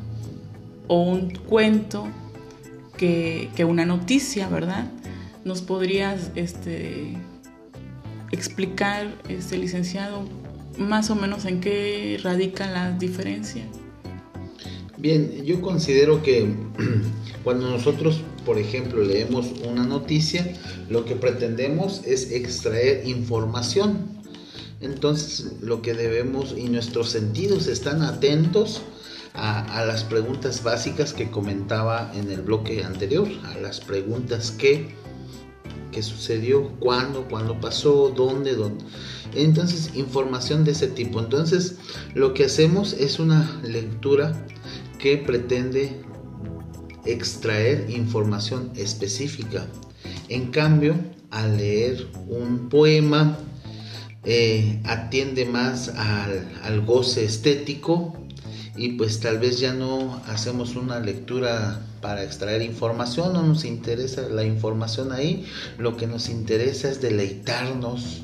o 0.88 1.04
un 1.04 1.30
cuento 1.30 2.08
que, 2.98 3.50
una 3.68 3.86
noticia, 3.86 4.48
¿verdad? 4.48 4.90
Nos 5.46 5.62
podrías 5.62 6.32
este, 6.36 7.14
explicar, 8.32 9.14
este 9.30 9.58
licenciado, 9.58 10.24
más 10.78 11.10
o 11.10 11.16
menos 11.16 11.46
en 11.46 11.60
qué 11.60 12.20
radican 12.24 12.74
las 12.74 13.00
diferencias? 13.00 13.68
Bien, 14.98 15.44
yo 15.44 15.62
considero 15.62 16.24
que 16.24 16.48
cuando 17.44 17.70
nosotros, 17.70 18.22
por 18.46 18.58
ejemplo, 18.58 19.04
leemos 19.04 19.48
una 19.68 19.84
noticia, 19.84 20.48
lo 20.90 21.06
que 21.06 21.16
pretendemos 21.16 22.02
es 22.06 22.32
extraer 22.32 23.06
información. 23.06 24.23
Entonces, 24.84 25.54
lo 25.62 25.82
que 25.82 25.94
debemos 25.94 26.54
y 26.58 26.66
nuestros 26.66 27.10
sentidos 27.10 27.68
están 27.68 28.02
atentos 28.02 28.82
a, 29.34 29.86
las 29.86 30.04
preguntas 30.04 30.62
básicas 30.62 31.14
que 31.14 31.32
comentaba 31.32 32.12
en 32.14 32.30
el 32.30 32.42
bloque 32.42 32.84
anterior, 32.84 33.28
a 33.46 33.58
las 33.60 33.80
preguntas 33.80 34.52
que, 34.52 34.94
qué 35.92 36.04
sucedió, 36.04 36.70
cuándo, 36.80 37.28
cuándo 37.30 37.60
pasó, 37.60 38.14
dónde, 38.16 38.56
dónde. 38.56 38.84
Entonces, 39.34 39.92
información 39.96 40.66
de 40.66 40.72
ese 40.72 40.88
tipo. 40.88 41.20
Entonces, 41.20 41.78
lo 42.14 42.34
que 42.34 42.46
hacemos 42.46 42.94
es 42.94 43.20
una 43.20 43.62
lectura 43.64 44.46
que 45.00 45.18
pretende 45.18 46.02
extraer 47.06 47.90
información 47.90 48.72
específica. 48.76 49.66
En 50.28 50.52
cambio, 50.52 50.96
al 51.32 51.58
leer 51.58 52.08
un 52.28 52.70
poema, 52.70 53.38
eh, 54.26 54.80
atiende 54.86 55.46
más 55.46 55.90
al, 55.90 56.50
al 56.64 56.82
goce 56.86 57.26
estético 57.26 58.16
y 58.76 58.94
pues 58.94 59.20
tal 59.20 59.38
vez 59.38 59.60
ya 59.60 59.74
no 59.74 60.22
hacemos 60.28 60.76
una 60.76 61.00
lectura 61.00 61.82
para 62.02 62.24
extraer 62.24 62.62
información, 62.62 63.34
no 63.34 63.44
nos 63.44 63.66
interesa 63.66 64.24
la 64.30 64.44
información 64.44 65.12
ahí, 65.12 65.46
lo 65.78 65.96
que 65.96 66.08
nos 66.08 66.30
interesa 66.30 66.90
es 66.90 67.02
deleitarnos. 67.02 68.24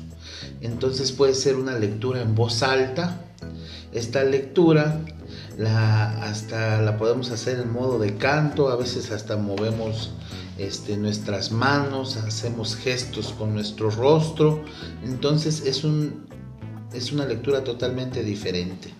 Entonces 0.60 1.12
puede 1.12 1.34
ser 1.34 1.56
una 1.56 1.78
lectura 1.78 2.20
en 2.20 2.34
voz 2.34 2.62
alta. 2.62 3.20
Esta 3.92 4.24
lectura 4.24 5.00
la, 5.56 6.22
hasta 6.22 6.82
la 6.82 6.98
podemos 6.98 7.30
hacer 7.30 7.58
en 7.60 7.72
modo 7.72 7.98
de 7.98 8.16
canto, 8.16 8.68
a 8.68 8.76
veces 8.76 9.10
hasta 9.10 9.36
movemos 9.36 10.10
este, 10.60 10.96
nuestras 10.96 11.52
manos, 11.52 12.16
hacemos 12.16 12.76
gestos 12.76 13.32
con 13.32 13.54
nuestro 13.54 13.90
rostro. 13.90 14.62
Entonces 15.02 15.64
es, 15.64 15.84
un, 15.84 16.26
es 16.92 17.12
una 17.12 17.24
lectura 17.24 17.64
totalmente 17.64 18.22
diferente. 18.22 18.90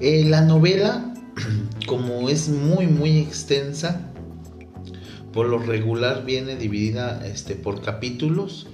Eh, 0.00 0.24
la 0.24 0.42
novela, 0.42 1.14
como 1.86 2.28
es 2.28 2.48
muy 2.48 2.86
muy 2.86 3.18
extensa, 3.18 4.12
por 5.32 5.46
lo 5.48 5.58
regular 5.58 6.24
viene 6.24 6.56
dividida 6.56 7.26
este, 7.26 7.56
por 7.56 7.82
capítulos. 7.82 8.68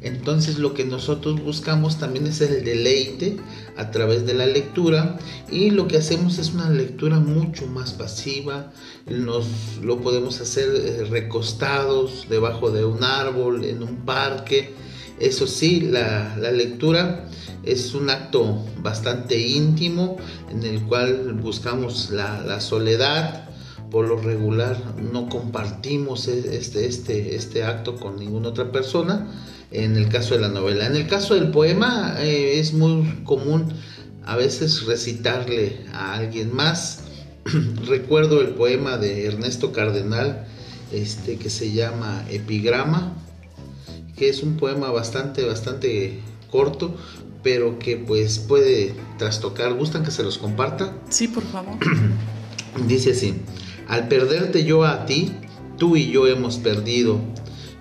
Entonces 0.00 0.58
lo 0.58 0.74
que 0.74 0.84
nosotros 0.84 1.42
buscamos 1.42 1.98
también 1.98 2.26
es 2.26 2.40
el 2.40 2.64
deleite 2.64 3.36
a 3.76 3.90
través 3.90 4.26
de 4.26 4.34
la 4.34 4.46
lectura 4.46 5.18
y 5.50 5.70
lo 5.70 5.88
que 5.88 5.98
hacemos 5.98 6.38
es 6.38 6.52
una 6.52 6.70
lectura 6.70 7.18
mucho 7.18 7.66
más 7.66 7.92
pasiva. 7.92 8.72
Nos 9.06 9.46
lo 9.82 10.00
podemos 10.00 10.40
hacer 10.40 10.68
eh, 10.74 11.04
recostados 11.10 12.26
debajo 12.28 12.70
de 12.70 12.84
un 12.84 13.04
árbol, 13.04 13.64
en 13.64 13.82
un 13.82 14.04
parque. 14.04 14.74
Eso 15.18 15.46
sí, 15.46 15.80
la, 15.80 16.36
la 16.36 16.52
lectura 16.52 17.26
es 17.66 17.94
un 17.94 18.08
acto 18.10 18.64
bastante 18.80 19.38
íntimo 19.38 20.16
en 20.50 20.62
el 20.62 20.82
cual 20.84 21.34
buscamos 21.34 22.10
la, 22.10 22.60
soledad. 22.60 23.50
Por 23.90 24.08
lo 24.08 24.16
regular 24.16 24.76
no 25.12 25.28
compartimos 25.28 26.28
este, 26.28 26.86
este, 26.86 27.36
este 27.36 27.64
acto 27.64 27.96
con 27.96 28.16
ninguna 28.16 28.48
otra 28.48 28.72
persona 28.72 29.28
en 29.84 29.96
el 29.96 30.08
caso 30.08 30.34
de 30.34 30.40
la 30.40 30.48
novela. 30.48 30.86
En 30.86 30.96
el 30.96 31.06
caso 31.06 31.34
del 31.34 31.50
poema 31.50 32.16
eh, 32.18 32.58
es 32.58 32.72
muy 32.72 33.22
común 33.24 33.74
a 34.24 34.36
veces 34.36 34.84
recitarle 34.86 35.78
a 35.92 36.14
alguien 36.14 36.54
más. 36.54 37.04
Recuerdo 37.86 38.40
el 38.40 38.50
poema 38.50 38.96
de 38.96 39.26
Ernesto 39.26 39.72
Cardenal 39.72 40.46
este, 40.92 41.36
que 41.36 41.50
se 41.50 41.72
llama 41.72 42.24
Epigrama, 42.30 43.12
que 44.16 44.28
es 44.28 44.42
un 44.42 44.56
poema 44.56 44.90
bastante, 44.90 45.44
bastante 45.44 46.20
corto, 46.50 46.96
pero 47.42 47.78
que 47.78 47.96
pues 47.96 48.38
puede 48.38 48.94
trastocar. 49.18 49.74
¿Gustan 49.74 50.04
que 50.04 50.10
se 50.10 50.22
los 50.22 50.38
comparta? 50.38 50.96
Sí, 51.10 51.28
por 51.28 51.44
favor. 51.44 51.76
Dice 52.88 53.12
así, 53.12 53.34
al 53.88 54.08
perderte 54.08 54.64
yo 54.64 54.84
a 54.84 55.06
ti, 55.06 55.32
tú 55.76 55.96
y 55.96 56.10
yo 56.10 56.26
hemos 56.26 56.56
perdido. 56.56 57.20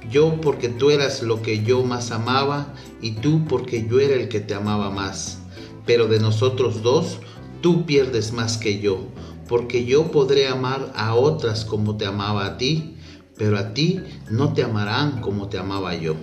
Yo 0.09 0.39
porque 0.41 0.69
tú 0.69 0.91
eras 0.91 1.23
lo 1.23 1.41
que 1.41 1.63
yo 1.63 1.83
más 1.83 2.11
amaba 2.11 2.73
y 3.01 3.11
tú 3.11 3.45
porque 3.47 3.87
yo 3.87 3.99
era 3.99 4.15
el 4.15 4.29
que 4.29 4.39
te 4.39 4.53
amaba 4.53 4.89
más. 4.89 5.39
Pero 5.85 6.07
de 6.07 6.19
nosotros 6.19 6.81
dos, 6.81 7.19
tú 7.61 7.85
pierdes 7.85 8.31
más 8.31 8.57
que 8.57 8.79
yo, 8.79 8.99
porque 9.47 9.85
yo 9.85 10.11
podré 10.11 10.47
amar 10.47 10.91
a 10.95 11.15
otras 11.15 11.65
como 11.65 11.97
te 11.97 12.05
amaba 12.05 12.45
a 12.45 12.57
ti, 12.57 12.97
pero 13.37 13.57
a 13.57 13.73
ti 13.73 14.01
no 14.29 14.53
te 14.53 14.63
amarán 14.63 15.21
como 15.21 15.49
te 15.49 15.57
amaba 15.57 15.95
yo. 15.95 16.15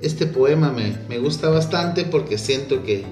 Este 0.00 0.26
poema 0.26 0.72
me, 0.72 0.98
me 1.08 1.18
gusta 1.18 1.48
bastante 1.48 2.04
porque 2.04 2.38
siento 2.38 2.82
que 2.82 3.04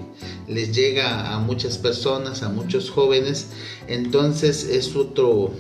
les 0.49 0.75
llega 0.75 1.33
a 1.33 1.39
muchas 1.39 1.79
personas, 1.79 2.43
a 2.43 2.49
muchos 2.49 2.91
jóvenes, 2.91 3.49
entonces 3.87 4.65
es 4.65 4.97
otro 4.97 5.53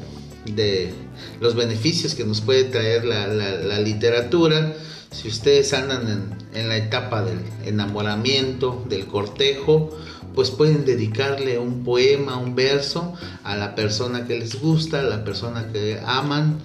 de 0.46 0.92
los 1.40 1.54
beneficios 1.54 2.14
que 2.14 2.24
nos 2.24 2.40
puede 2.40 2.64
traer 2.64 3.04
la, 3.04 3.78
literatura. 3.80 4.74
Si 5.10 5.28
ustedes 5.28 5.72
andan 5.72 6.38
en, 6.54 6.68
la 6.68 6.76
etapa 6.76 7.22
del 7.22 7.40
enamoramiento, 7.64 8.84
del 8.88 9.06
cortejo, 9.06 9.96
pues 10.34 10.50
pueden 10.50 10.84
dedicarle 10.84 11.58
un 11.58 11.82
poema, 11.82 12.36
un 12.36 12.54
verso 12.54 13.14
a 13.42 13.56
la 13.56 13.74
persona 13.74 14.26
que 14.26 14.38
les 14.38 14.60
gusta, 14.60 15.00
a 15.00 15.02
la 15.02 15.24
persona 15.24 15.72
que 15.72 16.00
aman 16.04 16.58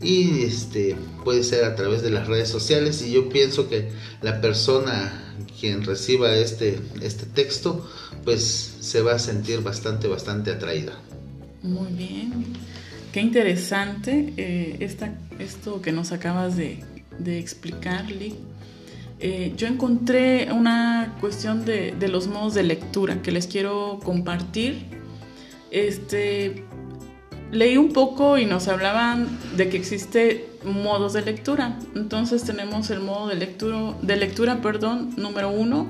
y 0.00 0.44
este 0.44 0.96
puede 1.24 1.42
ser 1.42 1.64
a 1.64 1.76
través 1.76 2.02
de 2.02 2.10
las 2.10 2.26
redes 2.26 2.48
sociales 2.48 3.02
y 3.02 3.12
yo 3.12 3.28
pienso 3.28 3.68
que 3.68 3.90
la 4.22 4.40
persona 4.40 5.34
quien 5.60 5.84
reciba 5.84 6.34
este, 6.34 6.80
este 7.02 7.26
texto 7.26 7.86
pues 8.24 8.76
se 8.80 9.02
va 9.02 9.12
a 9.12 9.18
sentir 9.18 9.60
bastante 9.60 10.08
bastante 10.08 10.50
atraída. 10.50 10.98
Muy 11.62 11.92
bien. 11.92 12.56
Qué 13.12 13.20
interesante 13.20 14.32
eh, 14.36 14.88
esto 15.40 15.82
que 15.82 15.90
nos 15.90 16.12
acabas 16.12 16.56
de, 16.56 16.78
explicar, 17.26 18.08
Lee. 18.08 18.36
Eh, 19.18 19.52
yo 19.56 19.66
encontré 19.66 20.50
una 20.52 21.16
cuestión 21.20 21.64
de, 21.64 21.94
los 22.08 22.28
modos 22.28 22.54
de 22.54 22.62
lectura 22.62 23.20
que 23.20 23.32
les 23.32 23.48
quiero 23.48 23.98
compartir. 24.04 24.84
Este, 25.72 26.64
leí 27.50 27.76
un 27.76 27.92
poco 27.92 28.38
y 28.38 28.46
nos 28.46 28.68
hablaban 28.68 29.28
de 29.56 29.68
que 29.68 29.76
existe 29.76 30.48
modos 30.64 31.12
de 31.12 31.22
lectura. 31.22 31.80
Entonces 31.96 32.44
tenemos 32.44 32.90
el 32.90 33.00
modo 33.00 33.26
de 33.26 33.34
lectura, 33.34 33.94
de 34.02 34.16
lectura 34.16 34.62
perdón, 34.62 35.14
número 35.16 35.50
uno, 35.50 35.88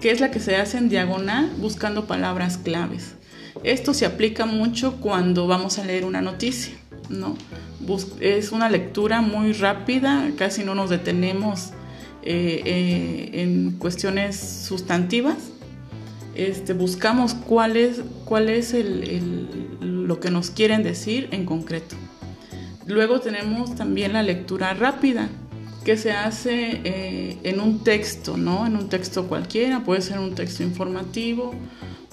que 0.00 0.10
es 0.10 0.18
la 0.18 0.32
que 0.32 0.40
se 0.40 0.56
hace 0.56 0.78
en 0.78 0.88
diagonal 0.88 1.48
buscando 1.58 2.08
palabras 2.08 2.58
claves. 2.58 3.14
Esto 3.62 3.94
se 3.94 4.06
aplica 4.06 4.46
mucho 4.46 4.96
cuando 5.00 5.46
vamos 5.46 5.78
a 5.78 5.84
leer 5.84 6.04
una 6.04 6.22
noticia, 6.22 6.74
¿no? 7.08 7.36
es 8.20 8.52
una 8.52 8.68
lectura 8.68 9.20
muy 9.20 9.52
rápida, 9.52 10.30
casi 10.36 10.64
no 10.64 10.74
nos 10.74 10.90
detenemos 10.90 11.70
eh, 12.22 12.62
eh, 12.64 13.30
en 13.42 13.72
cuestiones 13.72 14.38
sustantivas. 14.38 15.36
Este, 16.34 16.72
buscamos 16.72 17.34
cuál 17.34 17.76
es, 17.76 18.02
cuál 18.24 18.48
es 18.48 18.74
lo 19.80 20.20
que 20.20 20.30
nos 20.30 20.50
quieren 20.50 20.82
decir 20.82 21.28
en 21.32 21.44
concreto. 21.44 21.96
Luego 22.86 23.20
tenemos 23.20 23.74
también 23.74 24.12
la 24.12 24.22
lectura 24.22 24.74
rápida, 24.74 25.28
que 25.84 25.96
se 25.96 26.12
hace 26.12 26.80
eh, 26.84 27.38
en 27.42 27.60
un 27.60 27.82
texto, 27.82 28.36
¿no? 28.36 28.66
En 28.66 28.76
un 28.76 28.88
texto 28.88 29.28
cualquiera, 29.28 29.82
puede 29.82 30.02
ser 30.02 30.18
un 30.18 30.34
texto 30.34 30.62
informativo, 30.62 31.54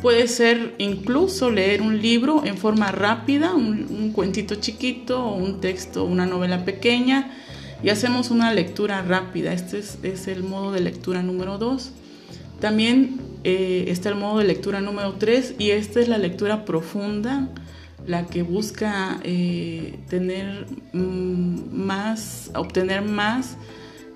Puede 0.02 0.28
ser 0.28 0.76
incluso 0.78 1.50
leer 1.50 1.82
un 1.82 2.00
libro 2.00 2.46
en 2.46 2.58
forma 2.58 2.92
rápida, 2.92 3.56
un, 3.56 4.12
cuentito 4.14 4.56
chiquito 4.56 5.28
un 5.34 5.60
texto, 5.60 6.04
una 6.04 6.28
novela 6.28 6.66
pequeña 6.66 7.32
y 7.82 7.90
hacemos 7.90 8.30
una 8.30 8.54
lectura 8.54 9.02
rápida. 9.02 9.54
Este 9.54 9.80
es, 9.80 10.28
el 10.28 10.44
modo 10.44 10.72
de 10.72 10.82
lectura 10.82 11.24
número 11.24 11.58
2. 11.58 11.92
También 12.60 13.20
eh, 13.44 13.86
está 13.88 14.10
el 14.10 14.16
modo 14.16 14.38
de 14.38 14.46
lectura 14.46 14.82
número 14.82 15.14
3 15.14 15.56
y 15.58 15.72
esta 15.72 16.00
es 16.00 16.08
la 16.08 16.20
lectura 16.20 16.64
profunda, 16.64 17.50
la 18.06 18.28
que 18.28 18.44
busca 18.44 19.20
eh, 19.24 19.98
tener 20.10 20.68
mm, 20.94 21.74
más, 21.74 22.52
obtener 22.54 23.02
más 23.02 23.58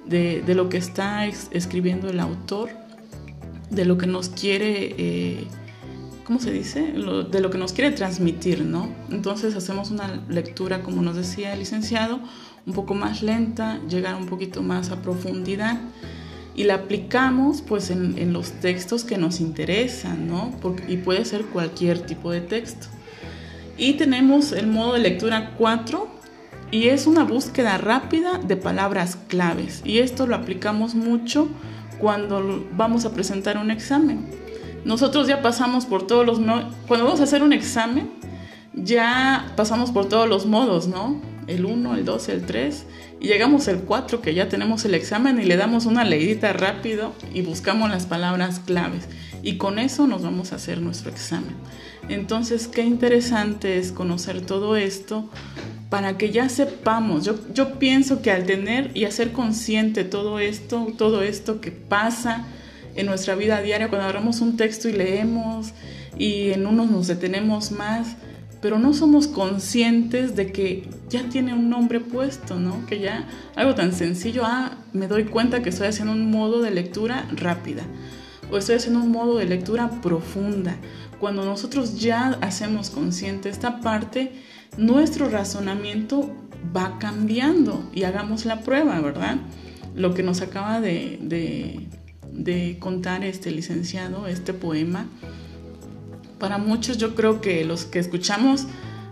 de, 0.05 0.43
lo 0.53 0.69
que 0.69 0.77
está 0.77 1.25
escribiendo 1.25 2.09
el 2.09 2.19
autor, 2.19 2.69
de 3.71 3.85
lo 3.85 3.97
que 3.97 4.05
nos 4.05 4.29
quiere 4.29 4.95
eh, 4.97 5.47
¿cómo 6.31 6.39
se 6.39 6.53
dice? 6.53 6.93
de 7.29 7.41
lo 7.41 7.49
que 7.49 7.57
nos 7.57 7.73
quiere 7.73 7.91
transmitir, 7.91 8.63
¿no? 8.63 8.87
Entonces 9.09 9.53
hacemos 9.53 9.91
una 9.91 10.23
lectura, 10.29 10.81
como 10.81 11.01
nos 11.01 11.17
decía 11.17 11.51
el 11.51 11.59
licenciado, 11.59 12.21
un 12.65 12.71
poco 12.71 12.93
más 12.93 13.21
lenta, 13.21 13.81
llegar 13.89 14.15
un 14.15 14.27
poquito 14.27 14.63
más 14.63 14.91
a 14.91 15.01
profundidad 15.01 15.81
y 16.55 16.63
la 16.63 16.75
aplicamos 16.75 17.61
pues 17.61 17.89
en, 17.91 18.31
los 18.31 18.53
textos 18.61 19.03
que 19.03 19.17
nos 19.17 19.41
interesan, 19.41 20.29
¿no? 20.29 20.55
y 20.87 20.95
puede 20.95 21.25
ser 21.25 21.47
cualquier 21.47 21.99
tipo 21.99 22.31
de 22.31 22.39
texto. 22.39 22.87
Y 23.77 23.95
tenemos 23.95 24.53
el 24.53 24.67
modo 24.67 24.93
de 24.93 24.99
lectura 24.99 25.55
4 25.57 26.07
y 26.71 26.87
es 26.87 27.07
una 27.07 27.25
búsqueda 27.25 27.77
rápida 27.77 28.37
de 28.37 28.55
palabras 28.55 29.17
claves 29.27 29.81
y 29.83 29.97
esto 29.97 30.27
lo 30.27 30.37
aplicamos 30.37 30.95
mucho 30.95 31.49
cuando 31.99 32.65
vamos 32.71 33.03
a 33.03 33.11
presentar 33.11 33.57
un 33.57 33.69
examen 33.69 34.40
nosotros 34.85 35.27
ya 35.27 35.41
pasamos 35.41 35.85
por 35.85 36.07
todos 36.07 36.25
los... 36.25 36.39
Cuando 36.87 37.05
vamos 37.05 37.19
a 37.19 37.23
hacer 37.23 37.43
un 37.43 37.53
examen, 37.53 38.11
ya 38.73 39.53
pasamos 39.55 39.91
por 39.91 40.07
todos 40.07 40.27
los 40.27 40.45
modos, 40.45 40.87
¿no? 40.87 41.21
El 41.47 41.65
1, 41.65 41.95
el 41.95 42.05
2, 42.05 42.29
el 42.29 42.45
3, 42.45 42.85
y 43.19 43.27
llegamos 43.27 43.67
al 43.67 43.81
4, 43.81 44.21
que 44.21 44.33
ya 44.33 44.47
tenemos 44.47 44.85
el 44.85 44.95
examen, 44.95 45.39
y 45.39 45.45
le 45.45 45.57
damos 45.57 45.85
una 45.85 46.03
leidita 46.03 46.53
rápido 46.53 47.13
y 47.33 47.41
buscamos 47.41 47.89
las 47.89 48.05
palabras 48.05 48.59
claves. 48.59 49.07
Y 49.43 49.57
con 49.57 49.79
eso 49.79 50.07
nos 50.07 50.21
vamos 50.21 50.53
a 50.53 50.55
hacer 50.55 50.81
nuestro 50.81 51.11
examen. 51.11 51.55
Entonces, 52.09 52.67
qué 52.67 52.83
interesante 52.83 53.77
es 53.77 53.91
conocer 53.91 54.41
todo 54.41 54.75
esto 54.75 55.29
para 55.89 56.17
que 56.17 56.31
ya 56.31 56.47
sepamos. 56.49 57.25
Yo, 57.25 57.35
yo 57.53 57.79
pienso 57.79 58.21
que 58.21 58.31
al 58.31 58.45
tener 58.45 58.91
y 58.95 59.05
hacer 59.05 59.31
consciente 59.31 60.03
todo 60.03 60.39
esto, 60.39 60.87
todo 60.97 61.21
esto 61.21 61.59
que 61.59 61.71
pasa, 61.71 62.45
en 62.95 63.05
nuestra 63.05 63.35
vida 63.35 63.61
diaria 63.61 63.89
cuando 63.89 64.05
agarramos 64.05 64.41
un 64.41 64.57
texto 64.57 64.89
y 64.89 64.93
leemos 64.93 65.73
y 66.17 66.51
en 66.51 66.65
unos 66.65 66.89
nos 66.89 67.07
detenemos 67.07 67.71
más, 67.71 68.15
pero 68.61 68.77
no 68.77 68.93
somos 68.93 69.27
conscientes 69.27 70.35
de 70.35 70.51
que 70.51 70.87
ya 71.09 71.27
tiene 71.29 71.53
un 71.53 71.69
nombre 71.69 71.99
puesto, 71.99 72.59
¿no? 72.59 72.85
Que 72.85 72.99
ya 72.99 73.27
algo 73.55 73.75
tan 73.75 73.93
sencillo, 73.93 74.43
ah, 74.45 74.77
me 74.93 75.07
doy 75.07 75.25
cuenta 75.25 75.63
que 75.63 75.69
estoy 75.69 75.87
haciendo 75.87 76.13
un 76.13 76.29
modo 76.29 76.61
de 76.61 76.71
lectura 76.71 77.27
rápida 77.33 77.83
o 78.51 78.57
estoy 78.57 78.75
haciendo 78.75 78.99
un 78.99 79.11
modo 79.11 79.37
de 79.37 79.45
lectura 79.45 79.89
profunda. 80.01 80.75
Cuando 81.19 81.45
nosotros 81.45 81.99
ya 81.99 82.37
hacemos 82.41 82.89
consciente 82.89 83.49
esta 83.49 83.79
parte, 83.79 84.31
nuestro 84.77 85.29
razonamiento 85.29 86.35
va 86.75 86.97
cambiando 86.99 87.89
y 87.93 88.03
hagamos 88.03 88.45
la 88.45 88.61
prueba, 88.61 88.99
¿verdad? 89.01 89.37
Lo 89.95 90.13
que 90.13 90.23
nos 90.23 90.41
acaba 90.41 90.81
de, 90.81 91.19
de 91.21 91.87
de 92.31 92.77
contar 92.79 93.23
este 93.23 93.51
licenciado, 93.51 94.27
este 94.27 94.53
poema. 94.53 95.07
Para 96.39 96.57
muchos 96.57 96.97
yo 96.97 97.15
creo 97.15 97.41
que 97.41 97.63
los 97.65 97.85
que 97.85 97.99
escuchamos 97.99 98.67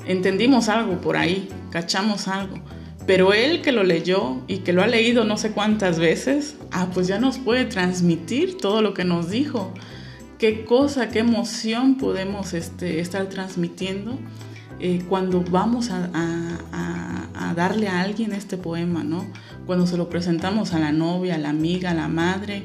entendimos 0.05 0.69
algo 0.69 0.99
por 1.01 1.17
ahí, 1.17 1.49
cachamos 1.71 2.27
algo. 2.27 2.57
Pero 3.05 3.33
él 3.33 3.61
que 3.61 3.71
lo 3.71 3.83
leyó 3.83 4.41
y 4.47 4.59
que 4.59 4.73
lo 4.73 4.83
ha 4.83 4.87
leído 4.87 5.23
no 5.23 5.37
sé 5.37 5.51
cuántas 5.51 5.99
veces, 5.99 6.55
ah, 6.71 6.89
pues 6.93 7.07
ya 7.07 7.19
nos 7.19 7.39
puede 7.39 7.65
transmitir 7.65 8.57
todo 8.57 8.81
lo 8.81 8.93
que 8.93 9.03
nos 9.03 9.29
dijo. 9.29 9.73
Qué 10.37 10.63
cosa, 10.63 11.09
qué 11.09 11.19
emoción 11.19 11.95
podemos 11.95 12.53
este, 12.53 12.99
estar 12.99 13.27
transmitiendo 13.27 14.17
eh, 14.79 15.03
cuando 15.09 15.41
vamos 15.41 15.89
a, 15.89 16.09
a, 16.13 17.53
darle 17.55 17.89
a 17.89 18.01
alguien 18.01 18.31
este 18.31 18.55
poema, 18.55 19.03
¿no? 19.03 19.25
Cuando 19.65 19.85
se 19.87 19.97
lo 19.97 20.07
presentamos 20.07 20.73
a 20.73 20.79
la 20.79 20.91
novia, 20.91 21.35
a 21.35 21.37
la 21.39 21.49
amiga, 21.49 21.91
a 21.91 21.93
la 21.93 22.07
madre, 22.07 22.63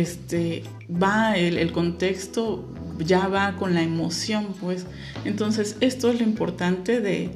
este, 0.00 0.64
va 0.90 1.36
el, 1.36 1.70
contexto, 1.72 2.64
ya 2.98 3.28
va 3.28 3.56
con 3.56 3.74
la 3.74 3.82
emoción, 3.82 4.54
pues. 4.60 4.86
Entonces, 5.24 5.76
esto 5.80 6.10
es 6.10 6.20
lo 6.20 6.26
importante 6.26 7.00
de, 7.00 7.30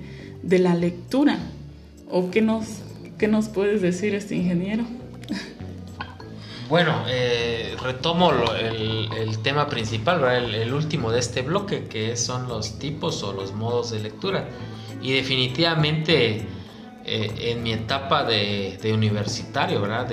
la 0.59 0.75
lectura. 0.75 1.39
¿O 2.11 2.31
qué 2.31 2.41
nos, 2.41 2.67
qué 3.19 3.29
nos 3.29 3.49
puedes 3.49 3.83
decir 3.83 4.15
este 4.15 4.35
ingeniero? 4.35 4.85
Bueno, 6.69 7.05
eh, 7.09 7.77
retomo 7.83 8.31
el, 8.53 9.39
tema 9.43 9.69
principal, 9.69 10.23
el, 10.53 10.73
último 10.75 11.11
de 11.11 11.21
este 11.21 11.43
bloque, 11.43 11.85
que 11.85 12.17
son 12.17 12.49
los 12.49 12.79
tipos 12.79 13.23
o 13.23 13.33
los 13.33 13.53
modos 13.53 13.91
de 13.91 14.01
lectura. 14.01 14.49
Y 15.01 15.13
definitivamente 15.13 16.47
eh, 17.05 17.33
en 17.39 17.63
mi 17.63 17.73
etapa 17.73 18.25
de, 18.25 18.79
de 18.83 18.93
universitario, 18.93 19.81
¿verdad? 19.81 20.09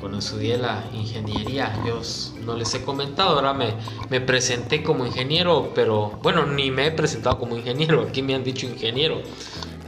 Cuando 0.00 0.18
estudié 0.18 0.58
la 0.58 0.84
ingeniería, 0.92 1.72
yo 1.86 2.00
no 2.44 2.56
les 2.56 2.74
he 2.74 2.82
comentado, 2.82 3.36
ahora 3.36 3.54
me, 3.54 3.74
me 4.10 4.20
presenté 4.20 4.82
como 4.82 5.06
ingeniero, 5.06 5.72
pero 5.74 6.18
bueno, 6.22 6.46
ni 6.46 6.70
me 6.70 6.86
he 6.86 6.90
presentado 6.90 7.38
como 7.38 7.56
ingeniero, 7.56 8.02
aquí 8.02 8.22
me 8.22 8.34
han 8.34 8.44
dicho 8.44 8.66
ingeniero, 8.66 9.22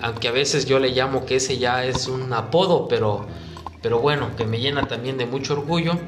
aunque 0.03 0.29
a 0.29 0.33
veces 0.33 0.67
yo 0.67 0.79
le 0.79 0.91
llamo 0.91 1.27
que 1.27 1.37
ese 1.37 1.59
ya 1.59 1.85
es 1.85 2.09
un 2.09 2.33
apodo, 2.33 2.89
pero, 2.89 3.27
pero 3.83 4.01
bueno, 4.01 4.35
que 4.37 4.47
me 4.47 4.59
llena 4.59 4.87
también 4.87 5.19
de 5.19 5.27
mucho 5.27 5.55
orgullo. 5.55 5.99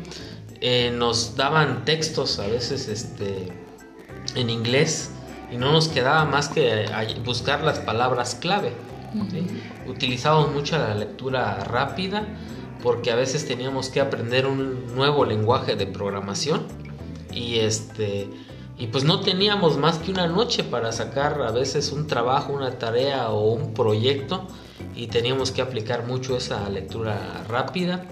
Eh, 0.60 0.92
nos 0.92 1.36
daban 1.36 1.84
textos 1.84 2.38
a 2.40 2.46
veces 2.48 2.88
este, 2.88 3.52
en 4.34 4.50
inglés 4.50 5.12
y 5.52 5.56
no 5.56 5.72
nos 5.72 5.88
quedaba 5.88 6.24
más 6.24 6.48
que 6.48 6.86
buscar 7.24 7.62
las 7.62 7.78
palabras 7.78 8.34
clave. 8.34 8.72
Utilizamos 9.86 10.52
mucho 10.52 10.76
la 10.76 10.94
lectura 10.94 11.64
rápida 11.64 12.26
porque 12.82 13.10
a 13.10 13.16
veces 13.16 13.46
teníamos 13.46 13.88
que 13.88 14.00
aprender 14.00 14.46
un 14.46 14.94
nuevo 14.94 15.24
lenguaje 15.24 15.76
de 15.76 15.86
programación 15.86 16.66
y 17.32 17.58
este 17.58 18.28
y 18.78 18.86
pues 18.86 19.02
no 19.02 19.20
teníamos 19.20 19.76
más 19.76 19.98
que 19.98 20.12
una 20.12 20.28
noche 20.28 20.62
para 20.62 20.92
sacar 20.92 21.42
a 21.42 21.50
veces 21.50 21.90
un 21.90 22.06
trabajo, 22.06 22.52
una 22.52 22.78
tarea 22.78 23.30
o 23.30 23.52
un 23.52 23.74
proyecto 23.74 24.46
y 24.94 25.08
teníamos 25.08 25.50
que 25.50 25.62
aplicar 25.62 26.06
mucho 26.06 26.36
esa 26.36 26.68
lectura 26.68 27.44
rápida. 27.48 28.06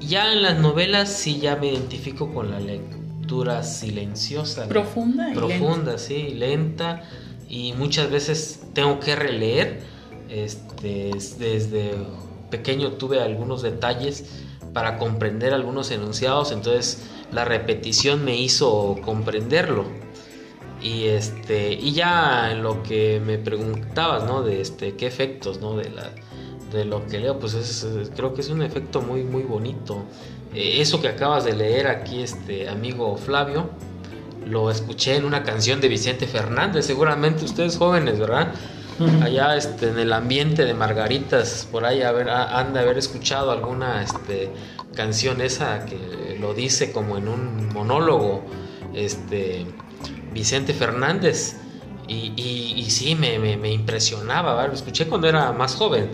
Ya 0.00 0.32
en 0.32 0.42
las 0.42 0.58
novelas 0.58 1.12
sí 1.12 1.38
ya 1.38 1.54
me 1.54 1.68
identifico 1.68 2.34
con 2.34 2.50
la 2.50 2.58
lectura 2.58 3.62
silenciosa. 3.62 4.66
Profunda. 4.66 5.32
profunda, 5.34 5.98
sí, 5.98 6.34
lenta 6.34 7.04
y 7.48 7.72
muchas 7.74 8.10
veces 8.10 8.62
tengo 8.74 8.98
que 8.98 9.14
releer. 9.14 9.82
Este, 10.28 11.10
desde 11.38 11.94
pequeño 12.50 12.92
tuve 12.92 13.20
algunos 13.20 13.62
detalles 13.62 14.24
para 14.72 14.98
comprender 14.98 15.52
algunos 15.52 15.90
enunciados, 15.90 16.52
entonces 16.52 17.02
la 17.32 17.44
repetición 17.44 18.24
me 18.24 18.36
hizo 18.36 18.96
comprenderlo. 19.04 19.84
Y 20.82 21.06
este 21.08 21.72
y 21.72 21.92
ya 21.92 22.50
en 22.52 22.62
lo 22.62 22.82
que 22.82 23.20
me 23.24 23.36
preguntabas, 23.36 24.24
¿no? 24.24 24.42
De 24.42 24.60
este 24.60 24.96
qué 24.96 25.06
efectos, 25.06 25.60
¿no? 25.60 25.76
De 25.76 25.90
la 25.90 26.10
de 26.72 26.84
lo 26.84 27.04
que 27.06 27.18
leo, 27.18 27.38
pues 27.38 27.86
creo 28.14 28.32
que 28.32 28.40
es 28.40 28.48
un 28.48 28.62
efecto 28.62 29.02
muy 29.02 29.22
muy 29.22 29.42
bonito. 29.42 30.04
Eh, 30.54 30.80
eso 30.80 31.02
que 31.02 31.08
acabas 31.08 31.44
de 31.44 31.54
leer 31.54 31.86
aquí 31.86 32.22
este 32.22 32.68
amigo 32.68 33.16
Flavio 33.16 33.68
lo 34.46 34.70
escuché 34.70 35.16
en 35.16 35.24
una 35.24 35.42
canción 35.42 35.80
de 35.80 35.88
Vicente 35.88 36.26
Fernández, 36.26 36.86
seguramente 36.86 37.44
ustedes 37.44 37.76
jóvenes, 37.76 38.18
¿verdad? 38.18 38.54
Allá 39.22 39.56
este, 39.56 39.88
en 39.88 39.98
el 39.98 40.12
ambiente 40.12 40.64
de 40.64 40.74
Margaritas, 40.74 41.66
por 41.70 41.84
ahí 41.84 42.02
haber, 42.02 42.28
han 42.30 42.72
de 42.72 42.80
haber 42.80 42.98
escuchado 42.98 43.50
alguna 43.50 44.02
este, 44.02 44.50
canción 44.94 45.40
esa 45.40 45.84
que 45.86 46.36
lo 46.40 46.54
dice 46.54 46.92
como 46.92 47.16
en 47.16 47.28
un 47.28 47.68
monólogo, 47.72 48.44
este, 48.94 49.66
Vicente 50.32 50.74
Fernández. 50.74 51.56
Y, 52.08 52.32
y, 52.76 52.90
sí, 52.90 53.14
me, 53.14 53.38
me, 53.38 53.70
impresionaba, 53.70 54.66
lo 54.66 54.72
escuché 54.72 55.06
cuando 55.06 55.28
era 55.28 55.52
más 55.52 55.76
joven. 55.76 56.10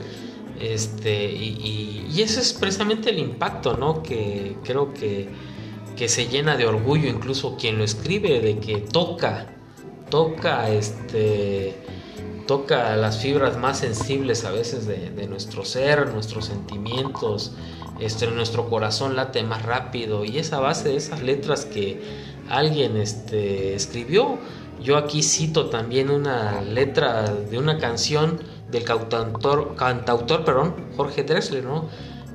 Este, 0.60 1.24
y, 1.24 2.06
y, 2.14 2.20
ese 2.20 2.40
es 2.40 2.52
precisamente 2.52 3.08
el 3.08 3.18
impacto, 3.18 3.78
¿no? 3.78 4.02
Que 4.02 4.58
creo 4.62 4.92
que, 4.92 5.30
que 5.96 6.08
se 6.08 6.26
llena 6.26 6.54
de 6.58 6.66
orgullo, 6.66 7.08
incluso 7.08 7.56
quien 7.56 7.78
lo 7.78 7.84
escribe, 7.84 8.40
de 8.40 8.58
que 8.58 8.76
toca, 8.76 9.46
toca 10.10 10.68
este 10.68 11.74
toca 12.46 12.96
las 12.96 13.18
fibras 13.18 13.58
más 13.58 13.78
sensibles 13.78 14.44
a 14.44 14.50
veces 14.50 14.86
de, 14.86 15.26
nuestro 15.26 15.64
ser, 15.64 16.12
nuestros 16.12 16.46
sentimientos, 16.46 17.52
este, 18.00 18.26
nuestro 18.28 18.68
corazón 18.68 19.16
late 19.16 19.42
más 19.42 19.62
rápido 19.62 20.24
y 20.24 20.38
esa 20.38 20.60
base 20.60 20.90
de 20.90 20.96
esas 20.96 21.22
letras 21.22 21.64
que 21.64 22.00
alguien 22.48 22.96
este, 22.96 23.74
escribió. 23.74 24.38
Yo 24.82 24.96
aquí 24.96 25.22
cito 25.22 25.70
también 25.70 26.10
una 26.10 26.60
letra 26.60 27.24
de 27.32 27.58
una 27.58 27.78
canción 27.78 28.40
del 28.70 28.84
cantautor, 28.84 29.74
cantautor 29.76 30.44
perdón, 30.44 30.74
Jorge 30.96 31.22
Drexler, 31.24 31.64
¿no? 31.64 31.88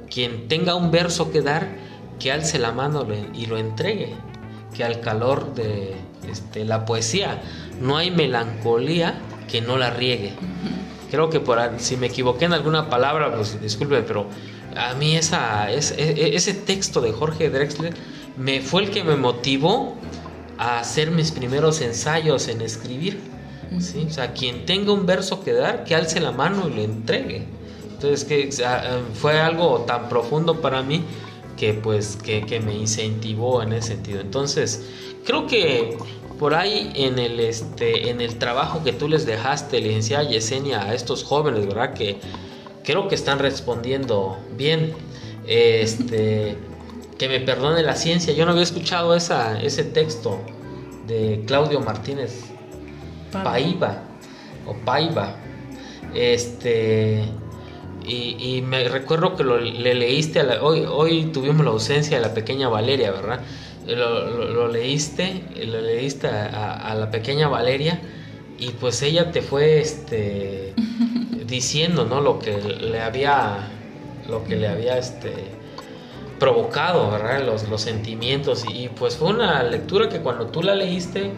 Quien 0.09 0.47
tenga 0.47 0.75
un 0.75 0.91
verso 0.91 1.31
que 1.31 1.41
dar, 1.41 1.77
que 2.19 2.31
alce 2.31 2.59
la 2.59 2.71
mano 2.71 3.05
y 3.33 3.45
lo 3.45 3.57
entregue, 3.57 4.15
que 4.75 4.83
al 4.83 4.99
calor 4.99 5.53
de 5.53 5.95
este, 6.29 6.65
la 6.65 6.85
poesía 6.85 7.41
no 7.79 7.97
hay 7.97 8.11
melancolía 8.11 9.19
que 9.51 9.61
no 9.61 9.77
la 9.77 9.91
riegue. 9.91 10.33
Creo 11.09 11.29
que 11.29 11.39
por 11.39 11.59
si 11.77 11.97
me 11.97 12.07
equivoqué 12.07 12.45
en 12.45 12.53
alguna 12.53 12.89
palabra, 12.89 13.35
pues 13.35 13.61
disculpe, 13.61 14.01
pero 14.01 14.27
a 14.75 14.93
mí 14.95 15.17
esa, 15.17 15.69
e, 15.71 15.77
e, 15.77 16.35
ese 16.35 16.53
texto 16.53 17.01
de 17.01 17.11
Jorge 17.11 17.49
Drexler 17.49 17.93
me 18.37 18.61
fue 18.61 18.83
el 18.83 18.91
que 18.91 19.03
me 19.03 19.17
motivó 19.17 19.95
a 20.57 20.79
hacer 20.79 21.11
mis 21.11 21.31
primeros 21.31 21.81
ensayos 21.81 22.47
en 22.47 22.61
escribir. 22.61 23.19
¿sí? 23.79 24.05
O 24.07 24.13
sea, 24.13 24.33
quien 24.33 24.65
tenga 24.65 24.93
un 24.93 25.05
verso 25.05 25.43
que 25.43 25.53
dar, 25.53 25.83
que 25.83 25.95
alce 25.95 26.19
la 26.21 26.31
mano 26.31 26.69
y 26.69 26.73
lo 26.73 26.81
entregue. 26.83 27.45
Entonces, 27.93 28.23
que 28.23 28.49
fue 29.13 29.39
algo 29.39 29.81
tan 29.81 30.07
profundo 30.07 30.61
para 30.61 30.81
mí 30.81 31.03
que 31.57 31.73
pues 31.73 32.17
que, 32.23 32.45
que 32.45 32.59
me 32.59 32.73
incentivó 32.73 33.61
en 33.61 33.73
ese 33.73 33.89
sentido. 33.89 34.21
Entonces, 34.21 34.83
creo 35.25 35.45
que 35.45 35.97
por 36.41 36.55
ahí 36.55 36.91
en 36.95 37.19
el, 37.19 37.39
este, 37.39 38.09
en 38.09 38.19
el 38.19 38.39
trabajo 38.39 38.83
que 38.83 38.93
tú 38.93 39.07
les 39.07 39.27
dejaste, 39.27 39.79
licenciada 39.79 40.23
Yesenia, 40.23 40.81
a 40.81 40.95
estos 40.95 41.23
jóvenes, 41.23 41.67
¿verdad? 41.67 41.93
Que 41.93 42.17
creo 42.83 43.07
que 43.07 43.13
están 43.13 43.37
respondiendo 43.37 44.39
bien. 44.57 44.91
Este, 45.45 46.57
que 47.19 47.29
me 47.29 47.41
perdone 47.41 47.83
la 47.83 47.93
ciencia, 47.93 48.33
yo 48.33 48.45
no 48.45 48.53
había 48.53 48.63
escuchado 48.63 49.15
esa, 49.15 49.61
ese 49.61 49.83
texto 49.83 50.41
de 51.05 51.43
Claudio 51.45 51.79
Martínez 51.79 52.45
Paiva 53.31 54.01
o 54.65 54.73
Paiva. 54.83 55.35
Este, 56.15 57.23
y, 58.03 58.63
me 58.65 58.89
recuerdo 58.89 59.35
que 59.35 59.43
lo, 59.43 59.59
le 59.59 59.93
leíste, 59.93 60.41
hoy, 60.59 60.85
hoy 60.89 61.25
tuvimos 61.25 61.63
la 61.63 61.69
ausencia 61.69 62.17
de 62.17 62.23
la 62.27 62.33
pequeña 62.33 62.67
Valeria, 62.67 63.11
¿verdad? 63.11 63.41
Lo, 63.95 64.67
leíste, 64.67 65.43
lo 65.65 65.81
leíste 65.81 66.27
a, 66.27 66.95
la 66.97 67.11
pequeña 67.11 67.47
Valeria 67.47 67.99
y 68.57 68.69
pues 68.71 69.01
ella 69.01 69.31
te 69.31 69.41
fue 69.41 69.79
este 69.79 70.73
diciendo, 71.47 72.05
¿no? 72.05 72.21
Lo 72.21 72.39
que 72.39 72.57
le 72.57 73.01
había, 73.01 73.69
lo 74.29 74.43
que 74.43 74.55
le 74.55 74.67
había 74.67 74.97
este 74.97 75.33
provocado, 76.39 77.11
¿verdad? 77.11 77.45
Los, 77.45 77.69
los 77.69 77.81
sentimientos 77.81 78.63
y 78.67 78.89
pues 78.89 79.15
fue 79.15 79.29
una 79.29 79.63
lectura 79.63 80.09
que 80.09 80.19
cuando 80.19 80.47
tú 80.47 80.63
la 80.63 80.75
leíste 80.75 81.31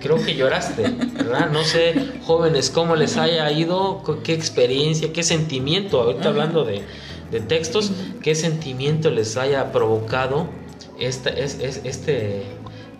creo 0.00 0.22
que 0.24 0.34
lloraste, 0.34 0.82
¿verdad? 0.82 1.50
No 1.50 1.64
sé, 1.64 1.94
jóvenes, 2.24 2.70
cómo 2.70 2.96
les 2.96 3.16
haya 3.16 3.50
ido, 3.50 4.02
qué 4.22 4.32
experiencia, 4.32 5.12
qué 5.12 5.22
sentimiento, 5.22 6.00
ahorita 6.00 6.28
hablando 6.28 6.64
de, 6.64 6.82
de 7.30 7.40
textos, 7.40 7.90
qué 8.22 8.34
sentimiento 8.34 9.10
les 9.10 9.36
haya 9.36 9.72
provocado 9.72 10.46
este, 10.98 11.42
es, 11.42 11.58
este, 11.84 12.42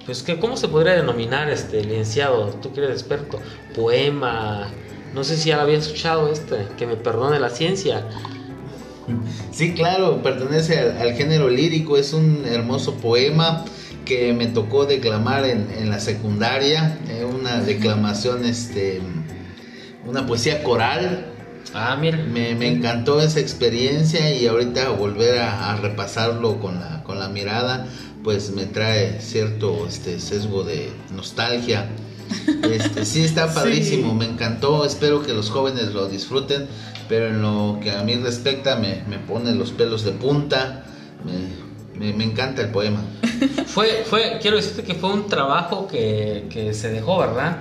pues 0.06 0.22
que, 0.22 0.38
¿cómo 0.38 0.56
se 0.56 0.68
podría 0.68 0.94
denominar 0.94 1.50
este 1.50 1.82
licenciado? 1.82 2.46
Tú 2.62 2.72
que 2.72 2.80
eres 2.80 3.00
experto, 3.00 3.40
poema, 3.74 4.68
no 5.14 5.24
sé 5.24 5.36
si 5.36 5.50
ya 5.50 5.56
lo 5.56 5.62
había 5.62 5.78
escuchado 5.78 6.32
este, 6.32 6.66
que 6.76 6.86
me 6.86 6.96
perdone 6.96 7.40
la 7.40 7.50
ciencia. 7.50 8.06
Sí, 9.52 9.72
claro, 9.72 10.22
pertenece 10.22 10.78
al, 10.78 11.14
género 11.14 11.48
lírico, 11.48 11.96
es 11.96 12.12
un 12.12 12.44
hermoso 12.46 12.94
poema 12.94 13.64
que 14.04 14.32
me 14.32 14.46
tocó 14.46 14.86
declamar 14.86 15.44
en, 15.44 15.90
la 15.90 16.00
secundaria, 16.00 16.98
eh, 17.08 17.24
una 17.24 17.60
declamación, 17.60 18.44
este, 18.44 19.00
una 20.06 20.26
poesía 20.26 20.62
coral. 20.62 21.26
Ah, 21.74 21.96
mira. 22.00 22.18
Me, 22.18 22.50
encantó 22.66 23.20
esa 23.20 23.40
experiencia 23.40 24.34
y 24.34 24.46
ahorita 24.46 24.90
volver 24.90 25.38
a, 25.38 25.72
a 25.72 25.76
repasarlo 25.76 26.60
con 26.60 26.80
la, 26.80 27.04
con 27.04 27.18
la 27.18 27.28
mirada, 27.28 27.86
pues 28.24 28.50
me 28.50 28.66
trae 28.66 29.20
cierto 29.20 29.86
este 29.86 30.18
sesgo 30.20 30.64
de 30.64 30.90
nostalgia. 31.14 31.88
Este, 32.62 33.04
sí 33.04 33.22
está 33.22 33.52
padrísimo, 33.54 34.14
me 34.14 34.26
encantó, 34.26 34.84
espero 34.84 35.22
que 35.22 35.32
los 35.32 35.50
jóvenes 35.50 35.94
lo 35.94 36.08
disfruten, 36.08 36.66
pero 37.08 37.28
en 37.28 37.42
lo 37.42 37.78
que 37.82 37.90
a 37.90 38.02
mí 38.02 38.16
respecta 38.16 38.76
me, 38.76 39.02
me 39.08 39.18
pone 39.18 39.54
los 39.54 39.72
pelos 39.72 40.04
de 40.04 40.12
punta, 40.12 40.84
me, 41.24 41.67
me, 41.98 42.24
encanta 42.24 42.62
el 42.62 42.70
poema. 42.70 43.02
Fue, 43.66 44.02
fue, 44.04 44.38
quiero 44.40 44.56
decirte 44.56 44.82
que 44.82 44.94
fue 44.94 45.12
un 45.12 45.28
trabajo 45.28 45.86
que, 45.86 46.46
que 46.50 46.74
se 46.74 46.90
dejó, 46.90 47.18
¿verdad? 47.18 47.60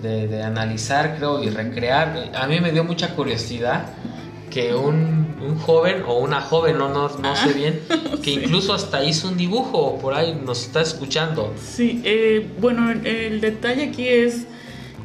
De, 0.00 0.28
de, 0.28 0.42
analizar, 0.42 1.16
creo, 1.16 1.42
y 1.42 1.50
recrear. 1.50 2.30
A 2.34 2.46
mí 2.46 2.60
me 2.60 2.70
dio 2.70 2.84
mucha 2.84 3.16
curiosidad 3.16 3.86
que 4.50 4.74
un, 4.74 5.36
un, 5.42 5.58
joven 5.58 6.02
o 6.06 6.18
una 6.18 6.40
joven, 6.40 6.78
no, 6.78 6.88
no, 6.88 7.08
no 7.08 7.36
sé 7.36 7.50
ah, 7.50 7.52
bien, 7.54 7.80
que 8.22 8.30
incluso 8.30 8.72
hasta 8.72 9.02
hizo 9.02 9.28
un 9.28 9.36
dibujo, 9.36 9.98
por 9.98 10.14
ahí 10.14 10.40
nos 10.44 10.62
está 10.62 10.80
escuchando. 10.82 11.52
Sí, 11.60 12.00
eh, 12.04 12.46
bueno, 12.60 12.90
el 12.90 13.40
detalle 13.40 13.88
aquí 13.88 14.06
es 14.06 14.46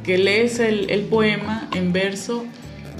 que 0.04 0.18
lees 0.18 0.58
el, 0.58 0.90
el, 0.90 1.02
poema 1.02 1.68
en 1.74 1.92
verso 1.92 2.44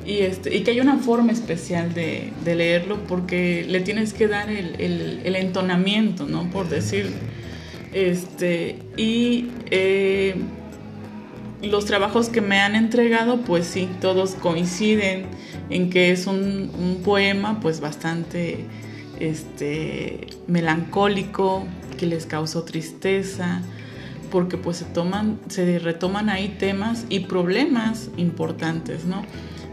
y, 0.06 0.18
este, 0.18 0.54
y 0.54 0.62
que 0.62 0.72
hay 0.72 0.80
una 0.80 0.98
forma 0.98 1.32
especial 1.32 1.94
de, 1.94 2.32
de 2.44 2.54
leerlo 2.54 2.98
porque 3.06 3.64
le 3.68 3.80
tienes 3.80 4.12
que 4.12 4.28
dar 4.28 4.50
el, 4.50 4.80
el, 4.80 5.20
el 5.24 5.36
entonamiento, 5.36 6.26
¿no? 6.26 6.50
Por 6.50 6.68
decir, 6.68 7.10
este, 7.92 8.78
y... 8.96 9.48
Eh, 9.70 10.34
los 11.62 11.84
trabajos 11.84 12.28
que 12.28 12.40
me 12.40 12.58
han 12.58 12.74
entregado, 12.74 13.42
pues 13.42 13.66
sí, 13.66 13.88
todos 14.00 14.32
coinciden 14.32 15.26
en 15.70 15.90
que 15.90 16.10
es 16.10 16.26
un, 16.26 17.00
poema 17.04 17.60
pues 17.60 17.80
bastante 17.80 18.64
este, 19.20 20.26
melancólico, 20.46 21.66
que 21.96 22.06
les 22.06 22.26
causó 22.26 22.64
tristeza, 22.64 23.62
porque 24.30 24.56
pues 24.56 24.78
se 24.78 24.84
toman, 24.86 25.38
se 25.48 25.78
retoman 25.78 26.30
ahí 26.30 26.56
temas 26.58 27.06
y 27.08 27.20
problemas 27.20 28.10
importantes, 28.16 29.04
¿no? 29.04 29.24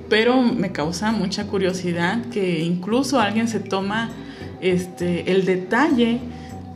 Pero 0.09 0.41
me 0.41 0.71
causa 0.71 1.11
mucha 1.11 1.45
curiosidad 1.47 2.25
que 2.31 2.59
incluso 2.59 3.19
alguien 3.19 3.47
se 3.47 3.59
toma 3.59 4.09
este, 4.61 5.31
el 5.31 5.45
detalle 5.45 6.19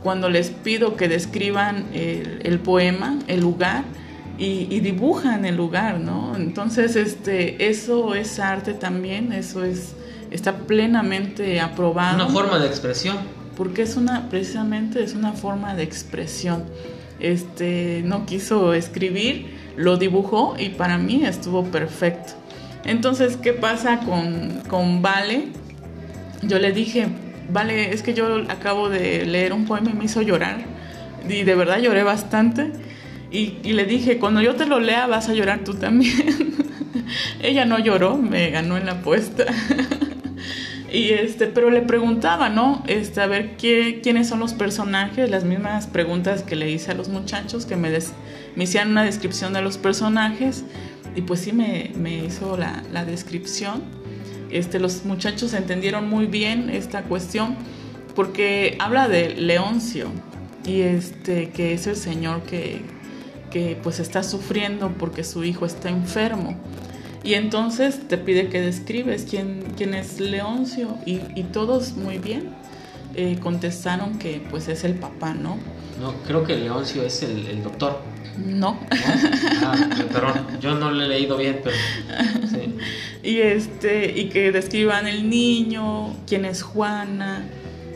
cuando 0.02 0.30
les 0.30 0.50
pido 0.50 0.96
que 0.96 1.08
describan 1.08 1.86
el, 1.94 2.60
poema, 2.60 3.20
el 3.28 3.40
lugar, 3.40 3.86
y, 4.38 4.80
dibujan 4.82 5.46
el 5.46 5.56
lugar, 5.56 6.00
¿no? 6.00 6.36
Entonces, 6.36 6.98
este, 6.98 7.70
eso 7.70 8.14
es 8.14 8.40
arte 8.40 8.74
también, 8.74 9.32
eso 9.32 9.64
es, 9.64 9.94
está 10.32 10.58
plenamente 10.58 11.62
aprobado. 11.62 12.16
Una 12.16 12.34
forma 12.34 12.60
de 12.60 12.68
expresión. 12.68 13.18
Porque 13.56 13.84
es 13.84 13.96
una, 13.96 14.30
precisamente 14.30 15.02
es 15.02 15.14
una 15.14 15.32
forma 15.32 15.76
de 15.76 15.84
expresión. 15.84 16.64
Este, 17.20 18.02
no 18.04 18.26
quiso 18.26 18.74
escribir, 18.74 19.56
lo 19.78 19.96
dibujó 19.96 20.56
y 20.60 20.70
para 20.70 20.98
mí 20.98 21.24
estuvo 21.24 21.64
perfecto. 21.64 22.34
Entonces, 22.86 23.38
¿qué 23.38 23.54
pasa 23.54 24.00
con, 24.00 24.62
con 24.68 25.02
Vale? 25.02 25.48
Yo 26.42 26.60
le 26.60 26.72
dije, 26.72 27.08
Vale, 27.50 27.94
es 27.94 28.04
que 28.04 28.14
yo 28.14 28.38
acabo 28.50 28.90
de 28.90 29.26
leer 29.26 29.54
un 29.54 29.66
poema 29.66 29.92
y 29.92 29.94
me 29.94 30.06
hizo 30.06 30.22
llorar. 30.22 30.58
Y 31.28 31.44
de 31.44 31.56
verdad 31.56 31.80
lloré 31.80 32.04
bastante. 32.04 32.72
Y, 33.32 33.74
le 33.74 33.86
dije, 33.86 34.20
cuando 34.20 34.42
yo 34.42 34.56
te 34.56 34.68
lo 34.68 34.80
lea 34.80 35.08
vas 35.08 35.28
a 35.28 35.34
llorar 35.34 35.64
tú 35.64 35.74
también. 35.74 36.56
Ella 37.42 37.66
no 37.66 37.80
lloró, 37.80 38.18
me 38.18 38.52
ganó 38.52 38.78
en 38.78 38.86
la 38.86 38.94
apuesta. 38.94 39.46
y 40.94 41.10
este, 41.10 41.48
pero 41.48 41.72
le 41.72 41.82
preguntaba, 41.82 42.50
¿no? 42.50 42.84
Este, 42.86 43.22
a 43.22 43.26
ver 43.26 43.58
qué, 43.58 44.02
quiénes 44.04 44.30
son 44.30 44.40
los 44.40 44.54
personajes, 44.54 45.32
las 45.32 45.46
mismas 45.46 45.88
preguntas 45.88 46.44
que 46.44 46.56
le 46.56 46.70
hice 46.70 46.92
a 46.92 46.94
los 46.94 47.10
muchachos, 47.10 47.66
que 47.66 47.76
me, 47.76 47.90
me 48.56 48.64
hicieran 48.66 48.92
una 48.92 49.04
descripción 49.04 49.52
de 49.54 49.64
los 49.64 49.80
personajes. 49.80 50.64
Y 51.16 51.22
pues 51.22 51.42
sí 51.42 51.54
me, 51.54 51.92
me 51.96 52.26
hizo 52.26 52.58
la, 52.58 52.84
la 52.92 53.06
descripción. 53.06 53.84
Este, 54.50 54.80
los 54.80 55.06
muchachos 55.06 55.54
entendieron 55.54 56.10
muy 56.10 56.28
bien 56.28 56.70
esta 56.70 57.04
cuestión 57.04 57.56
porque 58.16 58.76
habla 58.80 59.08
de 59.08 59.36
Leoncio 59.36 60.10
y 60.66 60.82
este, 60.82 61.50
que 61.50 61.74
es 61.74 61.88
el 61.88 61.96
señor 61.96 62.44
que, 62.44 62.82
que 63.52 63.78
pues 63.82 64.00
está 64.00 64.24
sufriendo 64.24 64.92
porque 64.98 65.24
su 65.24 65.44
hijo 65.44 65.66
está 65.66 65.90
enfermo. 65.90 66.56
Y 67.24 67.36
entonces 67.36 68.08
te 68.08 68.18
pide 68.18 68.50
que 68.50 68.62
describes 68.62 69.26
quién, 69.30 69.64
quién 69.78 69.94
es 69.94 70.20
Leoncio 70.20 70.98
y, 71.06 71.44
todos 71.54 71.94
muy 71.94 72.18
bien 72.18 72.50
eh, 73.16 73.38
contestaron 73.42 74.18
que 74.18 74.42
pues 74.50 74.68
es 74.68 74.84
el 74.84 74.96
papá, 74.96 75.34
¿no? 75.34 75.58
No, 76.04 76.14
creo 76.28 76.44
que 76.44 76.58
Leoncio 76.58 77.02
es 77.04 77.24
el, 77.24 77.48
el 77.48 77.64
doctor. 77.64 77.98
No. 78.38 78.78
Ah, 79.64 79.76
perdón, 80.12 80.48
yo 80.60 80.76
no 80.76 80.92
lo 80.92 81.06
he 81.06 81.08
leído 81.08 81.38
bien, 81.38 81.62
pero 81.64 81.78
sí. 82.50 82.76
Y 83.24 83.38
este, 83.40 84.12
y 84.20 84.28
que 84.28 84.52
describan 84.52 85.08
el 85.08 85.30
niño, 85.30 86.14
quién 86.28 86.44
es 86.44 86.62
Juana, 86.62 87.46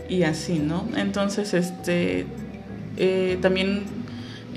y 0.07 0.23
así, 0.23 0.59
¿no? 0.59 0.87
Entonces, 0.95 1.53
este, 1.53 2.25
eh, 2.95 3.37
también 3.41 3.83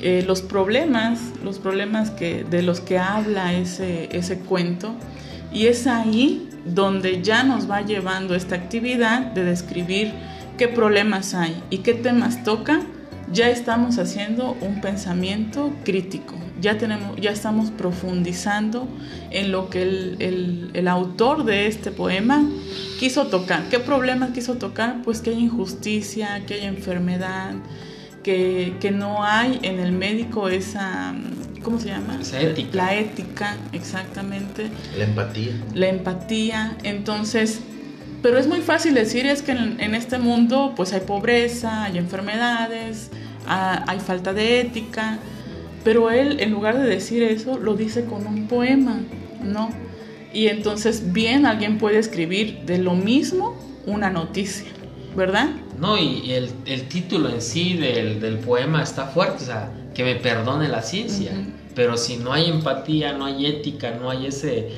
eh, 0.00 0.22
los 0.24 0.42
problemas, 0.42 1.18
los 1.42 1.58
problemas 1.58 2.10
que, 2.10 2.44
de 2.44 2.62
los 2.62 2.78
que 2.78 3.00
habla 3.00 3.54
ese, 3.54 4.16
ese 4.16 4.38
cuento, 4.38 4.94
y 5.52 5.66
es 5.66 5.88
ahí 5.88 6.48
donde 6.64 7.20
ya 7.20 7.42
nos 7.42 7.68
va 7.68 7.80
llevando 7.80 8.36
esta 8.36 8.54
actividad 8.54 9.22
de 9.22 9.42
describir 9.42 10.12
qué 10.56 10.68
problemas 10.68 11.34
hay 11.34 11.60
y 11.68 11.78
qué 11.78 11.94
temas 11.94 12.44
toca 12.44 12.82
ya 13.32 13.48
estamos 13.48 13.98
haciendo 13.98 14.56
un 14.60 14.80
pensamiento 14.80 15.72
crítico, 15.84 16.34
ya, 16.60 16.78
tenemos, 16.78 17.16
ya 17.20 17.30
estamos 17.30 17.70
profundizando 17.70 18.88
en 19.30 19.52
lo 19.52 19.70
que 19.70 19.82
el, 19.82 20.70
el, 20.74 20.88
autor 20.88 21.44
de 21.44 21.66
este 21.66 21.90
poema 21.90 22.44
quiso 22.98 23.28
tocar. 23.28 23.68
¿Qué 23.70 23.78
problema 23.78 24.32
quiso 24.32 24.56
tocar? 24.56 25.02
Pues 25.02 25.20
que 25.20 25.30
hay 25.30 25.38
injusticia, 25.38 26.44
que 26.46 26.54
hay 26.54 26.64
enfermedad, 26.64 27.54
que, 28.22 28.74
que 28.80 28.90
no 28.90 29.24
hay 29.24 29.60
en 29.62 29.78
el 29.78 29.92
médico 29.92 30.48
esa, 30.48 31.14
¿cómo 31.62 31.78
se 31.78 31.88
llama? 31.88 32.18
Esa 32.20 32.40
ética. 32.40 32.76
La 32.76 32.94
ética, 32.96 33.56
exactamente. 33.72 34.68
La 34.98 35.04
empatía. 35.04 35.52
La 35.74 35.88
empatía. 35.88 36.76
Entonces, 36.82 37.60
pero 38.22 38.38
es 38.38 38.46
muy 38.46 38.60
fácil 38.60 38.94
decir 38.94 39.26
es 39.26 39.42
que 39.42 39.52
en, 39.52 39.80
en, 39.80 39.94
este 39.94 40.18
mundo 40.18 40.72
pues 40.76 40.92
hay 40.92 41.00
pobreza, 41.00 41.84
hay 41.84 41.98
enfermedades, 41.98 43.10
hay 43.46 44.00
falta 44.00 44.32
de 44.32 44.60
ética, 44.60 45.18
pero 45.84 46.10
él 46.10 46.40
en 46.40 46.50
lugar 46.50 46.78
de 46.78 46.86
decir 46.86 47.22
eso 47.22 47.58
lo 47.58 47.74
dice 47.74 48.04
con 48.04 48.26
un 48.26 48.46
poema, 48.46 49.00
¿no? 49.42 49.70
Y 50.32 50.46
entonces 50.46 51.12
bien 51.12 51.46
alguien 51.46 51.78
puede 51.78 51.98
escribir 51.98 52.60
de 52.66 52.78
lo 52.78 52.94
mismo 52.94 53.56
una 53.86 54.10
noticia, 54.10 54.68
¿verdad? 55.16 55.48
No, 55.78 55.96
y 55.98 56.32
el, 56.32 56.50
el 56.66 56.88
título 56.88 57.30
en 57.30 57.40
sí 57.40 57.76
del, 57.76 58.20
del, 58.20 58.38
poema 58.38 58.82
está 58.82 59.06
fuerte, 59.06 59.42
o 59.42 59.46
sea, 59.46 59.72
que 59.94 60.04
me 60.04 60.14
perdone 60.16 60.68
la 60.68 60.82
ciencia, 60.82 61.32
uh 61.32 61.36
-huh. 61.36 61.52
pero 61.74 61.96
si 61.96 62.18
no 62.18 62.32
hay 62.32 62.50
empatía, 62.50 63.14
no 63.14 63.24
hay 63.24 63.46
ética, 63.46 63.92
no 63.98 64.10
hay 64.10 64.26
ese 64.26 64.68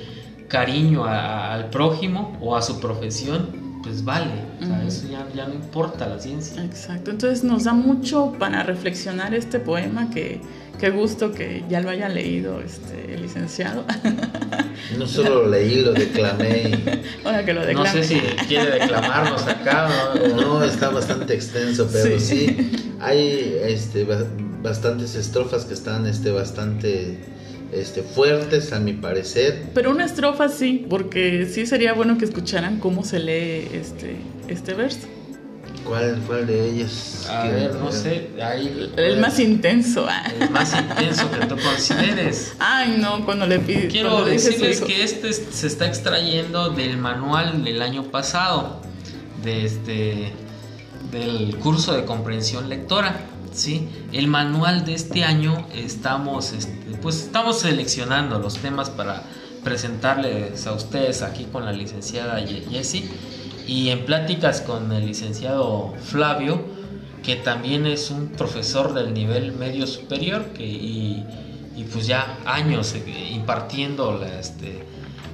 cariño 0.52 1.04
a, 1.06 1.54
al 1.54 1.70
prójimo 1.70 2.36
o 2.42 2.54
a 2.54 2.60
su 2.60 2.78
profesión, 2.78 3.80
pues 3.82 4.04
vale, 4.04 4.30
o 4.60 4.66
sea, 4.66 4.76
uh 4.76 4.82
-huh. 4.82 4.86
eso 4.86 5.08
ya, 5.10 5.26
ya, 5.34 5.48
no 5.48 5.54
importa 5.54 6.06
la 6.06 6.20
ciencia. 6.20 6.62
Exacto, 6.62 7.10
entonces 7.10 7.42
nos 7.42 7.64
da 7.64 7.72
mucho 7.72 8.34
para 8.38 8.62
reflexionar 8.62 9.34
este 9.34 9.58
poema 9.58 10.10
que 10.10 10.42
qué 10.78 10.90
gusto 10.90 11.32
que 11.32 11.64
ya 11.70 11.80
lo 11.80 11.88
haya 11.88 12.08
leído 12.08 12.60
este 12.60 13.14
el 13.14 13.22
licenciado. 13.22 13.84
No 14.98 15.06
solo 15.06 15.42
lo 15.42 15.48
leí, 15.48 15.80
lo 15.80 15.92
declamé. 15.92 16.52
Y... 17.20 17.22
Bueno, 17.22 17.44
que 17.46 17.54
lo 17.54 17.64
declame. 17.64 17.88
No 17.88 17.92
sé 17.92 18.02
si 18.04 18.20
quiere 18.48 18.72
declamarnos 18.78 19.46
acá. 19.46 19.88
¿no? 20.14 20.42
no, 20.42 20.64
está 20.64 20.90
bastante 20.90 21.34
extenso, 21.34 21.88
pero 21.90 22.18
sí, 22.18 22.46
sí 22.58 22.96
hay 23.00 23.58
este, 23.62 24.06
bastantes 24.62 25.14
estrofas 25.14 25.64
que 25.64 25.74
están 25.74 26.06
este, 26.06 26.30
bastante 26.30 27.18
este, 27.72 28.02
fuertes 28.02 28.72
a 28.72 28.80
mi 28.80 28.92
parecer. 28.92 29.70
Pero 29.74 29.90
una 29.90 30.04
estrofa 30.04 30.48
sí, 30.48 30.86
porque 30.88 31.46
sí 31.46 31.66
sería 31.66 31.94
bueno 31.94 32.18
que 32.18 32.24
escucharan 32.24 32.78
cómo 32.78 33.04
se 33.04 33.18
lee 33.18 33.68
este, 33.72 34.16
este 34.48 34.74
verso. 34.74 35.08
¿Cuál, 35.84 36.22
¿Cuál 36.26 36.46
de? 36.46 36.86
A 37.28 37.46
ver, 37.48 37.74
no 37.74 37.90
sé. 37.90 38.30
Ahí, 38.40 38.92
el 38.96 39.18
más 39.18 39.38
intenso. 39.40 40.06
Ah. 40.08 40.22
El 40.38 40.50
más 40.50 40.72
intenso 40.78 41.28
que 41.30 41.46
tú 41.46 41.56
consideres. 41.56 42.54
Ay, 42.60 42.98
no, 43.00 43.24
cuando 43.24 43.46
le 43.46 43.58
pides. 43.58 43.90
Quiero 43.90 44.24
decirles 44.24 44.80
que 44.80 45.02
este 45.02 45.32
se 45.32 45.66
está 45.66 45.86
extrayendo 45.86 46.70
del 46.70 46.98
manual 46.98 47.64
del 47.64 47.82
año 47.82 48.04
pasado, 48.04 48.80
de 49.42 49.64
este, 49.64 50.32
del 51.10 51.56
curso 51.56 51.94
de 51.94 52.04
comprensión 52.04 52.68
lectora. 52.68 53.31
¿Sí? 53.52 53.88
El 54.12 54.26
manual 54.26 54.84
de 54.84 54.94
este 54.94 55.24
año 55.24 55.66
estamos, 55.74 56.52
este, 56.52 56.96
pues 57.00 57.16
estamos 57.20 57.60
seleccionando 57.60 58.38
los 58.38 58.58
temas 58.58 58.90
para 58.90 59.22
presentarles 59.62 60.66
a 60.66 60.72
ustedes 60.72 61.22
aquí 61.22 61.44
con 61.44 61.64
la 61.64 61.72
licenciada 61.72 62.40
Jessie 62.40 63.08
y 63.66 63.90
en 63.90 64.04
pláticas 64.04 64.60
con 64.60 64.90
el 64.92 65.06
licenciado 65.06 65.94
Flavio, 66.02 66.64
que 67.22 67.36
también 67.36 67.86
es 67.86 68.10
un 68.10 68.28
profesor 68.28 68.94
del 68.94 69.14
nivel 69.14 69.52
medio 69.52 69.86
superior 69.86 70.46
que, 70.46 70.66
y, 70.66 71.24
pues 71.92 72.06
ya 72.06 72.38
años 72.46 72.94
impartiendo 73.32 74.16
la, 74.18 74.38
este, 74.38 74.84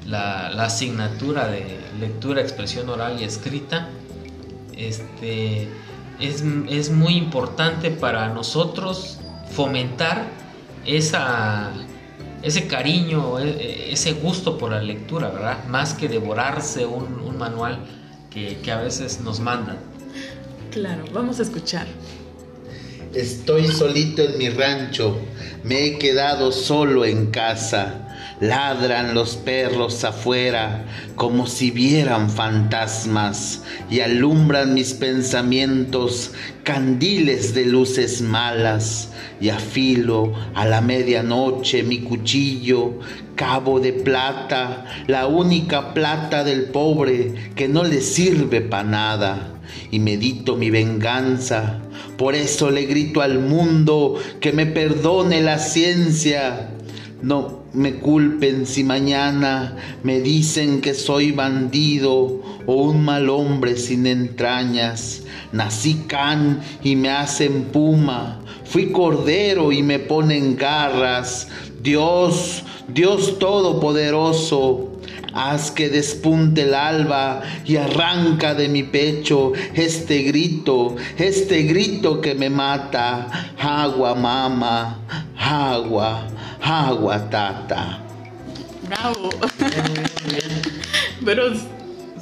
la, 0.07 0.51
la, 0.51 0.65
asignatura 0.65 1.47
de 1.47 1.79
lectura, 2.01 2.41
expresión 2.41 2.89
oral 2.89 3.21
y 3.21 3.25
escrita. 3.25 3.91
Este, 4.77 5.69
es, 6.21 6.43
es 6.69 6.91
muy 6.91 7.17
importante 7.17 7.91
para 7.91 8.29
nosotros 8.29 9.19
fomentar 9.51 10.27
esa, 10.85 11.71
ese 12.43 12.67
cariño, 12.67 13.39
ese 13.39 14.13
gusto 14.13 14.59
por 14.59 14.71
la 14.71 14.83
lectura, 14.83 15.29
¿verdad? 15.29 15.65
Más 15.67 15.95
que 15.95 16.09
devorarse 16.09 16.87
un, 16.87 17.21
un 17.21 17.39
manual 17.39 17.79
que, 18.31 18.59
que, 18.63 18.71
a 18.71 18.81
veces 18.81 19.21
nos 19.21 19.41
mandan. 19.41 19.79
Claro, 20.71 21.05
vamos 21.13 21.41
a 21.41 21.43
escuchar. 21.43 21.87
Estoy 23.15 23.67
solito 23.69 24.23
en 24.23 24.39
mi 24.39 24.51
rancho, 24.51 25.19
me 25.65 25.87
he 25.87 25.99
quedado 25.99 26.53
solo 26.53 27.05
en 27.05 27.31
casa. 27.31 28.08
Ladran 28.41 29.15
los 29.15 29.37
perros 29.37 30.05
afuera 30.05 30.85
como 31.17 31.49
si 31.49 31.73
vieran 31.73 32.31
fantasmas 32.31 33.65
y 33.91 34.01
alumbran 34.01 34.75
mis 34.75 34.95
pensamientos 34.95 36.33
candiles 36.63 37.53
de 37.55 37.65
luces 37.65 38.21
malas 38.21 39.11
y 39.41 39.49
afilo 39.49 40.33
a 40.55 40.67
la 40.67 40.81
medianoche 40.81 41.83
mi 41.83 42.01
cuchillo, 42.01 43.01
cabo 43.35 43.81
de 43.81 43.93
plata, 43.93 44.85
la 45.07 45.27
única 45.27 45.93
plata 45.95 46.45
del 46.45 46.65
pobre 46.65 47.35
que 47.57 47.67
no 47.67 47.85
le 47.85 48.01
sirve 48.01 48.61
para 48.61 48.85
nada 48.85 49.55
y 49.91 49.99
medito 49.99 50.57
mi 50.57 50.71
venganza. 50.71 51.81
Por 52.17 52.35
eso 52.35 52.71
le 52.71 52.87
grito 52.87 53.21
al 53.21 53.39
mundo 53.39 54.17
que 54.41 54.53
me 54.53 54.67
perdone 54.67 55.41
la 55.41 55.59
ciencia. 55.59 56.71
No, 57.23 57.65
me 57.79 57.95
culpen 57.95 58.67
si 58.67 58.83
mañana 58.83 59.77
me 60.03 60.21
dicen 60.21 60.81
que 60.81 60.95
soy 60.95 61.31
bandido 61.31 62.43
o 62.67 62.75
un 62.75 63.05
mal 63.05 63.31
hombre 63.31 63.77
sin 63.77 64.07
entrañas. 64.07 65.23
Nací 65.53 66.03
can 66.09 66.61
y 66.83 66.97
me 66.97 67.09
hacen 67.09 67.67
puma, 67.73 68.41
fui 68.65 68.91
cordero 68.91 69.71
y 69.71 69.85
me 69.85 70.01
ponen 70.01 70.57
garras. 70.57 71.49
Dios, 71.81 72.65
Dios 72.89 73.39
todopoderoso, 73.39 74.99
haz 75.33 75.71
que 75.71 75.89
despunte 75.89 76.63
el 76.63 76.75
alba 76.75 77.43
y 77.65 77.77
arranca 77.77 78.55
de 78.55 78.69
mi 78.69 78.83
pecho 78.83 79.53
este 79.75 80.25
grito, 80.25 80.97
este 81.17 81.63
grito 81.63 82.21
que 82.21 82.35
me 82.35 82.51
mata. 82.51 83.55
Agua, 83.57 84.17
mama, 84.17 84.99
agua 85.37 86.27
agua, 86.63 87.29
tata. 87.31 88.01
Bravo. 88.89 89.31
Pero 91.25 91.53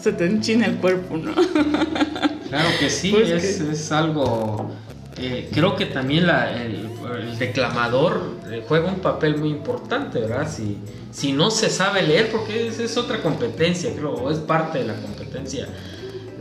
se 0.01 0.12
te 0.12 0.26
enchina 0.26 0.66
el 0.66 0.76
cuerpo, 0.76 1.16
¿no? 1.16 1.34
Claro 1.34 2.68
que 2.78 2.91
sí, 2.91 3.11
pues 3.12 3.30
es, 3.30 3.93
algo... 3.93 4.70
Eh, 5.18 5.49
creo 5.53 5.76
que 5.76 5.87
también 5.87 6.28
el, 6.28 7.39
declamador 7.39 8.37
eh, 8.51 8.62
juega 8.68 8.89
un 8.89 9.01
papel 9.01 9.39
muy 9.39 9.49
importante, 9.49 10.20
¿verdad? 10.20 10.51
Si, 10.51 10.78
si 11.11 11.32
no 11.32 11.51
se 11.51 11.70
sabe 11.70 12.03
leer, 12.03 12.30
porque 12.30 12.68
es, 12.68 12.78
es 12.78 12.97
otra 12.97 13.22
competencia, 13.22 13.91
creo, 13.95 14.12
o 14.12 14.30
es 14.30 14.39
parte 14.39 14.78
de 14.78 14.84
la 14.84 14.95
competencia 14.95 15.66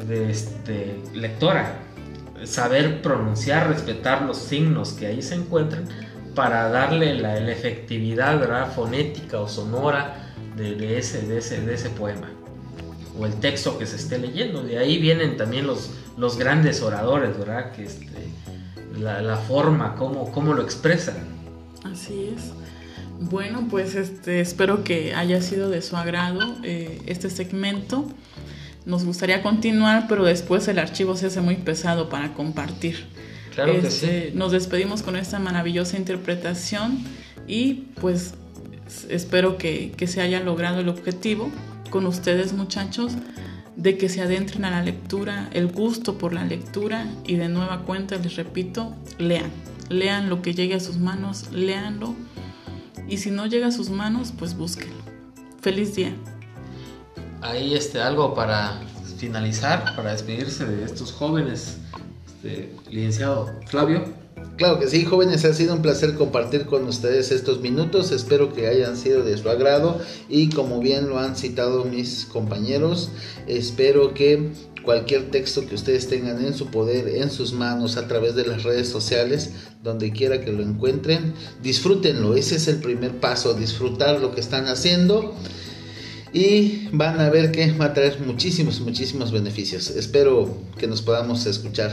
de 0.07 0.29
este, 0.29 0.99
lectora, 1.13 1.79
saber 2.43 3.01
pronunciar, 3.01 3.69
respetar 3.69 4.23
los 4.23 4.37
signos 4.37 4.93
que 4.93 5.07
ahí 5.07 5.21
se 5.21 5.35
encuentran, 5.35 5.87
para 6.35 6.69
darle 6.69 7.15
la, 7.15 7.37
efectividad 7.51 8.71
fonética 8.73 9.39
o 9.39 9.47
sonora 9.47 10.33
de, 10.55 10.97
ese, 10.97 11.37
ese, 11.37 11.73
ese 11.73 11.89
poema 11.89 12.29
o 13.17 13.25
el 13.25 13.33
texto 13.35 13.77
que 13.77 13.85
se 13.85 13.95
esté 13.95 14.17
leyendo. 14.17 14.61
De 14.63 14.77
ahí 14.77 14.99
vienen 14.99 15.37
también 15.37 15.67
los, 15.67 15.91
los 16.17 16.37
grandes 16.37 16.81
oradores, 16.81 17.37
¿verdad? 17.37 17.71
Que 17.71 17.83
este, 17.83 18.07
la, 18.99 19.37
forma, 19.37 19.95
cómo, 19.95 20.31
cómo 20.31 20.53
lo 20.53 20.61
expresan. 20.61 21.15
Así 21.83 22.31
es. 22.35 22.51
Bueno, 23.19 23.67
pues 23.69 23.95
este, 23.95 24.41
espero 24.41 24.83
que 24.83 25.15
haya 25.15 25.41
sido 25.41 25.69
de 25.69 25.81
su 25.81 25.95
agrado 25.95 26.55
eh, 26.63 27.01
este 27.05 27.29
segmento. 27.29 28.05
Nos 28.85 29.05
gustaría 29.05 29.41
continuar, 29.41 30.05
pero 30.07 30.25
después 30.25 30.67
el 30.67 30.79
archivo 30.79 31.15
se 31.15 31.27
hace 31.27 31.41
muy 31.41 31.55
pesado 31.55 32.09
para 32.09 32.33
compartir. 32.33 33.07
Claro 33.55 33.73
que 33.73 33.89
sí. 33.89 34.05
Este, 34.05 34.31
nos 34.35 34.51
despedimos 34.51 35.01
con 35.01 35.15
esta 35.15 35.39
maravillosa 35.39 35.97
interpretación 35.97 36.99
y 37.47 37.85
pues 38.01 38.33
espero 39.09 39.57
que, 39.57 39.95
se 40.07 40.21
haya 40.21 40.41
logrado 40.41 40.81
el 40.81 40.89
objetivo 40.89 41.49
con 41.89 42.05
ustedes 42.05 42.53
muchachos 42.53 43.13
de 43.77 43.97
que 43.97 44.09
se 44.09 44.21
adentren 44.21 44.65
a 44.65 44.71
la 44.71 44.83
lectura, 44.83 45.49
el 45.53 45.67
gusto 45.67 46.17
por 46.17 46.33
la 46.33 46.43
lectura 46.43 47.07
y 47.25 47.35
de 47.35 47.47
nueva 47.47 47.83
cuenta 47.83 48.17
les 48.17 48.35
repito, 48.35 48.93
lean, 49.17 49.51
lean 49.89 50.29
lo 50.29 50.41
que 50.41 50.53
llegue 50.53 50.75
a 50.75 50.79
sus 50.79 50.97
manos, 50.97 51.51
leanlo 51.51 52.13
y 53.07 53.17
si 53.17 53.31
no 53.31 53.45
llega 53.45 53.67
a 53.67 53.71
sus 53.71 53.89
manos, 53.89 54.33
pues 54.37 54.57
búsquenlo. 54.57 55.03
Feliz 55.61 55.95
día. 55.95 56.13
Ahí 57.41 57.73
este 57.73 58.01
algo 58.01 58.33
para 58.33 58.81
finalizar, 59.17 59.95
para 59.95 60.11
despedirse 60.11 60.65
de 60.65 60.83
estos 60.83 61.11
jóvenes 61.11 61.77
este, 62.45 62.69
licenciado 62.91 63.51
Flavio. 63.67 64.03
Claro 64.57 64.79
que 64.79 64.87
sí, 64.87 65.03
jóvenes, 65.03 65.43
ha 65.43 65.53
sido 65.53 65.73
un 65.73 65.81
placer 65.81 66.13
compartir 66.13 66.65
con 66.65 66.85
ustedes 66.85 67.31
estos 67.31 67.59
minutos. 67.59 68.11
Espero 68.11 68.53
que 68.53 68.67
hayan 68.67 68.95
sido 68.95 69.23
de 69.23 69.37
su 69.37 69.49
agrado 69.49 69.99
y 70.29 70.49
como 70.49 70.79
bien 70.79 71.09
lo 71.09 71.19
han 71.19 71.35
citado 71.35 71.83
mis 71.85 72.25
compañeros, 72.25 73.09
espero 73.47 74.13
que 74.13 74.51
cualquier 74.83 75.31
texto 75.31 75.65
que 75.65 75.75
ustedes 75.75 76.07
tengan 76.07 76.45
en 76.45 76.53
su 76.53 76.67
poder, 76.67 77.07
en 77.07 77.31
sus 77.31 77.53
manos, 77.53 77.97
a 77.97 78.07
través 78.07 78.35
de 78.35 78.45
las 78.45 78.63
redes 78.63 78.87
sociales, 78.87 79.51
donde 79.83 80.11
quiera 80.11 80.41
que 80.41 80.51
lo 80.51 80.61
encuentren, 80.61 81.33
disfrútenlo. 81.63 82.35
Ese 82.35 82.57
es 82.57 82.67
el 82.67 82.77
primer 82.77 83.19
paso, 83.19 83.55
disfrutar 83.55 84.21
lo 84.21 84.33
que 84.35 84.41
están 84.41 84.67
haciendo 84.67 85.33
y 86.35 86.89
van 86.91 87.19
a 87.19 87.29
ver 87.29 87.51
que 87.51 87.71
va 87.71 87.85
a 87.85 87.93
traer 87.93 88.19
muchísimos, 88.19 88.79
muchísimos 88.81 89.31
beneficios. 89.31 89.89
Espero 89.89 90.55
que 90.77 90.85
nos 90.85 91.01
podamos 91.01 91.45
escuchar 91.45 91.91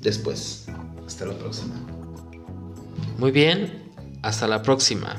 después. 0.00 0.66
Hasta 1.06 1.26
la 1.26 1.34
próxima. 1.34 1.74
Muy 3.18 3.30
bien, 3.30 3.92
hasta 4.22 4.46
la 4.46 4.62
próxima. 4.62 5.16